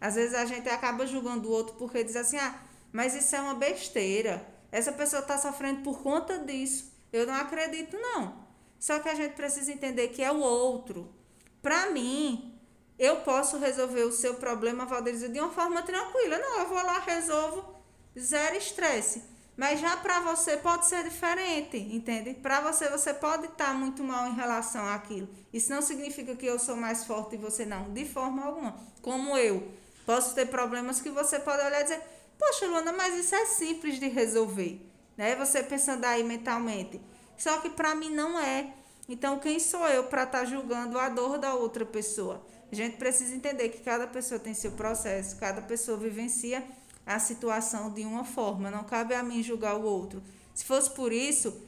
Às 0.00 0.14
vezes 0.14 0.34
a 0.34 0.46
gente 0.46 0.68
acaba 0.68 1.06
julgando 1.06 1.48
o 1.48 1.52
outro 1.52 1.74
porque 1.74 2.02
diz 2.02 2.16
assim: 2.16 2.38
ah, 2.38 2.54
mas 2.92 3.14
isso 3.14 3.34
é 3.36 3.40
uma 3.40 3.54
besteira. 3.54 4.46
Essa 4.72 4.92
pessoa 4.92 5.20
está 5.20 5.36
sofrendo 5.36 5.82
por 5.82 6.02
conta 6.02 6.38
disso. 6.38 6.92
Eu 7.12 7.26
não 7.26 7.34
acredito, 7.34 7.96
não. 7.96 8.44
Só 8.78 8.98
que 8.98 9.08
a 9.08 9.14
gente 9.14 9.34
precisa 9.34 9.72
entender 9.72 10.08
que 10.08 10.22
é 10.22 10.30
o 10.30 10.40
outro. 10.40 11.12
Para 11.60 11.90
mim, 11.90 12.58
eu 12.98 13.16
posso 13.16 13.58
resolver 13.58 14.04
o 14.04 14.12
seu 14.12 14.34
problema, 14.34 14.86
Valderiza, 14.86 15.28
de 15.28 15.40
uma 15.40 15.50
forma 15.50 15.82
tranquila. 15.82 16.38
Não, 16.38 16.60
eu 16.60 16.68
vou 16.68 16.82
lá, 16.82 17.00
resolvo, 17.00 17.74
zero 18.18 18.56
estresse. 18.56 19.22
Mas 19.56 19.80
já 19.80 19.96
para 19.96 20.20
você 20.20 20.56
pode 20.56 20.86
ser 20.86 21.04
diferente, 21.04 21.76
entende? 21.76 22.32
Para 22.32 22.60
você, 22.60 22.88
você 22.88 23.12
pode 23.12 23.46
estar 23.46 23.66
tá 23.66 23.74
muito 23.74 24.02
mal 24.02 24.28
em 24.28 24.34
relação 24.34 24.88
àquilo. 24.88 25.28
Isso 25.52 25.70
não 25.70 25.82
significa 25.82 26.34
que 26.34 26.46
eu 26.46 26.58
sou 26.58 26.76
mais 26.76 27.04
forte 27.04 27.34
e 27.34 27.38
você 27.38 27.66
não, 27.66 27.92
de 27.92 28.06
forma 28.06 28.42
alguma. 28.46 28.80
Como 29.02 29.36
eu 29.36 29.70
Posso 30.10 30.34
ter 30.34 30.46
problemas 30.46 31.00
que 31.00 31.08
você 31.08 31.38
pode 31.38 31.62
olhar 31.62 31.80
e 31.80 31.84
dizer, 31.84 32.02
poxa, 32.40 32.66
Luana, 32.66 32.92
mas 32.92 33.14
isso 33.14 33.34
é 33.34 33.44
simples 33.44 34.00
de 34.00 34.08
resolver. 34.08 34.80
Né? 35.16 35.36
Você 35.36 35.62
pensando 35.62 36.04
aí 36.06 36.24
mentalmente. 36.24 36.98
Só 37.36 37.58
que 37.58 37.68
para 37.68 37.94
mim 37.94 38.10
não 38.10 38.40
é. 38.40 38.72
Então, 39.06 39.38
quem 39.38 39.60
sou 39.60 39.86
eu 39.88 40.04
para 40.04 40.22
estar 40.22 40.40
tá 40.40 40.44
julgando 40.44 40.98
a 40.98 41.08
dor 41.10 41.38
da 41.38 41.54
outra 41.54 41.84
pessoa? 41.84 42.44
A 42.72 42.74
gente 42.74 42.96
precisa 42.96 43.34
entender 43.34 43.68
que 43.68 43.80
cada 43.80 44.06
pessoa 44.06 44.38
tem 44.38 44.54
seu 44.54 44.72
processo, 44.72 45.36
cada 45.36 45.60
pessoa 45.60 45.98
vivencia 45.98 46.64
a 47.04 47.18
situação 47.18 47.92
de 47.92 48.02
uma 48.02 48.24
forma. 48.24 48.70
Não 48.70 48.84
cabe 48.84 49.14
a 49.14 49.22
mim 49.22 49.42
julgar 49.42 49.76
o 49.76 49.82
outro. 49.82 50.22
Se 50.54 50.64
fosse 50.64 50.90
por 50.90 51.12
isso, 51.12 51.60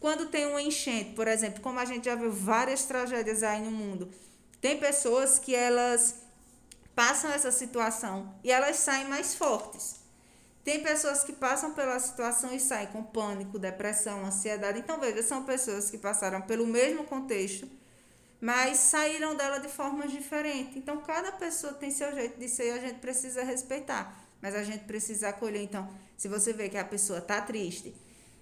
quando 0.00 0.26
tem 0.26 0.46
uma 0.46 0.60
enchente, 0.60 1.14
por 1.14 1.28
exemplo, 1.28 1.60
como 1.60 1.78
a 1.78 1.84
gente 1.84 2.06
já 2.06 2.14
viu 2.14 2.32
várias 2.32 2.84
tragédias 2.84 3.42
aí 3.42 3.62
no 3.62 3.70
mundo, 3.70 4.10
tem 4.60 4.78
pessoas 4.78 5.38
que 5.38 5.54
elas 5.54 6.16
passam 6.94 7.30
essa 7.30 7.52
situação 7.52 8.34
e 8.42 8.50
elas 8.50 8.76
saem 8.76 9.06
mais 9.08 9.34
fortes. 9.34 9.97
Tem 10.68 10.82
pessoas 10.82 11.24
que 11.24 11.32
passam 11.32 11.72
pela 11.72 11.98
situação 11.98 12.52
e 12.52 12.60
saem 12.60 12.88
com 12.88 13.02
pânico, 13.02 13.58
depressão, 13.58 14.26
ansiedade. 14.26 14.78
Então, 14.78 15.00
veja, 15.00 15.22
são 15.22 15.42
pessoas 15.42 15.90
que 15.90 15.96
passaram 15.96 16.42
pelo 16.42 16.66
mesmo 16.66 17.04
contexto, 17.04 17.66
mas 18.38 18.76
saíram 18.76 19.34
dela 19.34 19.60
de 19.60 19.68
formas 19.68 20.12
diferentes. 20.12 20.76
Então, 20.76 21.00
cada 21.00 21.32
pessoa 21.32 21.72
tem 21.72 21.90
seu 21.90 22.12
jeito 22.12 22.38
de 22.38 22.50
ser 22.50 22.66
e 22.66 22.70
a 22.72 22.78
gente 22.80 22.98
precisa 22.98 23.42
respeitar. 23.42 24.14
Mas 24.42 24.54
a 24.54 24.62
gente 24.62 24.84
precisa 24.84 25.30
acolher. 25.30 25.62
Então, 25.62 25.88
se 26.18 26.28
você 26.28 26.52
vê 26.52 26.68
que 26.68 26.76
a 26.76 26.84
pessoa 26.84 27.20
está 27.20 27.40
triste, 27.40 27.94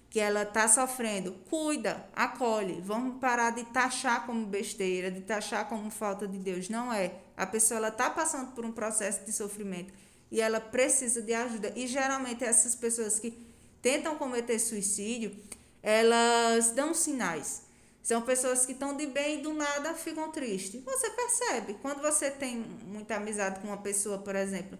que 0.09 0.19
ela 0.19 0.43
está 0.43 0.67
sofrendo, 0.67 1.31
cuida, 1.49 2.05
acolhe. 2.13 2.81
Vamos 2.81 3.21
parar 3.21 3.51
de 3.51 3.63
taxar 3.67 4.25
como 4.25 4.45
besteira, 4.45 5.09
de 5.09 5.21
taxar 5.21 5.69
como 5.69 5.89
falta 5.89 6.27
de 6.27 6.37
Deus. 6.37 6.67
Não 6.67 6.91
é. 6.91 7.21
A 7.37 7.45
pessoa 7.45 7.87
está 7.87 8.09
passando 8.09 8.51
por 8.51 8.65
um 8.65 8.71
processo 8.73 9.23
de 9.23 9.31
sofrimento 9.31 9.93
e 10.31 10.41
ela 10.41 10.59
precisa 10.59 11.21
de 11.21 11.33
ajuda. 11.33 11.71
E 11.75 11.87
geralmente 11.87 12.43
essas 12.43 12.75
pessoas 12.75 13.19
que 13.19 13.45
tentam 13.81 14.17
cometer 14.17 14.59
suicídio, 14.59 15.35
elas 15.81 16.71
dão 16.71 16.93
sinais. 16.93 17.63
São 18.01 18.21
pessoas 18.21 18.65
que 18.65 18.71
estão 18.71 18.95
de 18.95 19.05
bem 19.05 19.39
e 19.39 19.41
do 19.41 19.53
nada 19.53 19.93
ficam 19.93 20.31
tristes. 20.31 20.81
Você 20.83 21.09
percebe. 21.09 21.73
Quando 21.81 22.01
você 22.01 22.31
tem 22.31 22.57
muita 22.85 23.15
amizade 23.15 23.59
com 23.59 23.67
uma 23.67 23.77
pessoa, 23.77 24.17
por 24.17 24.35
exemplo, 24.35 24.77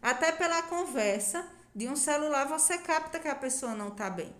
até 0.00 0.32
pela 0.32 0.62
conversa 0.62 1.46
de 1.74 1.88
um 1.88 1.96
celular, 1.96 2.46
você 2.46 2.78
capta 2.78 3.18
que 3.18 3.28
a 3.28 3.34
pessoa 3.34 3.74
não 3.74 3.88
está 3.88 4.08
bem. 4.08 4.34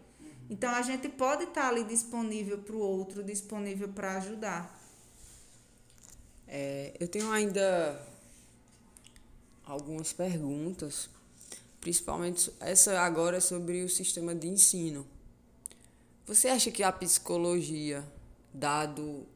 Então 0.48 0.70
a 0.70 0.82
gente 0.82 1.08
pode 1.08 1.44
estar 1.44 1.68
ali 1.68 1.84
disponível 1.84 2.58
para 2.58 2.74
o 2.74 2.78
outro, 2.78 3.22
disponível 3.22 3.88
para 3.88 4.16
ajudar. 4.16 4.78
É, 6.46 6.94
eu 7.00 7.08
tenho 7.08 7.30
ainda 7.30 7.98
algumas 9.72 10.12
perguntas, 10.12 11.08
principalmente 11.80 12.52
essa 12.60 13.00
agora 13.00 13.40
sobre 13.40 13.82
o 13.82 13.88
sistema 13.88 14.34
de 14.34 14.46
ensino. 14.46 15.06
Você 16.26 16.48
acha 16.48 16.70
que 16.70 16.82
a 16.82 16.92
psicologia, 16.92 18.04
dado 18.52 19.26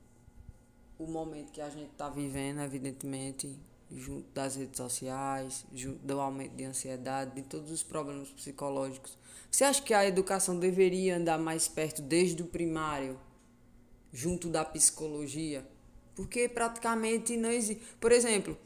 o 0.99 1.07
momento 1.07 1.51
que 1.53 1.61
a 1.61 1.69
gente 1.69 1.91
está 1.91 2.09
vivendo, 2.09 2.61
evidentemente, 2.61 3.59
junto 3.91 4.27
das 4.35 4.57
redes 4.57 4.77
sociais, 4.77 5.65
junto 5.75 5.99
do 6.07 6.21
aumento 6.21 6.55
de 6.55 6.65
ansiedade, 6.65 7.35
de 7.35 7.43
todos 7.43 7.71
os 7.71 7.83
problemas 7.83 8.29
psicológicos, 8.29 9.17
você 9.51 9.65
acha 9.65 9.83
que 9.83 9.95
a 9.95 10.07
educação 10.07 10.59
deveria 10.59 11.17
andar 11.17 11.39
mais 11.39 11.67
perto 11.67 12.03
desde 12.03 12.43
o 12.43 12.47
primário, 12.47 13.19
junto 14.13 14.49
da 14.49 14.65
psicologia? 14.65 15.67
Porque 16.15 16.49
praticamente 16.49 17.37
não 17.37 17.51
existe. 17.51 17.83
Por 18.01 18.13
exemplo, 18.13 18.57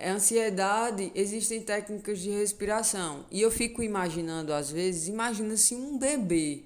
ansiedade, 0.00 1.10
existem 1.14 1.60
técnicas 1.60 2.18
de 2.18 2.30
respiração. 2.30 3.24
E 3.30 3.40
eu 3.40 3.50
fico 3.50 3.82
imaginando, 3.82 4.52
às 4.52 4.70
vezes, 4.70 5.08
imagina-se 5.08 5.74
um 5.74 5.98
bebê, 5.98 6.62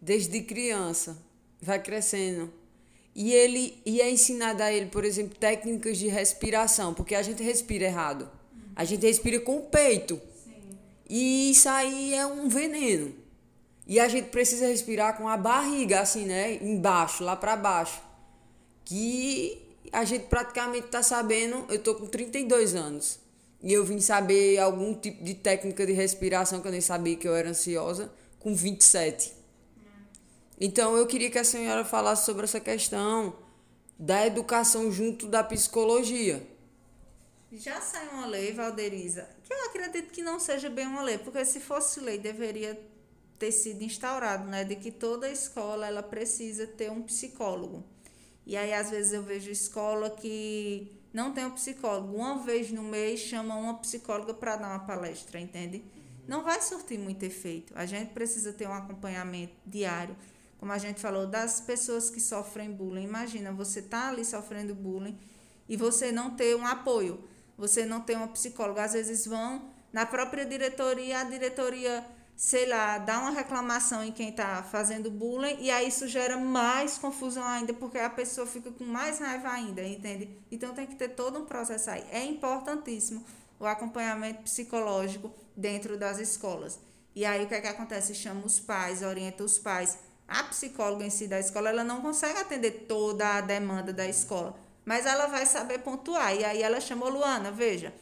desde 0.00 0.42
criança, 0.42 1.16
vai 1.60 1.82
crescendo. 1.82 2.52
E 3.14 3.32
ele 3.32 3.80
e 3.86 4.00
é 4.00 4.10
ensinado 4.10 4.62
a 4.62 4.72
ele, 4.72 4.86
por 4.86 5.04
exemplo, 5.04 5.36
técnicas 5.38 5.98
de 5.98 6.08
respiração, 6.08 6.92
porque 6.92 7.14
a 7.14 7.22
gente 7.22 7.42
respira 7.42 7.84
errado. 7.84 8.28
A 8.74 8.84
gente 8.84 9.06
respira 9.06 9.38
com 9.38 9.58
o 9.58 9.62
peito. 9.62 10.20
Sim. 10.44 10.78
E 11.08 11.50
isso 11.50 11.68
aí 11.68 12.12
é 12.14 12.26
um 12.26 12.48
veneno. 12.48 13.14
E 13.86 14.00
a 14.00 14.08
gente 14.08 14.30
precisa 14.30 14.66
respirar 14.66 15.16
com 15.16 15.28
a 15.28 15.36
barriga, 15.36 16.00
assim, 16.00 16.24
né? 16.24 16.54
Embaixo, 16.54 17.22
lá 17.22 17.36
para 17.36 17.54
baixo. 17.54 18.00
Que 18.84 19.63
a 19.94 20.04
gente 20.04 20.26
praticamente 20.26 20.86
está 20.86 21.02
sabendo. 21.02 21.64
Eu 21.68 21.78
tô 21.78 21.94
com 21.94 22.06
32 22.06 22.74
anos. 22.74 23.20
E 23.62 23.72
eu 23.72 23.84
vim 23.84 24.00
saber 24.00 24.58
algum 24.58 24.92
tipo 24.94 25.24
de 25.24 25.34
técnica 25.34 25.86
de 25.86 25.92
respiração 25.92 26.60
que 26.60 26.68
eu 26.68 26.72
nem 26.72 26.80
sabia 26.80 27.16
que 27.16 27.26
eu 27.26 27.34
era 27.34 27.48
ansiosa 27.48 28.12
com 28.38 28.54
27. 28.54 29.32
Então 30.60 30.96
eu 30.96 31.06
queria 31.06 31.30
que 31.30 31.38
a 31.38 31.44
senhora 31.44 31.84
falasse 31.84 32.26
sobre 32.26 32.44
essa 32.44 32.60
questão 32.60 33.34
da 33.98 34.26
educação 34.26 34.92
junto 34.92 35.26
da 35.26 35.42
psicologia. 35.42 36.46
Já 37.52 37.80
saiu 37.80 38.10
uma 38.10 38.26
lei, 38.26 38.52
Valderiza, 38.52 39.28
que 39.44 39.52
eu 39.52 39.66
acredito 39.66 40.12
que 40.12 40.22
não 40.22 40.40
seja 40.40 40.68
bem 40.68 40.86
uma 40.86 41.02
lei, 41.02 41.18
porque 41.18 41.44
se 41.44 41.60
fosse 41.60 42.00
lei 42.00 42.18
deveria 42.18 42.78
ter 43.38 43.52
sido 43.52 43.82
instaurado, 43.82 44.44
né, 44.46 44.64
de 44.64 44.76
que 44.76 44.90
toda 44.90 45.30
escola 45.30 45.86
ela 45.86 46.02
precisa 46.02 46.66
ter 46.66 46.90
um 46.90 47.02
psicólogo. 47.02 47.84
E 48.46 48.56
aí 48.56 48.72
às 48.72 48.90
vezes 48.90 49.12
eu 49.12 49.22
vejo 49.22 49.50
escola 49.50 50.10
que 50.10 50.92
não 51.12 51.32
tem 51.32 51.46
um 51.46 51.50
psicólogo, 51.52 52.16
uma 52.16 52.38
vez 52.38 52.70
no 52.70 52.82
mês 52.82 53.20
chama 53.20 53.54
uma 53.56 53.74
psicóloga 53.78 54.34
para 54.34 54.56
dar 54.56 54.68
uma 54.68 54.80
palestra, 54.80 55.38
entende? 55.38 55.84
Não 56.26 56.42
vai 56.42 56.60
surtir 56.60 56.98
muito 56.98 57.22
efeito. 57.22 57.72
A 57.76 57.86
gente 57.86 58.12
precisa 58.12 58.52
ter 58.52 58.66
um 58.66 58.72
acompanhamento 58.72 59.54
diário, 59.66 60.16
como 60.58 60.72
a 60.72 60.78
gente 60.78 61.00
falou, 61.00 61.26
das 61.26 61.60
pessoas 61.60 62.10
que 62.10 62.20
sofrem 62.20 62.70
bullying. 62.70 63.04
Imagina, 63.04 63.52
você 63.52 63.82
tá 63.82 64.08
ali 64.08 64.24
sofrendo 64.24 64.74
bullying 64.74 65.18
e 65.68 65.76
você 65.76 66.10
não 66.10 66.30
ter 66.30 66.56
um 66.56 66.66
apoio, 66.66 67.22
você 67.56 67.84
não 67.84 68.00
ter 68.00 68.16
uma 68.16 68.28
psicóloga. 68.28 68.82
Às 68.82 68.94
vezes 68.94 69.26
vão 69.26 69.70
na 69.92 70.04
própria 70.04 70.44
diretoria, 70.44 71.20
a 71.20 71.24
diretoria 71.24 72.04
sei 72.36 72.66
lá, 72.66 72.98
dá 72.98 73.20
uma 73.20 73.30
reclamação 73.30 74.02
em 74.02 74.10
quem 74.10 74.30
está 74.30 74.62
fazendo 74.62 75.10
bullying 75.10 75.56
e 75.60 75.70
aí 75.70 75.88
isso 75.88 76.08
gera 76.08 76.36
mais 76.36 76.98
confusão 76.98 77.44
ainda, 77.44 77.72
porque 77.72 77.98
a 77.98 78.10
pessoa 78.10 78.46
fica 78.46 78.70
com 78.70 78.84
mais 78.84 79.20
raiva 79.20 79.48
ainda, 79.48 79.82
entende? 79.82 80.28
Então 80.50 80.74
tem 80.74 80.86
que 80.86 80.96
ter 80.96 81.10
todo 81.10 81.38
um 81.38 81.44
processo 81.44 81.90
aí. 81.90 82.04
É 82.10 82.24
importantíssimo 82.24 83.24
o 83.58 83.66
acompanhamento 83.66 84.42
psicológico 84.42 85.32
dentro 85.56 85.96
das 85.96 86.18
escolas. 86.18 86.78
E 87.14 87.24
aí 87.24 87.44
o 87.44 87.48
que 87.48 87.54
é 87.54 87.60
que 87.60 87.68
acontece? 87.68 88.14
Chama 88.14 88.44
os 88.44 88.58
pais, 88.58 89.02
orienta 89.02 89.44
os 89.44 89.58
pais. 89.58 89.98
A 90.26 90.42
psicóloga 90.44 91.04
em 91.04 91.10
si 91.10 91.28
da 91.28 91.38
escola, 91.38 91.68
ela 91.68 91.84
não 91.84 92.00
consegue 92.00 92.38
atender 92.38 92.86
toda 92.88 93.36
a 93.36 93.40
demanda 93.40 93.92
da 93.92 94.06
escola, 94.08 94.56
mas 94.84 95.06
ela 95.06 95.26
vai 95.26 95.46
saber 95.46 95.78
pontuar. 95.80 96.34
E 96.34 96.44
aí 96.44 96.62
ela 96.62 96.80
chamou 96.80 97.08
Luana, 97.08 97.52
veja, 97.52 97.94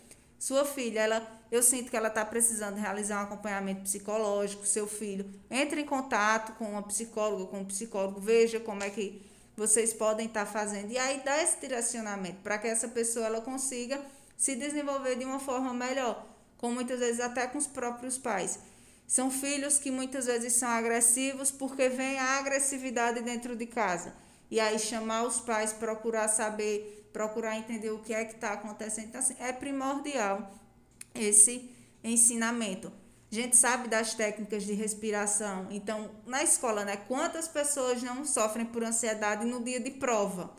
sua 0.43 0.65
filha, 0.65 0.99
ela 0.99 1.41
eu 1.53 1.63
sinto 1.63 1.89
que 1.89 1.97
ela 1.97 2.09
está 2.09 2.25
precisando 2.25 2.75
realizar 2.75 3.21
um 3.21 3.25
acompanhamento 3.27 3.83
psicológico, 3.83 4.67
seu 4.67 4.89
filho, 4.89 5.25
entre 5.49 5.83
em 5.83 5.85
contato 5.85 6.55
com 6.55 6.65
uma 6.65 6.83
psicóloga, 6.83 7.45
com 7.45 7.61
um 7.61 7.65
psicólogo, 7.65 8.21
veja 8.21 8.59
como 8.59 8.83
é 8.83 8.91
que 8.91 9.23
vocês 9.57 9.93
podem 9.93 10.27
estar 10.27 10.45
tá 10.45 10.51
fazendo 10.51 10.91
e 10.91 10.99
aí 10.99 11.23
dá 11.25 11.41
esse 11.41 11.61
direcionamento 11.61 12.39
para 12.43 12.59
que 12.59 12.67
essa 12.67 12.89
pessoa 12.89 13.27
ela 13.27 13.41
consiga 13.41 14.05
se 14.37 14.57
desenvolver 14.57 15.15
de 15.15 15.25
uma 15.25 15.39
forma 15.39 15.73
melhor, 15.73 16.27
com 16.59 16.73
muitas 16.73 16.99
vezes 16.99 17.21
até 17.21 17.47
com 17.47 17.59
os 17.59 17.69
próprios 17.69 18.19
pais. 18.19 18.59
São 19.07 19.31
filhos 19.31 19.79
que 19.79 19.93
muitas 19.93 20.27
vezes 20.27 20.55
são 20.55 20.71
agressivos 20.71 21.53
porque 21.53 21.89
vem 21.89 22.19
a 22.19 22.39
agressividade 22.39 23.21
dentro 23.21 23.55
de 23.55 23.67
casa. 23.67 24.13
E 24.53 24.61
aí 24.61 24.79
chamar 24.79 25.23
os 25.23 25.41
pais, 25.41 25.73
procurar 25.73 26.29
saber, 26.29 27.09
procurar 27.11 27.57
entender 27.57 27.91
o 27.91 28.01
que 28.01 28.13
é 28.13 28.23
que 28.23 28.35
está 28.35 28.53
acontecendo. 28.53 29.07
Então, 29.07 29.19
assim, 29.19 29.35
é 29.39 29.51
primordial 29.51 30.53
esse 31.15 31.75
ensinamento. 32.05 32.93
A 33.31 33.35
gente 33.35 33.57
sabe 33.57 33.89
das 33.89 34.13
técnicas 34.13 34.65
de 34.65 34.75
respiração. 34.75 35.69
Então, 35.71 36.11
na 36.27 36.43
escola, 36.43 36.85
né, 36.85 36.99
quantas 37.09 37.49
pessoas 37.49 38.03
não 38.03 38.27
sofrem 38.27 38.67
por 38.67 38.85
ansiedade 38.85 39.47
no 39.47 39.65
dia 39.65 39.81
de 39.81 39.91
prova? 39.91 40.53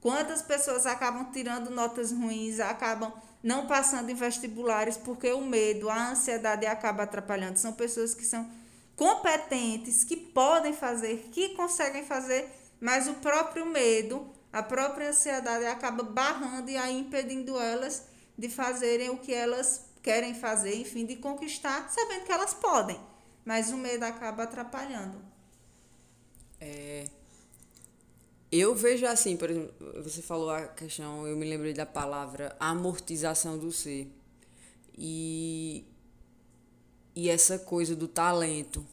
Quantas 0.00 0.40
pessoas 0.40 0.86
acabam 0.86 1.32
tirando 1.32 1.68
notas 1.68 2.12
ruins, 2.12 2.60
acabam 2.60 3.12
não 3.42 3.66
passando 3.66 4.08
em 4.08 4.14
vestibulares 4.14 4.96
porque 4.96 5.32
o 5.32 5.44
medo, 5.44 5.90
a 5.90 6.10
ansiedade 6.10 6.64
acaba 6.64 7.02
atrapalhando. 7.02 7.58
São 7.58 7.72
pessoas 7.72 8.14
que 8.14 8.24
são 8.24 8.48
competentes, 8.94 10.04
que 10.04 10.16
podem 10.16 10.72
fazer, 10.72 11.28
que 11.32 11.56
conseguem 11.56 12.04
fazer, 12.04 12.61
mas 12.82 13.06
o 13.06 13.14
próprio 13.14 13.64
medo, 13.64 14.28
a 14.52 14.60
própria 14.60 15.10
ansiedade 15.10 15.64
acaba 15.66 16.02
barrando 16.02 16.68
e 16.68 16.76
aí 16.76 16.98
impedindo 16.98 17.56
elas 17.56 18.08
de 18.36 18.48
fazerem 18.48 19.08
o 19.08 19.18
que 19.18 19.32
elas 19.32 19.84
querem 20.02 20.34
fazer, 20.34 20.74
enfim, 20.74 21.06
de 21.06 21.14
conquistar, 21.14 21.88
sabendo 21.88 22.24
que 22.24 22.32
elas 22.32 22.52
podem. 22.52 22.98
Mas 23.44 23.70
o 23.70 23.76
medo 23.76 24.02
acaba 24.02 24.42
atrapalhando. 24.42 25.16
É, 26.60 27.04
eu 28.50 28.74
vejo 28.74 29.06
assim, 29.06 29.36
por 29.36 29.48
exemplo, 29.48 30.02
você 30.02 30.20
falou 30.20 30.50
a 30.50 30.66
questão, 30.66 31.24
eu 31.24 31.36
me 31.36 31.48
lembrei 31.48 31.72
da 31.72 31.86
palavra 31.86 32.56
amortização 32.58 33.56
do 33.56 33.70
ser. 33.70 34.10
E, 34.98 35.86
e 37.14 37.30
essa 37.30 37.60
coisa 37.60 37.94
do 37.94 38.08
talento 38.08 38.84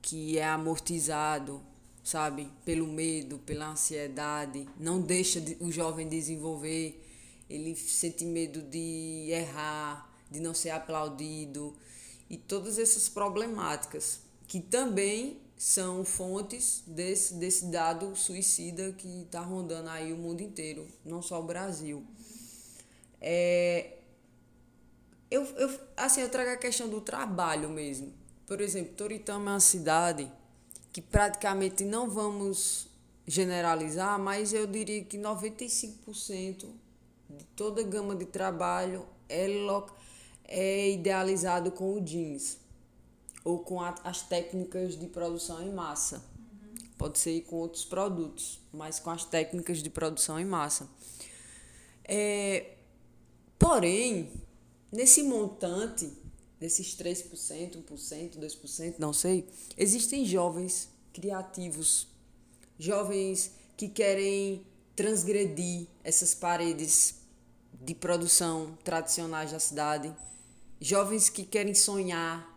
que 0.00 0.38
é 0.38 0.44
amortizado, 0.44 1.60
sabe, 2.06 2.48
pelo 2.64 2.86
medo, 2.86 3.36
pela 3.38 3.66
ansiedade, 3.66 4.68
não 4.78 5.00
deixa 5.00 5.42
o 5.58 5.72
jovem 5.72 6.08
desenvolver, 6.08 7.04
ele 7.50 7.74
sente 7.74 8.24
medo 8.24 8.62
de 8.62 9.26
errar, 9.28 10.08
de 10.30 10.38
não 10.38 10.54
ser 10.54 10.70
aplaudido 10.70 11.74
e 12.30 12.36
todas 12.36 12.78
essas 12.78 13.08
problemáticas 13.08 14.20
que 14.46 14.60
também 14.60 15.40
são 15.58 16.04
fontes 16.04 16.84
desse, 16.86 17.34
desse 17.34 17.66
dado 17.72 18.14
suicida 18.14 18.92
que 18.92 19.22
está 19.22 19.40
rondando 19.40 19.88
aí 19.88 20.12
o 20.12 20.16
mundo 20.16 20.42
inteiro, 20.42 20.86
não 21.04 21.20
só 21.20 21.40
o 21.40 21.44
Brasil. 21.44 22.06
É, 23.20 23.94
eu, 25.28 25.42
eu, 25.42 25.80
assim, 25.96 26.20
eu 26.20 26.28
trago 26.28 26.50
a 26.50 26.56
questão 26.56 26.88
do 26.88 27.00
trabalho 27.00 27.68
mesmo. 27.68 28.14
Por 28.46 28.60
exemplo, 28.60 28.94
Toritama 28.94 29.50
é 29.50 29.54
uma 29.54 29.60
cidade 29.60 30.30
que 30.96 31.02
praticamente 31.02 31.84
não 31.84 32.08
vamos 32.08 32.88
generalizar, 33.26 34.18
mas 34.18 34.54
eu 34.54 34.66
diria 34.66 35.04
que 35.04 35.18
95% 35.18 36.70
de 37.28 37.44
toda 37.54 37.82
a 37.82 37.84
gama 37.84 38.16
de 38.16 38.24
trabalho 38.24 39.04
é, 39.28 39.46
é 40.48 40.90
idealizado 40.90 41.70
com 41.70 41.98
o 41.98 42.00
jeans 42.00 42.56
ou 43.44 43.58
com 43.58 43.82
a, 43.82 43.94
as 44.04 44.22
técnicas 44.22 44.98
de 44.98 45.06
produção 45.06 45.62
em 45.62 45.70
massa. 45.70 46.16
Uhum. 46.16 46.88
Pode 46.96 47.18
ser 47.18 47.42
com 47.42 47.56
outros 47.56 47.84
produtos, 47.84 48.58
mas 48.72 48.98
com 48.98 49.10
as 49.10 49.26
técnicas 49.26 49.82
de 49.82 49.90
produção 49.90 50.40
em 50.40 50.46
massa. 50.46 50.88
É, 52.04 52.70
porém, 53.58 54.32
nesse 54.90 55.22
montante, 55.22 56.10
desses 56.58 56.96
3%, 56.96 57.82
1%, 57.82 58.38
2%, 58.38 58.94
não 58.98 59.12
sei, 59.12 59.48
existem 59.76 60.24
jovens 60.24 60.88
criativos, 61.12 62.08
jovens 62.78 63.52
que 63.76 63.88
querem 63.88 64.64
transgredir 64.94 65.86
essas 66.02 66.34
paredes 66.34 67.16
de 67.80 67.94
produção 67.94 68.76
tradicionais 68.82 69.52
da 69.52 69.58
cidade 69.58 70.14
jovens 70.80 71.28
que 71.28 71.44
querem 71.44 71.74
sonhar 71.74 72.54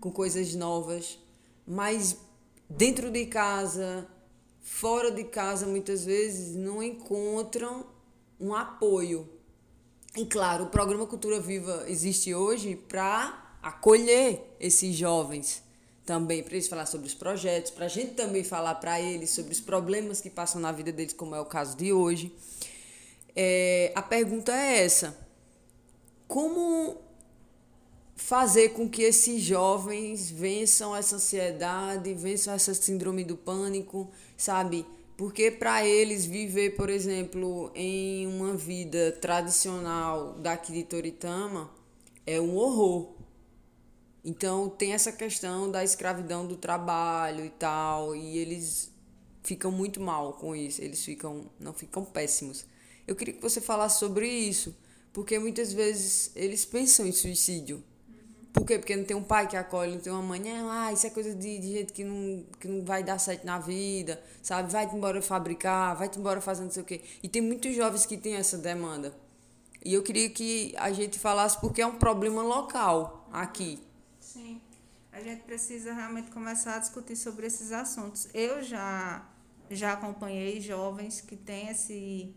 com 0.00 0.10
coisas 0.10 0.54
novas, 0.54 1.18
mas 1.66 2.16
dentro 2.68 3.10
de 3.10 3.26
casa, 3.26 4.08
fora 4.60 5.10
de 5.10 5.24
casa, 5.24 5.66
muitas 5.66 6.04
vezes 6.04 6.54
não 6.54 6.82
encontram 6.82 7.86
um 8.40 8.54
apoio. 8.54 9.28
E 10.18 10.26
claro, 10.26 10.64
o 10.64 10.66
programa 10.66 11.06
Cultura 11.06 11.38
Viva 11.38 11.84
existe 11.86 12.34
hoje 12.34 12.74
para 12.74 13.56
acolher 13.62 14.42
esses 14.58 14.96
jovens 14.96 15.62
também, 16.04 16.42
para 16.42 16.54
eles 16.54 16.66
falar 16.66 16.86
sobre 16.86 17.06
os 17.06 17.14
projetos, 17.14 17.70
para 17.70 17.84
a 17.84 17.88
gente 17.88 18.14
também 18.14 18.42
falar 18.42 18.74
para 18.74 19.00
eles 19.00 19.30
sobre 19.30 19.52
os 19.52 19.60
problemas 19.60 20.20
que 20.20 20.28
passam 20.28 20.60
na 20.60 20.72
vida 20.72 20.90
deles, 20.90 21.12
como 21.12 21.36
é 21.36 21.40
o 21.40 21.44
caso 21.44 21.76
de 21.76 21.92
hoje. 21.92 22.34
É, 23.36 23.92
a 23.94 24.02
pergunta 24.02 24.50
é 24.52 24.82
essa: 24.82 25.16
como 26.26 26.96
fazer 28.16 28.70
com 28.70 28.88
que 28.88 29.02
esses 29.02 29.40
jovens 29.40 30.32
vençam 30.32 30.96
essa 30.96 31.14
ansiedade, 31.14 32.12
vençam 32.14 32.52
essa 32.54 32.74
síndrome 32.74 33.22
do 33.22 33.36
pânico, 33.36 34.10
sabe? 34.36 34.84
Porque 35.18 35.50
para 35.50 35.84
eles 35.84 36.24
viver, 36.24 36.76
por 36.76 36.88
exemplo, 36.88 37.72
em 37.74 38.24
uma 38.28 38.54
vida 38.54 39.10
tradicional 39.20 40.34
daqui 40.34 40.72
de 40.72 40.84
Toritama 40.84 41.68
é 42.24 42.40
um 42.40 42.54
horror. 42.54 43.16
Então 44.24 44.68
tem 44.68 44.92
essa 44.92 45.10
questão 45.10 45.68
da 45.68 45.82
escravidão 45.82 46.46
do 46.46 46.56
trabalho 46.56 47.44
e 47.44 47.50
tal, 47.50 48.14
e 48.14 48.38
eles 48.38 48.92
ficam 49.42 49.72
muito 49.72 50.00
mal 50.00 50.34
com 50.34 50.54
isso, 50.54 50.80
eles 50.80 51.04
ficam 51.04 51.50
não 51.58 51.72
ficam 51.72 52.04
péssimos. 52.04 52.64
Eu 53.04 53.16
queria 53.16 53.34
que 53.34 53.42
você 53.42 53.60
falasse 53.60 53.98
sobre 53.98 54.28
isso, 54.28 54.72
porque 55.12 55.36
muitas 55.36 55.72
vezes 55.72 56.30
eles 56.36 56.64
pensam 56.64 57.04
em 57.04 57.12
suicídio. 57.12 57.82
Porque 58.52 58.96
não 58.96 59.04
tem 59.04 59.16
um 59.16 59.22
pai 59.22 59.46
que 59.46 59.56
acolhe, 59.56 59.92
não 59.92 60.00
tem 60.00 60.12
uma 60.12 60.22
mãe, 60.22 60.42
ah, 60.70 60.92
isso 60.92 61.06
é 61.06 61.10
coisa 61.10 61.34
de, 61.34 61.58
de 61.58 61.72
gente 61.72 61.92
que 61.92 62.02
não, 62.02 62.44
que 62.58 62.66
não 62.66 62.84
vai 62.84 63.04
dar 63.04 63.18
certo 63.18 63.44
na 63.44 63.58
vida, 63.58 64.20
sabe? 64.42 64.72
Vai-te 64.72 64.96
embora 64.96 65.20
fabricar, 65.20 65.94
vai-te 65.94 66.18
embora 66.18 66.40
fazer 66.40 66.64
não 66.64 66.70
sei 66.70 66.82
o 66.82 66.86
quê. 66.86 67.02
E 67.22 67.28
tem 67.28 67.42
muitos 67.42 67.74
jovens 67.76 68.06
que 68.06 68.16
têm 68.16 68.34
essa 68.34 68.56
demanda. 68.56 69.14
E 69.84 69.94
eu 69.94 70.02
queria 70.02 70.28
que 70.30 70.74
a 70.76 70.90
gente 70.92 71.18
falasse 71.18 71.60
porque 71.60 71.80
é 71.80 71.86
um 71.86 71.96
problema 71.96 72.42
local 72.42 73.28
aqui. 73.32 73.78
Sim. 74.18 74.60
A 75.12 75.20
gente 75.20 75.42
precisa 75.42 75.92
realmente 75.92 76.30
começar 76.30 76.76
a 76.76 76.78
discutir 76.78 77.16
sobre 77.16 77.46
esses 77.46 77.72
assuntos. 77.72 78.28
Eu 78.32 78.62
já, 78.62 79.26
já 79.70 79.92
acompanhei 79.92 80.60
jovens 80.60 81.20
que 81.20 81.36
têm 81.36 81.68
esse 81.68 82.34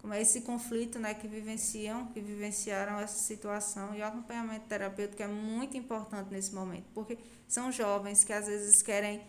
como 0.00 0.14
é 0.14 0.22
esse 0.22 0.40
conflito 0.40 0.98
né, 0.98 1.12
que 1.12 1.28
vivenciam, 1.28 2.06
que 2.06 2.20
vivenciaram 2.20 2.98
essa 2.98 3.18
situação 3.18 3.94
e 3.94 4.00
o 4.00 4.04
acompanhamento 4.04 4.66
terapêutico 4.66 5.22
é 5.22 5.28
muito 5.28 5.76
importante 5.76 6.30
nesse 6.30 6.54
momento, 6.54 6.86
porque 6.94 7.18
são 7.46 7.70
jovens 7.70 8.24
que 8.24 8.32
às 8.32 8.46
vezes 8.46 8.80
querem, 8.80 9.22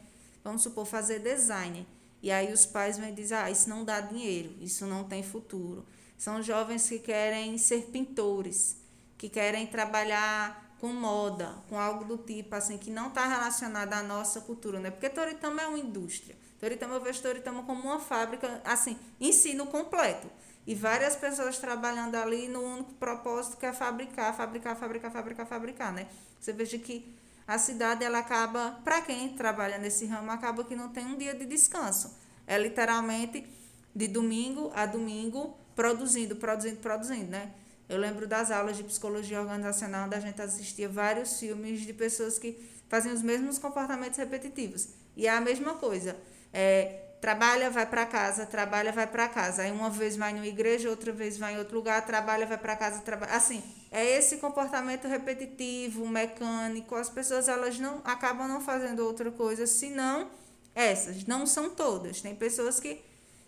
vamos 0.43 0.63
supor, 0.63 0.85
fazer 0.85 1.19
design. 1.19 1.85
E 2.23 2.31
aí 2.31 2.53
os 2.53 2.65
pais 2.65 2.97
vêm 2.97 3.13
dizer, 3.13 3.35
ah, 3.35 3.51
isso 3.51 3.69
não 3.69 3.83
dá 3.83 3.99
dinheiro, 3.99 4.55
isso 4.61 4.85
não 4.85 5.03
tem 5.03 5.21
futuro. 5.23 5.85
São 6.17 6.41
jovens 6.41 6.87
que 6.87 6.99
querem 6.99 7.57
ser 7.57 7.87
pintores, 7.87 8.77
que 9.17 9.27
querem 9.27 9.67
trabalhar 9.67 10.75
com 10.79 10.87
moda, 10.87 11.55
com 11.67 11.77
algo 11.77 12.05
do 12.05 12.17
tipo, 12.17 12.55
assim, 12.55 12.77
que 12.77 12.89
não 12.89 13.09
está 13.09 13.27
relacionado 13.27 13.93
à 13.93 14.03
nossa 14.03 14.39
cultura, 14.41 14.79
né? 14.79 14.89
Porque 14.89 15.09
Toritama 15.09 15.63
é 15.63 15.67
uma 15.67 15.79
indústria. 15.79 16.35
Toritama, 16.59 16.95
eu 16.95 17.01
vejo 17.01 17.21
Toritama 17.21 17.63
como 17.63 17.81
uma 17.81 17.99
fábrica, 17.99 18.61
assim, 18.63 18.97
ensino 19.19 19.65
completo 19.65 20.29
e 20.65 20.75
várias 20.75 21.15
pessoas 21.15 21.57
trabalhando 21.57 22.15
ali 22.15 22.47
no 22.47 22.61
único 22.61 22.93
propósito 22.93 23.57
que 23.57 23.65
é 23.65 23.73
fabricar, 23.73 24.35
fabricar, 24.35 24.75
fabricar, 24.75 25.11
fabricar, 25.11 25.45
fabricar, 25.45 25.93
né? 25.93 26.07
Você 26.39 26.53
veja 26.53 26.77
que 26.77 27.15
a 27.47 27.57
cidade 27.57 28.03
ela 28.03 28.19
acaba, 28.19 28.79
para 28.83 29.01
quem 29.01 29.29
trabalha 29.29 29.77
nesse 29.77 30.05
ramo, 30.05 30.31
acaba 30.31 30.63
que 30.63 30.75
não 30.75 30.89
tem 30.89 31.05
um 31.05 31.17
dia 31.17 31.33
de 31.33 31.45
descanso. 31.45 32.15
É 32.45 32.57
literalmente 32.57 33.47
de 33.93 34.07
domingo 34.07 34.71
a 34.75 34.85
domingo 34.85 35.57
produzindo, 35.75 36.35
produzindo, 36.35 36.77
produzindo, 36.77 37.31
né? 37.31 37.51
Eu 37.89 37.97
lembro 37.97 38.25
das 38.25 38.51
aulas 38.51 38.77
de 38.77 38.83
psicologia 38.83 39.41
organizacional 39.41 40.05
onde 40.05 40.15
a 40.15 40.19
gente 40.19 40.41
assistia 40.41 40.87
vários 40.87 41.37
filmes 41.37 41.81
de 41.81 41.91
pessoas 41.91 42.39
que 42.39 42.57
faziam 42.87 43.13
os 43.13 43.21
mesmos 43.21 43.57
comportamentos 43.57 44.17
repetitivos. 44.17 44.89
E 45.15 45.27
é 45.27 45.29
a 45.29 45.41
mesma 45.41 45.73
coisa. 45.73 46.15
É, 46.53 47.10
trabalha, 47.21 47.69
vai 47.69 47.85
para 47.85 48.05
casa, 48.05 48.47
trabalha, 48.47 48.91
vai 48.91 49.05
para 49.05 49.29
casa. 49.29 49.61
Aí 49.61 49.71
uma 49.71 49.91
vez 49.91 50.17
vai 50.17 50.33
numa 50.33 50.47
igreja, 50.47 50.89
outra 50.89 51.11
vez 51.11 51.37
vai 51.37 51.53
em 51.53 51.59
outro 51.59 51.75
lugar, 51.75 52.03
trabalha, 52.03 52.47
vai 52.47 52.57
para 52.57 52.75
casa, 52.75 52.99
trabalha. 53.01 53.33
Assim, 53.33 53.63
é 53.91 54.17
esse 54.17 54.37
comportamento 54.37 55.07
repetitivo, 55.07 56.07
mecânico. 56.07 56.95
As 56.95 57.09
pessoas 57.09 57.47
elas 57.47 57.77
não 57.77 58.01
acabam 58.03 58.47
não 58.47 58.59
fazendo 58.59 59.05
outra 59.05 59.31
coisa 59.31 59.67
senão 59.67 60.31
essas. 60.73 61.23
Não 61.25 61.45
são 61.45 61.69
todas. 61.69 62.21
Tem 62.21 62.35
pessoas 62.35 62.79
que 62.79 62.99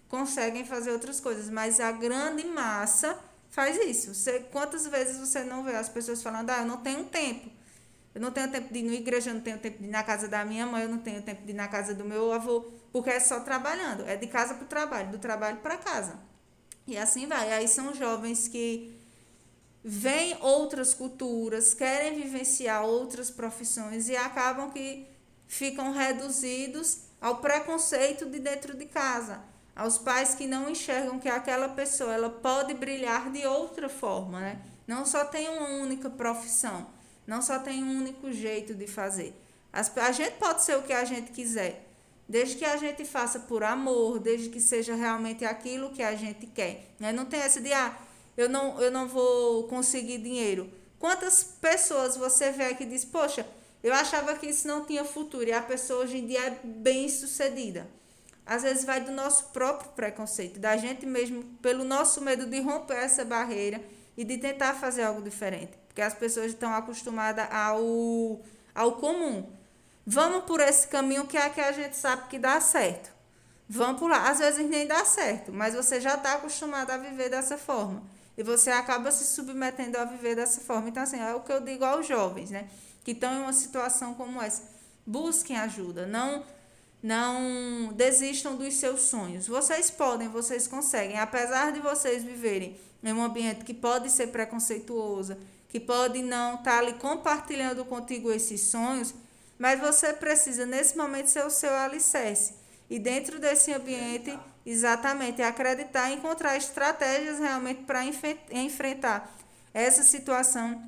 conseguem 0.08 0.64
fazer 0.64 0.92
outras 0.92 1.20
coisas, 1.20 1.50
mas 1.50 1.80
a 1.80 1.92
grande 1.92 2.46
massa 2.46 3.18
faz 3.50 3.76
isso. 3.78 4.14
Você, 4.14 4.40
quantas 4.52 4.86
vezes 4.86 5.18
você 5.18 5.44
não 5.44 5.64
vê 5.64 5.76
as 5.76 5.90
pessoas 5.90 6.22
falando: 6.22 6.52
"Ah, 6.52 6.60
eu 6.60 6.66
não 6.68 6.78
tenho 6.78 7.06
tempo". 7.06 7.50
Eu 8.14 8.22
não 8.22 8.32
tenho 8.32 8.52
tempo 8.52 8.72
de 8.72 8.80
ir 8.80 8.84
na 8.84 8.94
igreja, 8.94 9.32
eu 9.32 9.34
não 9.34 9.42
tenho 9.42 9.58
tempo 9.58 9.80
de 9.80 9.86
ir 9.86 9.92
na 9.92 10.04
casa 10.04 10.28
da 10.28 10.46
minha 10.46 10.66
mãe, 10.68 10.84
eu 10.84 10.90
não 10.90 11.00
tenho 11.00 11.22
tempo 11.22 11.44
de 11.44 11.52
ir 11.52 11.56
na 11.56 11.68
casa 11.68 11.96
do 11.96 12.06
meu 12.06 12.32
avô, 12.32 12.72
porque 12.92 13.10
é 13.10 13.20
só 13.20 13.40
trabalhando, 13.40 14.08
é 14.08 14.16
de 14.16 14.28
casa 14.28 14.54
para 14.54 14.66
o 14.66 14.68
trabalho, 14.68 15.12
do 15.12 15.18
trabalho 15.18 15.58
para 15.58 15.78
casa. 15.78 16.20
E 16.86 16.96
assim 16.98 17.26
vai. 17.28 17.52
Aí 17.52 17.68
são 17.68 17.94
jovens 17.96 18.48
que 18.48 18.96
veem 19.84 20.38
outras 20.42 20.94
culturas, 20.94 21.74
querem 21.74 22.22
vivenciar 22.22 22.86
outras 22.86 23.32
profissões 23.32 24.08
e 24.10 24.16
acabam 24.16 24.70
que 24.70 25.08
ficam 25.48 25.92
reduzidos 25.92 27.04
ao 27.20 27.38
preconceito 27.38 28.26
de 28.26 28.40
dentro 28.40 28.76
de 28.76 28.86
casa, 28.86 29.42
aos 29.76 29.98
pais 29.98 30.36
que 30.36 30.46
não 30.46 30.70
enxergam 30.70 31.20
que 31.20 31.30
aquela 31.30 31.70
pessoa 31.70 32.14
ela 32.14 32.30
pode 32.30 32.74
brilhar 32.74 33.32
de 33.32 33.46
outra 33.46 33.90
forma, 33.90 34.40
né? 34.40 34.62
Não 34.86 35.06
só 35.06 35.26
tem 35.26 35.50
uma 35.50 35.70
única 35.82 36.10
profissão. 36.10 36.88
Não 37.26 37.42
só 37.42 37.60
tem 37.60 37.84
um 37.84 38.00
único 38.00 38.32
jeito 38.32 38.74
de 38.74 38.88
fazer. 38.88 39.34
As, 39.72 39.96
a 39.98 40.12
gente 40.12 40.34
pode 40.34 40.64
ser 40.64 40.78
o 40.78 40.84
que 40.84 40.94
a 40.94 41.04
gente 41.04 41.32
quiser, 41.32 41.86
desde 42.28 42.56
que 42.56 42.66
a 42.66 42.78
gente 42.78 43.06
faça 43.06 43.40
por 43.40 43.64
amor, 43.64 44.20
desde 44.20 44.50
que 44.50 44.60
seja 44.60 44.96
realmente 44.96 45.44
aquilo 45.44 45.92
que 45.92 46.04
a 46.04 46.16
gente 46.16 46.46
quer. 46.48 46.90
Né? 47.00 47.12
Não 47.12 47.26
tem 47.26 47.40
essa 47.40 47.60
de, 47.60 47.74
ah, 47.74 47.98
eu 48.38 48.50
não, 48.50 48.80
eu 48.82 48.92
não 48.92 49.08
vou 49.08 49.64
conseguir 49.68 50.20
dinheiro. 50.20 50.70
Quantas 51.00 51.44
pessoas 51.44 52.16
você 52.16 52.52
vê 52.52 52.74
que 52.76 52.86
diz, 52.86 53.04
poxa, 53.04 53.46
eu 53.84 53.94
achava 53.94 54.36
que 54.36 54.48
isso 54.48 54.68
não 54.68 54.86
tinha 54.86 55.04
futuro, 55.04 55.50
e 55.50 55.52
a 55.52 55.62
pessoa 55.62 56.04
hoje 56.04 56.18
em 56.18 56.26
dia 56.26 56.40
é 56.40 56.60
bem 56.64 57.10
sucedida. 57.10 57.88
Às 58.46 58.64
vezes 58.64 58.86
vai 58.86 59.02
do 59.02 59.12
nosso 59.12 59.50
próprio 59.50 59.92
preconceito, 59.92 60.60
da 60.60 60.78
gente 60.78 61.06
mesmo, 61.06 61.44
pelo 61.62 61.84
nosso 61.84 62.22
medo 62.22 62.46
de 62.46 62.62
romper 62.62 62.98
essa 62.98 63.26
barreira 63.26 63.82
e 64.16 64.24
de 64.24 64.38
tentar 64.38 64.76
fazer 64.76 65.04
algo 65.04 65.22
diferente. 65.22 65.83
Porque 65.94 66.02
as 66.02 66.16
pessoas 66.16 66.48
estão 66.48 66.74
acostumadas 66.74 67.48
ao, 67.52 68.42
ao 68.74 68.94
comum. 68.94 69.48
Vamos 70.04 70.46
por 70.46 70.60
esse 70.60 70.88
caminho 70.88 71.28
que 71.28 71.38
é 71.38 71.48
que 71.52 71.62
a 71.62 71.72
gente 71.72 71.96
sabe 71.96 72.28
que 72.30 72.40
dá 72.40 72.60
certo. 72.60 73.12
Vamos 73.70 74.00
por 74.00 74.10
lá. 74.10 74.28
Às 74.28 74.40
vezes 74.40 74.68
nem 74.68 74.88
dá 74.88 75.06
certo, 75.06 75.54
mas 75.54 75.76
você 75.76 76.02
já 76.02 76.16
está 76.16 76.34
acostumado 76.34 76.90
a 76.90 76.98
viver 76.98 77.30
dessa 77.30 77.60
forma. 77.60 78.02
E 78.36 78.42
você 78.42 78.72
acaba 78.72 79.12
se 79.12 79.24
submetendo 79.24 79.96
a 80.00 80.04
viver 80.04 80.36
dessa 80.36 80.62
forma. 80.62 80.90
Então, 80.90 81.04
assim, 81.04 81.20
é 81.20 81.36
o 81.36 81.42
que 81.42 81.52
eu 81.52 81.62
digo 81.62 81.86
aos 81.86 82.08
jovens, 82.08 82.50
né? 82.50 82.68
Que 83.04 83.12
estão 83.12 83.32
em 83.32 83.44
uma 83.44 83.54
situação 83.54 84.16
como 84.16 84.42
essa. 84.42 84.64
Busquem 85.06 85.60
ajuda. 85.60 86.08
Não 86.08 86.44
não 87.04 87.92
desistam 87.94 88.56
dos 88.56 88.76
seus 88.76 89.02
sonhos. 89.02 89.46
Vocês 89.46 89.92
podem, 89.92 90.30
vocês 90.30 90.66
conseguem. 90.66 91.20
Apesar 91.20 91.72
de 91.74 91.82
vocês 91.82 92.24
viverem 92.24 92.78
em 93.04 93.12
um 93.12 93.22
ambiente 93.22 93.66
que 93.66 93.74
pode 93.74 94.10
ser 94.10 94.28
preconceituoso, 94.28 95.36
que 95.74 95.80
pode 95.80 96.22
não 96.22 96.54
estar 96.54 96.74
tá 96.74 96.78
ali 96.78 96.94
compartilhando 96.94 97.84
contigo 97.84 98.32
esses 98.32 98.62
sonhos, 98.62 99.12
mas 99.58 99.80
você 99.80 100.14
precisa, 100.14 100.68
nesse 100.68 100.96
momento, 100.96 101.32
ser 101.32 101.44
o 101.44 101.50
seu 101.50 101.76
alicerce. 101.76 102.54
E 102.88 103.00
dentro 103.00 103.40
desse 103.40 103.74
ambiente, 103.74 104.38
exatamente, 104.64 105.42
acreditar 105.42 106.12
e 106.12 106.14
encontrar 106.14 106.56
estratégias 106.56 107.40
realmente 107.40 107.86
para 107.86 108.06
enfrentar 108.52 109.36
essa 109.74 110.04
situação 110.04 110.80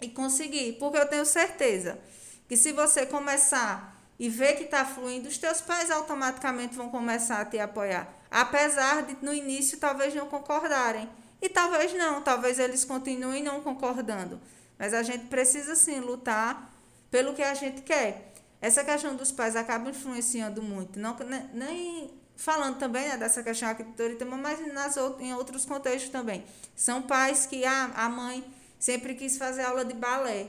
e 0.00 0.08
conseguir. 0.08 0.72
Porque 0.72 0.98
eu 0.98 1.06
tenho 1.06 1.24
certeza 1.24 2.00
que 2.48 2.56
se 2.56 2.72
você 2.72 3.06
começar 3.06 3.96
e 4.18 4.28
ver 4.28 4.56
que 4.56 4.64
está 4.64 4.84
fluindo, 4.84 5.28
os 5.28 5.38
teus 5.38 5.60
pais 5.60 5.88
automaticamente 5.88 6.74
vão 6.74 6.88
começar 6.88 7.42
a 7.42 7.44
te 7.44 7.60
apoiar. 7.60 8.12
Apesar 8.28 9.04
de 9.04 9.16
no 9.22 9.32
início 9.32 9.78
talvez 9.78 10.12
não 10.16 10.26
concordarem. 10.26 11.08
E 11.42 11.48
talvez 11.48 11.92
não, 11.94 12.22
talvez 12.22 12.60
eles 12.60 12.84
continuem 12.84 13.42
não 13.42 13.60
concordando. 13.60 14.40
Mas 14.78 14.94
a 14.94 15.02
gente 15.02 15.26
precisa 15.26 15.74
sim 15.74 15.98
lutar 15.98 16.72
pelo 17.10 17.34
que 17.34 17.42
a 17.42 17.52
gente 17.52 17.82
quer. 17.82 18.32
Essa 18.60 18.84
questão 18.84 19.16
dos 19.16 19.32
pais 19.32 19.56
acaba 19.56 19.90
influenciando 19.90 20.62
muito. 20.62 21.00
Não, 21.00 21.16
nem 21.52 22.12
falando 22.36 22.78
também 22.78 23.08
né, 23.08 23.16
dessa 23.16 23.42
questão 23.42 23.68
aqui 23.68 23.82
do 23.82 23.92
Toritama, 23.92 24.36
mas 24.36 24.72
nas, 24.72 24.96
em 25.18 25.34
outros 25.34 25.64
contextos 25.64 26.12
também. 26.12 26.44
São 26.76 27.02
pais 27.02 27.44
que 27.44 27.64
a, 27.64 27.86
a 27.86 28.08
mãe 28.08 28.44
sempre 28.78 29.16
quis 29.16 29.36
fazer 29.36 29.62
aula 29.62 29.84
de 29.84 29.94
balé 29.94 30.46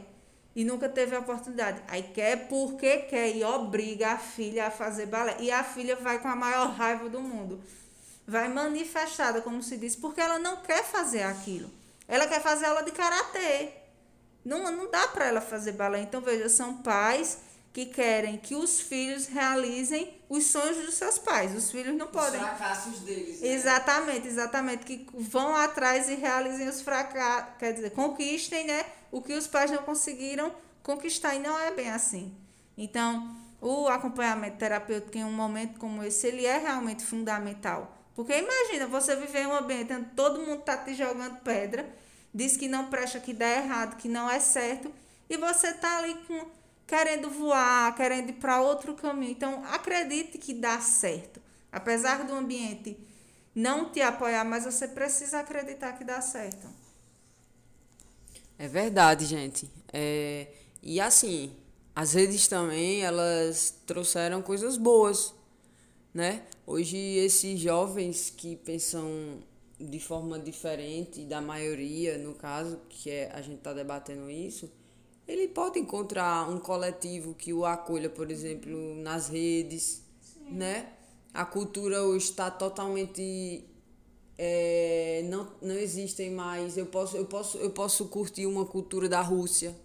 e 0.56 0.64
nunca 0.64 0.88
teve 0.88 1.16
a 1.16 1.20
oportunidade. 1.20 1.82
Aí 1.88 2.04
quer 2.04 2.48
porque 2.48 2.98
quer 2.98 3.36
e 3.36 3.44
obriga 3.44 4.12
a 4.12 4.18
filha 4.20 4.68
a 4.68 4.72
fazer 4.72 5.08
balé. 5.08 5.38
E 5.40 5.50
a 5.50 5.64
filha 5.64 5.96
vai 5.96 6.20
com 6.20 6.28
a 6.28 6.36
maior 6.36 6.70
raiva 6.70 7.10
do 7.10 7.20
mundo 7.20 7.60
vai 8.28 8.48
manifestada, 8.48 9.42
como 9.42 9.62
se 9.62 9.78
diz, 9.78 9.96
porque 9.96 10.22
ela 10.22 10.40
não 10.40 10.58
quer 10.58 10.84
fazer 10.84 11.24
aquilo. 11.24 11.70
Ela 12.08 12.28
quer 12.28 12.42
fazer 12.42 12.66
aula 12.66 12.84
de 12.84 12.92
karatê. 12.92 13.70
Não, 14.44 14.70
não 14.72 14.90
dá 14.92 15.08
para 15.08 15.26
ela 15.26 15.42
fazer 15.42 15.74
balé. 15.74 16.02
Então, 16.02 16.22
veja, 16.22 16.50
são 16.50 16.78
pais 16.78 17.38
que 17.72 17.86
querem 17.88 18.38
que 18.38 18.56
os 18.56 18.80
filhos 18.80 19.26
realizem 19.26 20.14
os 20.30 20.46
sonhos 20.46 20.86
dos 20.86 20.96
seus 20.96 21.18
pais. 21.18 21.56
Os 21.56 21.72
filhos 21.72 21.96
não 21.96 22.08
podem. 22.08 22.40
Os 22.40 22.48
fracassos 22.48 23.00
deles. 23.00 23.42
Né? 23.42 23.48
Exatamente, 23.48 24.28
exatamente. 24.28 24.86
Que 24.86 25.08
vão 25.14 25.56
atrás 25.56 26.10
e 26.10 26.16
realizem 26.16 26.68
os 26.68 26.82
fracassos. 26.82 27.56
Quer 27.58 27.74
dizer, 27.74 27.92
conquistem 27.92 28.66
né, 28.66 28.86
o 29.12 29.22
que 29.22 29.34
os 29.34 29.48
pais 29.48 29.72
não 29.72 29.82
conseguiram 29.84 30.54
conquistar. 30.84 31.36
E 31.36 31.40
não 31.40 31.58
é 31.58 31.72
bem 31.72 31.90
assim. 31.90 32.36
Então, 32.78 33.36
o 33.60 33.88
acompanhamento 33.88 34.58
terapêutico 34.58 35.18
em 35.18 35.24
um 35.24 35.32
momento 35.32 35.80
como 35.80 36.04
esse, 36.04 36.28
ele 36.28 36.46
é 36.46 36.58
realmente 36.58 37.04
fundamental. 37.04 38.03
Porque 38.16 38.38
imagina, 38.38 38.88
você 38.88 39.16
viver 39.16 39.42
em 39.42 39.48
um 39.48 39.56
ambiente 39.56 39.94
onde 39.94 40.10
todo 40.12 40.40
mundo 40.40 40.60
está 40.60 40.78
te 40.78 40.94
jogando 40.94 41.42
pedra, 41.42 41.88
diz 42.34 42.56
que 42.56 42.68
não 42.68 42.90
presta, 42.90 43.20
que 43.20 43.34
dá 43.34 43.48
errado, 43.50 43.98
que 43.98 44.08
não 44.08 44.30
é 44.30 44.40
certo, 44.40 44.92
e 45.30 45.38
você 45.38 45.68
está 45.70 45.98
ali 45.98 46.14
com, 46.28 46.46
querendo 46.86 47.30
voar, 47.30 47.96
querendo 47.96 48.30
ir 48.30 48.34
para 48.34 48.62
outro 48.62 48.94
caminho. 48.94 49.32
Então, 49.32 49.64
acredite 49.66 50.38
que 50.38 50.54
dá 50.54 50.80
certo. 50.80 51.42
Apesar 51.72 52.24
do 52.24 52.34
ambiente 52.34 52.98
não 53.56 53.92
te 53.92 54.02
apoiar, 54.02 54.44
mas 54.44 54.66
você 54.66 54.88
precisa 54.88 55.40
acreditar 55.40 55.94
que 55.94 56.04
dá 56.04 56.22
certo. 56.22 56.68
É 58.58 58.68
verdade, 58.68 59.26
gente. 59.26 59.70
É, 59.92 60.48
e 60.82 61.00
assim, 61.00 61.56
as 61.96 62.14
redes 62.14 62.48
também, 62.48 63.02
elas 63.02 63.74
trouxeram 63.86 64.42
coisas 64.42 64.78
boas, 64.78 65.34
né? 66.14 66.44
Hoje, 66.66 66.98
esses 66.98 67.60
jovens 67.60 68.30
que 68.30 68.56
pensam 68.56 69.40
de 69.80 70.00
forma 70.00 70.40
diferente 70.40 71.26
da 71.26 71.42
maioria, 71.42 72.18
no 72.18 72.36
caso, 72.36 72.80
que 72.90 73.10
é, 73.10 73.32
a 73.34 73.42
gente 73.42 73.58
está 73.58 73.74
debatendo 73.74 74.30
isso, 74.30 74.72
ele 75.28 75.48
pode 75.48 75.80
encontrar 75.80 76.50
um 76.50 76.60
coletivo 76.60 77.34
que 77.34 77.52
o 77.54 77.66
acolha, 77.66 78.10
por 78.10 78.30
exemplo, 78.30 78.96
nas 78.96 79.30
redes, 79.30 80.04
Sim. 80.22 80.52
né? 80.52 80.94
A 81.34 81.46
cultura 81.46 82.04
hoje 82.04 82.26
está 82.26 82.52
totalmente 82.52 83.66
é, 84.38 85.26
não, 85.30 85.48
não 85.62 85.76
existem 85.76 86.32
mais. 86.32 86.78
Eu 86.78 86.86
posso, 86.86 87.18
eu, 87.18 87.26
posso, 87.26 87.58
eu 87.58 87.70
posso 87.70 88.06
curtir 88.06 88.46
uma 88.46 88.66
cultura 88.66 89.08
da 89.08 89.22
Rússia, 89.22 89.76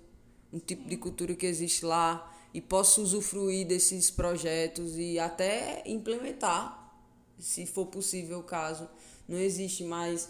um 0.52 0.58
tipo 0.58 0.88
de 0.88 0.96
cultura 0.96 1.34
que 1.34 1.46
existe 1.46 1.84
lá, 1.84 2.34
e 2.52 2.60
posso 2.60 3.02
usufruir 3.02 3.66
desses 3.66 4.10
projetos 4.10 4.96
e 4.96 5.18
até 5.18 5.82
implementar, 5.86 6.92
se 7.38 7.66
for 7.66 7.86
possível 7.86 8.40
o 8.40 8.42
caso. 8.42 8.88
Não 9.28 9.38
existe 9.38 9.84
mais 9.84 10.28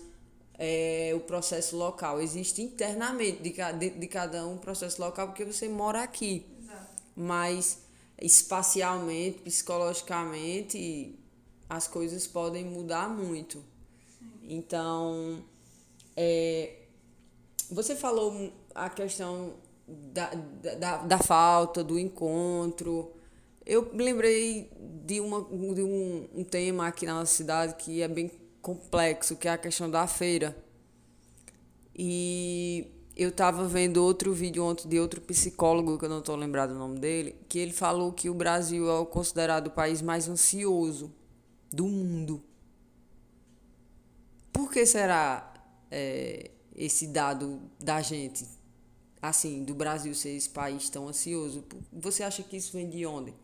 é, 0.58 1.12
o 1.14 1.20
processo 1.20 1.76
local, 1.76 2.20
existe 2.20 2.60
internamente 2.60 3.40
de, 3.40 3.54
de, 3.78 3.90
de 3.90 4.06
cada 4.08 4.46
um 4.46 4.56
o 4.56 4.58
processo 4.58 5.00
local, 5.00 5.28
porque 5.28 5.44
você 5.44 5.68
mora 5.68 6.02
aqui. 6.02 6.44
Exato. 6.60 6.86
Mas 7.14 7.78
espacialmente, 8.20 9.38
psicologicamente, 9.38 11.16
as 11.68 11.86
coisas 11.86 12.26
podem 12.26 12.64
mudar 12.64 13.08
muito. 13.08 13.64
Então, 14.42 15.44
é, 16.16 16.74
você 17.70 17.94
falou 17.94 18.52
a 18.74 18.88
questão 18.88 19.54
da, 19.88 20.30
da, 20.78 20.96
da 20.98 21.18
falta, 21.18 21.82
do 21.82 21.98
encontro. 21.98 23.12
Eu 23.64 23.90
lembrei 23.92 24.70
de, 25.04 25.20
uma, 25.20 25.42
de 25.42 25.82
um, 25.82 26.28
um 26.34 26.44
tema 26.44 26.86
aqui 26.86 27.06
na 27.06 27.14
nossa 27.14 27.32
cidade 27.32 27.74
que 27.74 28.02
é 28.02 28.08
bem 28.08 28.30
complexo, 28.60 29.36
que 29.36 29.48
é 29.48 29.52
a 29.52 29.58
questão 29.58 29.90
da 29.90 30.06
feira. 30.06 30.56
E 31.94 32.86
eu 33.16 33.30
estava 33.30 33.66
vendo 33.66 34.04
outro 34.04 34.32
vídeo 34.32 34.64
ontem 34.64 34.88
de 34.88 35.00
outro 35.00 35.20
psicólogo, 35.20 35.98
que 35.98 36.04
eu 36.04 36.08
não 36.08 36.20
estou 36.20 36.36
lembrado 36.36 36.70
o 36.70 36.78
nome 36.78 36.98
dele, 36.98 37.34
que 37.48 37.58
ele 37.58 37.72
falou 37.72 38.12
que 38.12 38.30
o 38.30 38.34
Brasil 38.34 38.88
é 38.88 38.98
o 38.98 39.06
considerado 39.06 39.66
o 39.66 39.70
país 39.70 40.00
mais 40.00 40.28
ansioso 40.28 41.12
do 41.72 41.86
mundo. 41.86 42.42
Por 44.52 44.70
que 44.70 44.86
será 44.86 45.52
é, 45.90 46.50
esse 46.76 47.08
dado 47.08 47.60
da 47.80 48.00
gente, 48.00 48.46
assim, 49.20 49.64
do 49.64 49.74
Brasil 49.74 50.14
ser 50.14 50.30
esse 50.30 50.48
país 50.48 50.88
tão 50.88 51.08
ansioso? 51.08 51.64
Você 51.92 52.22
acha 52.22 52.42
que 52.42 52.56
isso 52.56 52.72
vem 52.72 52.88
de 52.88 53.04
onde? 53.06 53.34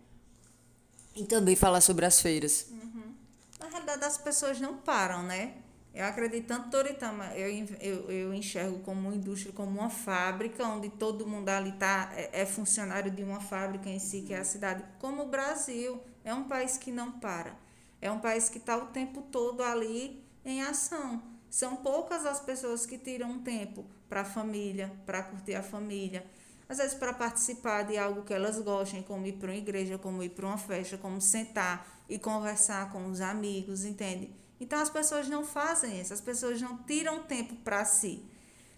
E 1.15 1.25
também 1.25 1.55
falar 1.55 1.81
sobre 1.81 2.05
as 2.05 2.21
feiras. 2.21 2.67
Uhum. 2.71 3.15
Na 3.61 3.69
realidade, 3.69 4.05
as 4.05 4.19
pessoas 4.19 4.61
não 4.61 4.77
param, 4.79 5.23
né? 5.23 5.55
Eu 5.95 6.05
acredito 6.07 6.49
tanto 6.49 6.71
Toritama, 6.71 7.27
eu, 7.37 7.49
eu, 7.81 8.11
eu 8.11 8.35
enxergo 8.35 8.81
como 8.81 9.01
uma 9.09 9.15
indústria, 9.15 9.53
como 9.53 9.79
uma 9.79 9.89
fábrica, 9.89 10.67
onde 10.67 10.89
todo 10.89 11.25
mundo 11.25 11.49
ali 11.49 11.71
tá, 11.71 12.11
é, 12.17 12.43
é 12.43 12.45
funcionário 12.45 13.13
de 13.13 13.23
uma 13.23 13.41
fábrica 13.41 13.89
em 13.89 14.01
si, 14.01 14.23
que 14.23 14.35
é 14.35 14.39
a 14.39 14.45
cidade. 14.45 14.85
Como 14.99 15.23
o 15.23 15.29
Brasil, 15.29 16.01
é 16.25 16.35
um 16.35 16.45
país 16.45 16.77
que 16.77 16.91
não 16.91 17.13
para. 17.13 17.57
É 18.03 18.11
um 18.11 18.19
país 18.19 18.49
que 18.49 18.59
está 18.59 18.77
o 18.77 18.87
tempo 18.87 19.23
todo 19.23 19.63
ali 19.63 20.21
em 20.45 20.63
ação. 20.63 21.23
São 21.49 21.77
poucas 21.77 22.27
as 22.27 22.41
pessoas 22.41 22.85
que 22.85 22.99
tiram 22.99 23.31
um 23.31 23.39
tempo 23.39 23.87
para 24.09 24.23
a 24.23 24.25
família, 24.25 24.93
para 25.07 25.23
curtir 25.23 25.55
a 25.55 25.63
família. 25.63 26.25
Às 26.69 26.79
vezes 26.79 26.95
para 26.95 27.13
participar 27.13 27.83
de 27.83 27.99
algo 27.99 28.23
que 28.23 28.33
elas 28.33 28.59
gostem, 28.59 29.03
como 29.03 29.27
ir 29.27 29.35
para 29.35 29.51
uma 29.51 29.57
igreja, 29.57 29.99
como 29.99 30.23
ir 30.23 30.31
para 30.31 30.47
uma 30.47 30.59
festa, 30.59 30.97
como 30.97 31.21
sentar 31.21 32.05
e 32.09 32.19
conversar 32.19 32.91
com 32.91 33.07
os 33.07 33.21
amigos, 33.21 33.85
entende? 33.85 34.31
Então 34.61 34.81
as 34.81 34.89
pessoas 34.89 35.29
não 35.29 35.45
fazem 35.45 36.01
isso, 36.01 36.13
as 36.15 36.21
pessoas 36.21 36.61
não 36.61 36.79
tiram 36.79 37.23
tempo 37.23 37.55
para 37.57 37.85
si. 37.85 38.25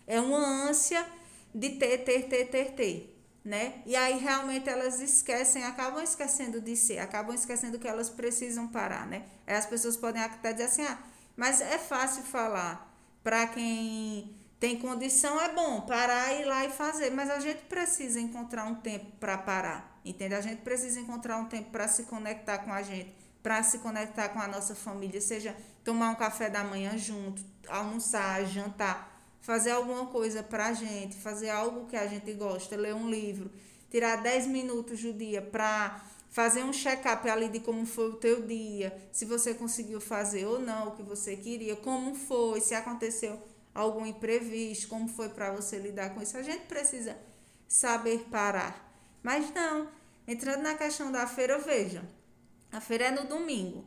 É 0.06 0.20
uma 0.20 0.68
ânsia 0.68 1.04
de 1.54 1.70
ter, 1.70 1.98
ter, 1.98 2.28
ter, 2.28 2.46
ter, 2.46 2.72
ter. 2.72 3.12
Né? 3.44 3.80
E 3.86 3.94
aí 3.94 4.18
realmente 4.18 4.68
elas 4.68 5.00
esquecem, 5.00 5.62
acabam 5.62 6.02
esquecendo 6.02 6.60
de 6.60 6.74
ser, 6.74 6.98
acabam 6.98 7.32
esquecendo 7.32 7.78
que 7.78 7.86
elas 7.86 8.10
precisam 8.10 8.66
parar, 8.66 9.06
né? 9.06 9.24
Aí 9.46 9.54
as 9.54 9.66
pessoas 9.66 9.96
podem 9.96 10.20
até 10.20 10.52
dizer 10.52 10.64
assim, 10.64 10.82
ah, 10.82 10.98
mas 11.36 11.60
é 11.60 11.78
fácil 11.78 12.24
falar. 12.24 12.92
Para 13.22 13.46
quem 13.46 14.34
tem 14.58 14.78
condição, 14.78 15.40
é 15.40 15.52
bom 15.52 15.82
parar, 15.82 16.32
ir 16.40 16.44
lá 16.44 16.64
e 16.64 16.70
fazer. 16.70 17.10
Mas 17.10 17.30
a 17.30 17.40
gente 17.40 17.62
precisa 17.64 18.20
encontrar 18.20 18.64
um 18.64 18.74
tempo 18.76 19.06
para 19.20 19.36
parar. 19.36 20.00
Entende? 20.04 20.34
A 20.34 20.40
gente 20.40 20.62
precisa 20.62 20.98
encontrar 21.00 21.36
um 21.36 21.46
tempo 21.46 21.70
para 21.70 21.86
se 21.88 22.04
conectar 22.04 22.58
com 22.58 22.72
a 22.72 22.82
gente, 22.82 23.14
para 23.42 23.62
se 23.62 23.78
conectar 23.78 24.30
com 24.30 24.38
a 24.38 24.48
nossa 24.48 24.74
família, 24.74 25.20
seja 25.20 25.54
tomar 25.84 26.10
um 26.10 26.14
café 26.14 26.48
da 26.48 26.64
manhã 26.64 26.96
junto, 26.96 27.44
almoçar, 27.68 28.44
jantar, 28.46 29.20
fazer 29.40 29.72
alguma 29.72 30.06
coisa 30.06 30.42
para 30.42 30.66
a 30.66 30.72
gente, 30.72 31.16
fazer 31.16 31.50
algo 31.50 31.86
que 31.86 31.96
a 31.96 32.06
gente 32.06 32.32
gosta, 32.32 32.76
ler 32.76 32.94
um 32.94 33.10
livro, 33.10 33.50
tirar 33.90 34.16
10 34.16 34.46
minutos 34.46 35.02
do 35.02 35.12
dia 35.12 35.42
para 35.42 36.00
fazer 36.30 36.62
um 36.62 36.72
check-up 36.72 37.28
ali 37.28 37.48
de 37.48 37.60
como 37.60 37.84
foi 37.84 38.10
o 38.10 38.14
teu 38.14 38.42
dia, 38.42 38.96
se 39.12 39.24
você 39.24 39.54
conseguiu 39.54 40.00
fazer 40.00 40.46
ou 40.46 40.60
não 40.60 40.88
o 40.88 40.90
que 40.92 41.02
você 41.02 41.36
queria, 41.36 41.76
como 41.76 42.14
foi, 42.14 42.60
se 42.60 42.74
aconteceu 42.74 43.40
algum 43.76 44.06
imprevisto, 44.06 44.88
como 44.88 45.08
foi 45.08 45.28
para 45.28 45.52
você 45.52 45.78
lidar 45.78 46.14
com 46.14 46.22
isso. 46.22 46.36
A 46.36 46.42
gente 46.42 46.66
precisa 46.66 47.16
saber 47.68 48.26
parar. 48.30 48.82
Mas 49.22 49.52
não, 49.52 49.88
entrando 50.26 50.62
na 50.62 50.74
questão 50.74 51.12
da 51.12 51.26
feira, 51.26 51.58
veja, 51.58 52.02
a 52.72 52.80
feira 52.80 53.06
é 53.06 53.10
no 53.10 53.24
domingo. 53.24 53.84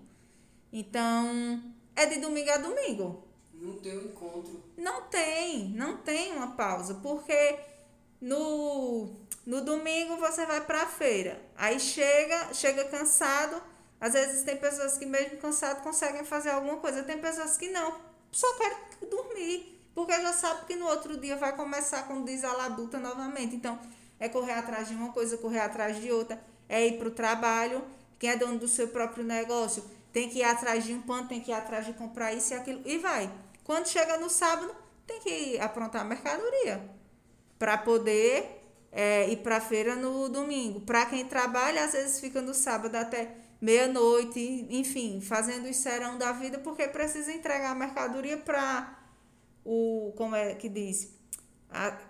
Então, 0.71 1.63
é 1.95 2.05
de 2.05 2.19
domingo 2.19 2.51
a 2.51 2.57
domingo. 2.57 3.27
Não 3.53 3.77
tem 3.79 3.97
um 3.97 4.05
encontro. 4.05 4.63
Não 4.77 5.01
tem, 5.03 5.69
não 5.69 5.97
tem 5.97 6.33
uma 6.33 6.51
pausa, 6.51 6.93
porque 6.95 7.59
no 8.21 9.09
no 9.45 9.61
domingo 9.61 10.17
você 10.17 10.45
vai 10.45 10.61
para 10.61 10.83
a 10.83 10.85
feira. 10.85 11.41
Aí 11.55 11.79
chega, 11.79 12.53
chega 12.53 12.85
cansado. 12.85 13.59
Às 13.99 14.13
vezes 14.13 14.43
tem 14.43 14.55
pessoas 14.57 14.97
que 14.97 15.05
mesmo 15.05 15.37
cansado 15.39 15.81
conseguem 15.81 16.23
fazer 16.23 16.51
alguma 16.51 16.77
coisa. 16.77 17.01
Tem 17.01 17.17
pessoas 17.17 17.57
que 17.57 17.69
não, 17.69 17.99
só 18.31 18.47
querem 18.57 18.77
dormir, 19.09 19.78
porque 19.99 20.13
já 20.13 20.31
sabe 20.31 20.65
que 20.65 20.77
no 20.77 20.85
outro 20.85 21.17
dia 21.17 21.35
vai 21.35 21.53
começar, 21.53 22.03
como 22.03 22.23
diz 22.23 22.45
a 22.45 22.53
labuta 22.53 22.97
novamente. 22.99 23.53
Então, 23.53 23.77
é 24.17 24.29
correr 24.29 24.53
atrás 24.53 24.87
de 24.87 24.95
uma 24.95 25.11
coisa, 25.11 25.37
correr 25.37 25.59
atrás 25.59 25.99
de 25.99 26.09
outra, 26.09 26.41
é 26.69 26.87
ir 26.87 26.97
para 26.97 27.09
o 27.09 27.11
trabalho. 27.11 27.83
Quem 28.17 28.29
é 28.29 28.37
dono 28.37 28.57
do 28.57 28.67
seu 28.67 28.87
próprio 28.87 29.25
negócio 29.25 29.83
tem 30.13 30.29
que 30.29 30.39
ir 30.39 30.43
atrás 30.43 30.85
de 30.85 30.93
um 30.93 31.01
pano, 31.01 31.27
tem 31.27 31.41
que 31.41 31.51
ir 31.51 31.53
atrás 31.53 31.85
de 31.85 31.91
comprar 31.91 32.33
isso 32.33 32.53
e 32.53 32.55
aquilo, 32.55 32.81
e 32.85 32.97
vai. 32.97 33.29
Quando 33.65 33.87
chega 33.87 34.17
no 34.17 34.29
sábado, 34.29 34.73
tem 35.05 35.19
que 35.19 35.59
aprontar 35.59 36.01
a 36.01 36.05
mercadoria 36.05 36.81
para 37.57 37.77
poder 37.77 38.63
é, 38.93 39.29
ir 39.29 39.37
para 39.37 39.57
a 39.57 39.61
feira 39.61 39.97
no 39.97 40.29
domingo. 40.29 40.79
Para 40.79 41.07
quem 41.07 41.25
trabalha, 41.25 41.83
às 41.83 41.91
vezes 41.91 42.21
fica 42.21 42.41
no 42.41 42.53
sábado 42.53 42.95
até 42.95 43.35
meia-noite, 43.59 44.65
enfim, 44.69 45.19
fazendo 45.19 45.67
o 45.67 45.73
serão 45.73 46.17
da 46.17 46.31
vida, 46.31 46.57
porque 46.57 46.87
precisa 46.87 47.33
entregar 47.33 47.71
a 47.71 47.75
mercadoria 47.75 48.37
para 48.37 48.97
o, 49.69 50.11
como 50.13 50.35
é 50.35 50.55
que 50.55 50.67
diz? 50.67 51.13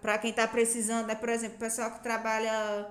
Para 0.01 0.18
quem 0.18 0.30
está 0.30 0.47
precisando, 0.47 1.07
né? 1.07 1.16
por 1.16 1.28
exemplo, 1.28 1.57
o 1.57 1.60
pessoal 1.60 1.91
que 1.91 2.01
trabalha 2.01 2.89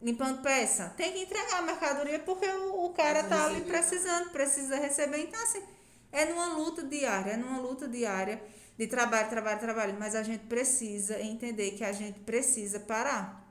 limpando 0.00 0.40
peça, 0.40 0.94
tem 0.96 1.12
que 1.12 1.18
entregar 1.18 1.58
a 1.58 1.62
mercadoria 1.62 2.18
porque 2.20 2.46
o, 2.46 2.86
o 2.86 2.90
cara 2.94 3.20
está 3.20 3.44
ali 3.44 3.60
precisando, 3.60 4.30
precisa 4.30 4.76
receber. 4.76 5.18
Então, 5.20 5.42
assim, 5.42 5.62
é 6.10 6.24
numa 6.24 6.54
luta 6.54 6.82
diária, 6.82 7.32
é 7.32 7.36
numa 7.36 7.58
luta 7.58 7.86
diária 7.86 8.42
de 8.78 8.86
trabalho, 8.86 9.28
trabalho, 9.28 9.60
trabalho, 9.60 9.96
mas 9.98 10.14
a 10.14 10.22
gente 10.22 10.46
precisa 10.46 11.20
entender 11.20 11.72
que 11.72 11.84
a 11.84 11.92
gente 11.92 12.20
precisa 12.20 12.80
parar, 12.80 13.46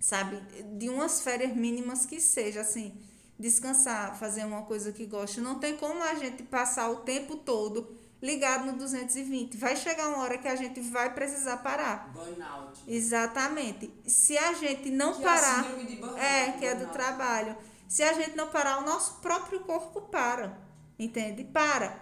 sabe? 0.00 0.40
De 0.76 0.88
umas 0.88 1.20
férias 1.22 1.54
mínimas 1.54 2.04
que 2.04 2.20
seja, 2.20 2.62
assim, 2.62 3.00
descansar, 3.38 4.18
fazer 4.18 4.44
uma 4.44 4.62
coisa 4.62 4.90
que 4.90 5.06
gosta. 5.06 5.40
Não 5.40 5.60
tem 5.60 5.76
como 5.76 6.02
a 6.02 6.16
gente 6.16 6.42
passar 6.42 6.90
o 6.90 6.96
tempo 6.96 7.36
todo 7.36 8.01
ligado 8.22 8.64
no 8.66 8.72
220. 8.78 9.56
Vai 9.56 9.74
chegar 9.76 10.08
uma 10.08 10.18
hora 10.22 10.38
que 10.38 10.46
a 10.48 10.54
gente 10.56 10.80
vai 10.80 11.12
precisar 11.12 11.56
parar. 11.58 12.08
Burnout. 12.14 12.80
Exatamente. 12.86 13.92
Se 14.06 14.38
a 14.38 14.52
gente 14.54 14.90
não 14.90 15.14
Que 15.14 15.22
é 15.22 15.24
parar. 15.24 15.62
de 15.76 15.96
burnout, 15.96 16.20
é, 16.20 16.52
que 16.52 16.64
é 16.64 16.74
do 16.74 16.86
trabalho. 16.92 17.56
Se 17.88 18.02
a 18.02 18.12
gente 18.14 18.36
não 18.36 18.48
parar, 18.48 18.78
o 18.78 18.86
nosso 18.86 19.20
próprio 19.20 19.60
corpo 19.60 20.00
para. 20.02 20.56
Entende? 20.98 21.44
Para. 21.44 22.00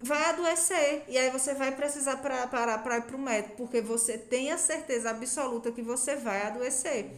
Vai 0.00 0.24
adoecer. 0.30 1.04
E 1.08 1.16
aí 1.16 1.30
você 1.30 1.54
vai 1.54 1.70
precisar 1.76 2.16
pra- 2.16 2.46
parar 2.48 2.78
para 2.82 2.98
ir 2.98 3.02
para 3.02 3.16
o 3.16 3.20
médico, 3.20 3.56
porque 3.56 3.80
você 3.80 4.18
tem 4.18 4.50
a 4.50 4.58
certeza 4.58 5.10
absoluta 5.10 5.70
que 5.70 5.80
você 5.80 6.16
vai 6.16 6.42
adoecer. 6.46 7.12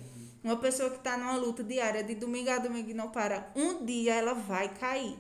Uma 0.45 0.59
pessoa 0.59 0.91
que 0.91 0.99
está 0.99 1.17
numa 1.17 1.37
luta 1.37 1.65
diária 1.65 2.05
de 2.05 2.15
domingo 2.15 2.51
a 2.51 2.59
domingo 2.59 2.91
e 2.91 2.95
não 2.95 3.09
para, 3.11 3.51
um 3.57 3.85
dia 3.87 4.15
ela 4.15 4.35
vai 4.35 4.69
cair. 4.69 5.19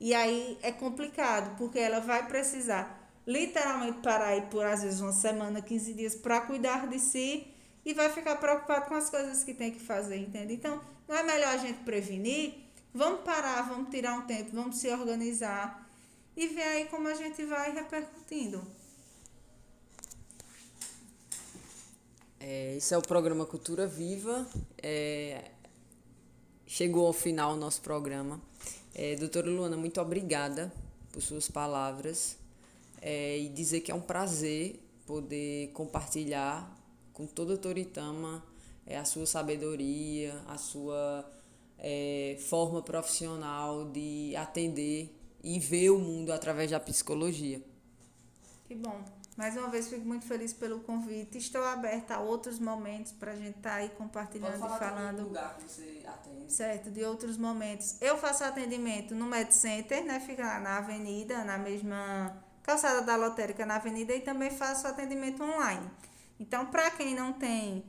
E 0.00 0.14
aí 0.14 0.58
é 0.62 0.70
complicado, 0.70 1.56
porque 1.56 1.78
ela 1.78 2.00
vai 2.00 2.26
precisar 2.26 2.98
literalmente 3.26 3.98
parar 3.98 4.28
aí 4.28 4.42
por 4.42 4.64
às 4.64 4.82
vezes 4.82 5.00
uma 5.00 5.12
semana, 5.12 5.60
15 5.60 5.92
dias 5.92 6.14
para 6.14 6.40
cuidar 6.40 6.86
de 6.86 6.98
si 6.98 7.46
e 7.84 7.92
vai 7.92 8.08
ficar 8.10 8.36
preocupado 8.36 8.86
com 8.86 8.94
as 8.94 9.10
coisas 9.10 9.44
que 9.44 9.52
tem 9.52 9.70
que 9.70 9.80
fazer, 9.80 10.16
entende? 10.16 10.54
Então, 10.54 10.80
não 11.06 11.16
é 11.16 11.22
melhor 11.22 11.48
a 11.48 11.56
gente 11.56 11.80
prevenir? 11.80 12.54
Vamos 12.94 13.20
parar, 13.20 13.62
vamos 13.68 13.90
tirar 13.90 14.14
um 14.14 14.26
tempo, 14.26 14.50
vamos 14.54 14.78
se 14.78 14.88
organizar 14.90 15.86
e 16.36 16.46
ver 16.48 16.62
aí 16.62 16.84
como 16.86 17.08
a 17.08 17.14
gente 17.14 17.44
vai 17.44 17.72
repercutindo. 17.72 18.62
É, 22.40 22.76
esse 22.76 22.94
é 22.94 22.98
o 22.98 23.02
programa 23.02 23.44
Cultura 23.44 23.86
Viva. 23.86 24.46
É, 24.82 25.50
chegou 26.66 27.06
ao 27.06 27.12
final 27.12 27.54
o 27.54 27.56
nosso 27.56 27.82
programa. 27.82 28.40
É, 29.00 29.14
doutora 29.14 29.48
Luana, 29.48 29.76
muito 29.76 30.00
obrigada 30.00 30.72
por 31.12 31.22
suas 31.22 31.48
palavras 31.48 32.36
é, 33.00 33.38
e 33.38 33.48
dizer 33.48 33.80
que 33.80 33.92
é 33.92 33.94
um 33.94 34.00
prazer 34.00 34.80
poder 35.06 35.68
compartilhar 35.68 36.76
com 37.12 37.24
toda 37.24 37.54
a 37.54 37.56
Toritama 37.56 38.44
é, 38.84 38.98
a 38.98 39.04
sua 39.04 39.24
sabedoria, 39.24 40.42
a 40.48 40.58
sua 40.58 41.24
é, 41.78 42.38
forma 42.48 42.82
profissional 42.82 43.88
de 43.88 44.34
atender 44.34 45.16
e 45.44 45.60
ver 45.60 45.90
o 45.90 46.00
mundo 46.00 46.32
através 46.32 46.72
da 46.72 46.80
psicologia. 46.80 47.62
Que 48.66 48.74
bom. 48.74 49.00
Mais 49.38 49.56
uma 49.56 49.68
vez 49.68 49.86
fico 49.86 50.04
muito 50.04 50.26
feliz 50.26 50.52
pelo 50.52 50.80
convite. 50.80 51.38
Estou 51.38 51.62
aberta 51.62 52.16
a 52.16 52.18
outros 52.18 52.58
momentos 52.58 53.12
para 53.12 53.30
a 53.30 53.36
gente 53.36 53.56
estar 53.58 53.74
aí 53.74 53.88
compartilhando 53.90 54.56
e 54.56 54.58
falando. 54.58 55.22
lugar 55.22 55.56
que 55.56 55.62
você 55.62 56.02
atende. 56.04 56.52
Certo, 56.52 56.90
de 56.90 57.04
outros 57.04 57.36
momentos. 57.36 58.02
Eu 58.02 58.18
faço 58.18 58.42
atendimento 58.42 59.14
no 59.14 59.26
Med 59.26 59.54
Center, 59.54 60.04
né? 60.04 60.18
Fica 60.18 60.44
lá 60.44 60.58
na 60.58 60.78
avenida, 60.78 61.44
na 61.44 61.56
mesma 61.56 62.36
calçada 62.64 63.00
da 63.02 63.14
lotérica 63.14 63.64
na 63.64 63.76
avenida, 63.76 64.12
e 64.12 64.20
também 64.20 64.50
faço 64.50 64.88
atendimento 64.88 65.40
online. 65.40 65.88
Então, 66.40 66.66
para 66.66 66.90
quem 66.90 67.14
não 67.14 67.32
tem, 67.32 67.84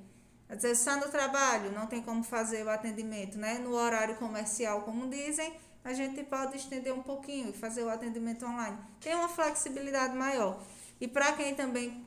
às 0.47 0.61
vezes 0.61 0.77
está 0.77 0.97
no 0.97 1.11
trabalho, 1.11 1.71
não 1.71 1.87
tem 1.87 2.03
como 2.03 2.23
fazer 2.23 2.63
o 2.63 2.69
atendimento, 2.69 3.39
né? 3.39 3.57
No 3.57 3.73
horário 3.73 4.15
comercial, 4.17 4.83
como 4.83 5.09
dizem, 5.09 5.51
a 5.83 5.93
gente 5.93 6.23
pode 6.25 6.57
estender 6.57 6.93
um 6.93 7.01
pouquinho 7.01 7.49
e 7.49 7.53
fazer 7.53 7.81
o 7.81 7.89
atendimento 7.89 8.45
online. 8.45 8.77
Tem 9.01 9.15
uma 9.15 9.29
flexibilidade 9.29 10.15
maior. 10.15 10.61
E 10.99 11.07
para 11.07 11.31
quem 11.33 11.55
também 11.55 12.05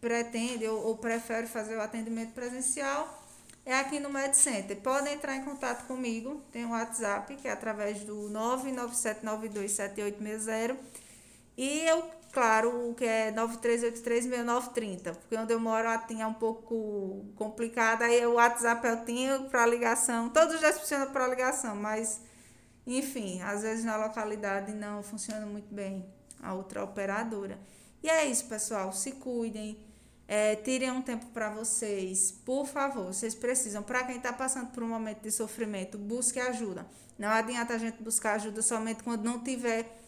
pretende 0.00 0.66
ou, 0.66 0.86
ou 0.86 0.98
prefere 0.98 1.46
fazer 1.46 1.76
o 1.76 1.80
atendimento 1.80 2.32
presencial, 2.32 3.22
é 3.64 3.74
aqui 3.74 3.98
no 3.98 4.08
Med 4.08 4.36
Center. 4.36 4.76
Podem 4.76 5.14
entrar 5.14 5.34
em 5.34 5.44
contato 5.44 5.86
comigo, 5.86 6.40
tem 6.52 6.64
o 6.64 6.70
WhatsApp, 6.70 7.34
que 7.36 7.48
é 7.48 7.50
através 7.50 8.04
do 8.04 8.30
997927860. 8.30 10.76
E 11.56 11.80
eu, 11.80 12.08
claro, 12.32 12.90
o 12.90 12.94
que 12.94 13.04
é 13.04 13.32
93836930, 13.32 15.16
porque 15.16 15.36
onde 15.36 15.52
eu 15.52 15.58
moro 15.58 15.88
a 15.88 15.98
TIM 15.98 16.20
é 16.20 16.26
um 16.26 16.34
pouco 16.34 17.24
complicada, 17.34 18.04
aí 18.04 18.24
o 18.26 18.34
WhatsApp 18.34 18.86
eu 18.86 19.04
tinha 19.04 19.40
para 19.50 19.66
ligação, 19.66 20.28
todos 20.28 20.60
já 20.60 20.72
funcionam 20.72 21.10
para 21.10 21.26
ligação, 21.26 21.74
mas 21.74 22.20
enfim, 22.86 23.42
às 23.42 23.62
vezes 23.62 23.84
na 23.84 23.96
localidade 23.96 24.72
não 24.74 25.02
funciona 25.02 25.44
muito 25.44 25.74
bem 25.74 26.06
a 26.40 26.54
outra 26.54 26.84
operadora. 26.84 27.58
E 28.06 28.08
é 28.08 28.24
isso, 28.24 28.44
pessoal, 28.44 28.92
se 28.92 29.10
cuidem, 29.10 29.84
é, 30.28 30.54
tirem 30.54 30.92
um 30.92 31.02
tempo 31.02 31.26
para 31.34 31.50
vocês, 31.50 32.30
por 32.30 32.64
favor, 32.64 33.06
vocês 33.06 33.34
precisam. 33.34 33.82
Para 33.82 34.04
quem 34.04 34.18
está 34.18 34.32
passando 34.32 34.68
por 34.70 34.84
um 34.84 34.88
momento 34.88 35.22
de 35.22 35.32
sofrimento, 35.32 35.98
busque 35.98 36.38
ajuda. 36.38 36.86
Não 37.18 37.28
adianta 37.28 37.74
a 37.74 37.78
gente 37.78 38.00
buscar 38.00 38.34
ajuda 38.34 38.62
somente 38.62 39.02
quando 39.02 39.24
não 39.24 39.42
tiver 39.42 40.00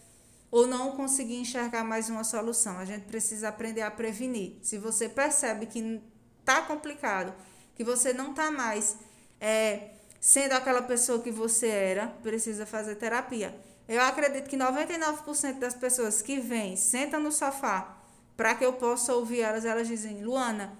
ou 0.49 0.65
não 0.65 0.93
conseguir 0.93 1.41
enxergar 1.41 1.83
mais 1.83 2.09
uma 2.09 2.23
solução. 2.23 2.79
A 2.79 2.85
gente 2.85 3.03
precisa 3.07 3.49
aprender 3.49 3.83
a 3.83 3.91
prevenir. 3.91 4.59
Se 4.63 4.79
você 4.79 5.09
percebe 5.09 5.67
que 5.67 6.01
está 6.39 6.63
complicado, 6.63 7.35
que 7.75 7.83
você 7.83 8.13
não 8.13 8.31
está 8.31 8.49
mais 8.49 8.97
é, 9.41 9.95
sendo 10.21 10.53
aquela 10.53 10.83
pessoa 10.83 11.21
que 11.21 11.33
você 11.33 11.67
era, 11.67 12.07
precisa 12.23 12.65
fazer 12.65 12.95
terapia. 12.95 13.61
Eu 13.89 14.03
acredito 14.03 14.49
que 14.49 14.57
99% 14.57 15.59
das 15.59 15.75
pessoas 15.75 16.21
que 16.21 16.39
vêm, 16.39 16.77
sentam 16.77 17.21
no 17.21 17.33
sofá 17.33 17.97
para 18.37 18.55
que 18.55 18.65
eu 18.65 18.75
possa 18.75 19.15
ouvir 19.15 19.41
elas, 19.41 19.65
elas 19.65 19.89
dizem: 19.89 20.23
Luana, 20.23 20.73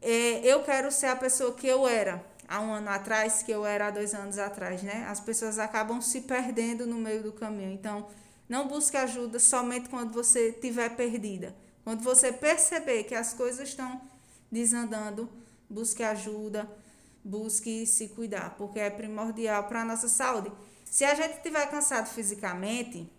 é, 0.00 0.40
eu 0.44 0.62
quero 0.62 0.90
ser 0.90 1.06
a 1.06 1.16
pessoa 1.16 1.52
que 1.52 1.66
eu 1.66 1.86
era 1.86 2.24
há 2.48 2.60
um 2.60 2.72
ano 2.72 2.88
atrás, 2.88 3.42
que 3.42 3.52
eu 3.52 3.66
era 3.66 3.88
há 3.88 3.90
dois 3.90 4.14
anos 4.14 4.38
atrás, 4.38 4.82
né? 4.82 5.06
As 5.08 5.20
pessoas 5.20 5.58
acabam 5.58 6.00
se 6.00 6.22
perdendo 6.22 6.86
no 6.86 6.96
meio 6.96 7.22
do 7.22 7.32
caminho. 7.32 7.70
Então, 7.70 8.06
não 8.48 8.66
busque 8.66 8.96
ajuda 8.96 9.38
somente 9.38 9.88
quando 9.88 10.12
você 10.12 10.48
estiver 10.48 10.90
perdida. 10.96 11.54
Quando 11.84 12.02
você 12.02 12.32
perceber 12.32 13.04
que 13.04 13.14
as 13.14 13.34
coisas 13.34 13.68
estão 13.68 14.00
desandando, 14.50 15.28
busque 15.68 16.02
ajuda, 16.02 16.68
busque 17.22 17.86
se 17.86 18.08
cuidar, 18.08 18.54
porque 18.56 18.78
é 18.78 18.90
primordial 18.90 19.64
para 19.64 19.82
a 19.82 19.84
nossa 19.84 20.08
saúde. 20.08 20.50
Se 20.94 21.04
a 21.04 21.12
gente 21.12 21.38
estiver 21.38 21.68
cansado 21.68 22.06
fisicamente 22.06 23.12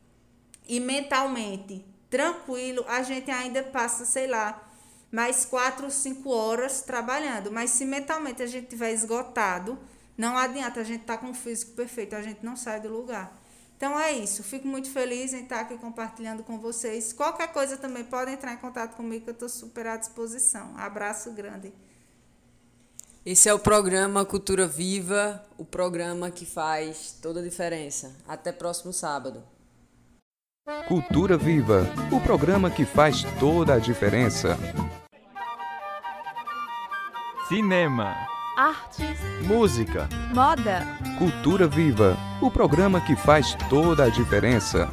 e 0.66 0.80
mentalmente 0.80 1.86
tranquilo, 2.10 2.86
a 2.88 3.04
gente 3.04 3.30
ainda 3.30 3.62
passa, 3.64 4.06
sei 4.06 4.28
lá, 4.28 4.66
mais 5.12 5.44
quatro 5.44 5.92
cinco 5.92 6.30
horas 6.30 6.84
trabalhando. 6.84 7.52
Mas 7.52 7.72
se 7.72 7.84
mentalmente 7.84 8.42
a 8.42 8.48
gente 8.48 8.64
estiver 8.64 8.94
esgotado, 8.94 9.78
não 10.18 10.38
adianta 10.38 10.80
a 10.80 10.84
gente 10.86 11.02
estar 11.02 11.18
com 11.18 11.32
o 11.32 11.34
físico 11.34 11.74
perfeito, 11.74 12.16
a 12.16 12.22
gente 12.22 12.46
não 12.46 12.56
sai 12.56 12.80
do 12.80 12.88
lugar. 12.88 13.38
Então 13.76 14.00
é 14.00 14.14
isso. 14.14 14.42
Fico 14.42 14.66
muito 14.66 14.90
feliz 14.90 15.34
em 15.34 15.44
estar 15.44 15.60
aqui 15.60 15.78
compartilhando 15.78 16.46
com 16.46 16.58
vocês. 16.58 17.12
Qualquer 17.12 17.52
coisa 17.52 17.76
também 17.76 18.06
pode 18.06 18.32
entrar 18.32 18.54
em 18.54 18.58
contato 18.58 18.96
comigo, 18.96 19.26
que 19.26 19.32
eu 19.32 19.34
estou 19.34 19.50
super 19.50 19.86
à 19.86 19.98
disposição. 19.98 20.74
Abraço 20.78 21.30
grande. 21.34 21.74
Esse 23.26 23.50
é 23.50 23.54
o 23.56 23.58
programa 23.58 24.24
Cultura 24.24 24.68
Viva, 24.68 25.44
o 25.58 25.66
programa 25.66 26.30
que 26.30 26.46
faz 26.46 27.18
toda 27.20 27.40
a 27.40 27.44
diferença. 27.44 28.16
Até 28.28 28.52
próximo 28.52 28.94
sábado. 28.94 29.42
Cultura 30.88 31.36
Viva, 31.36 31.88
o 32.12 32.22
programa 32.22 32.70
que 32.70 32.86
faz 32.86 33.24
toda 33.40 33.74
a 33.74 33.80
diferença. 33.80 34.56
Cinema. 37.48 38.16
artes, 38.56 39.20
Música. 39.48 40.08
moda. 40.32 40.86
Cultura 41.18 41.68
Viva, 41.68 42.16
o 42.40 42.52
programa 42.52 43.02
que 43.02 43.16
faz 43.16 43.56
toda 43.70 44.04
a 44.04 44.10
diferença. 44.10 44.88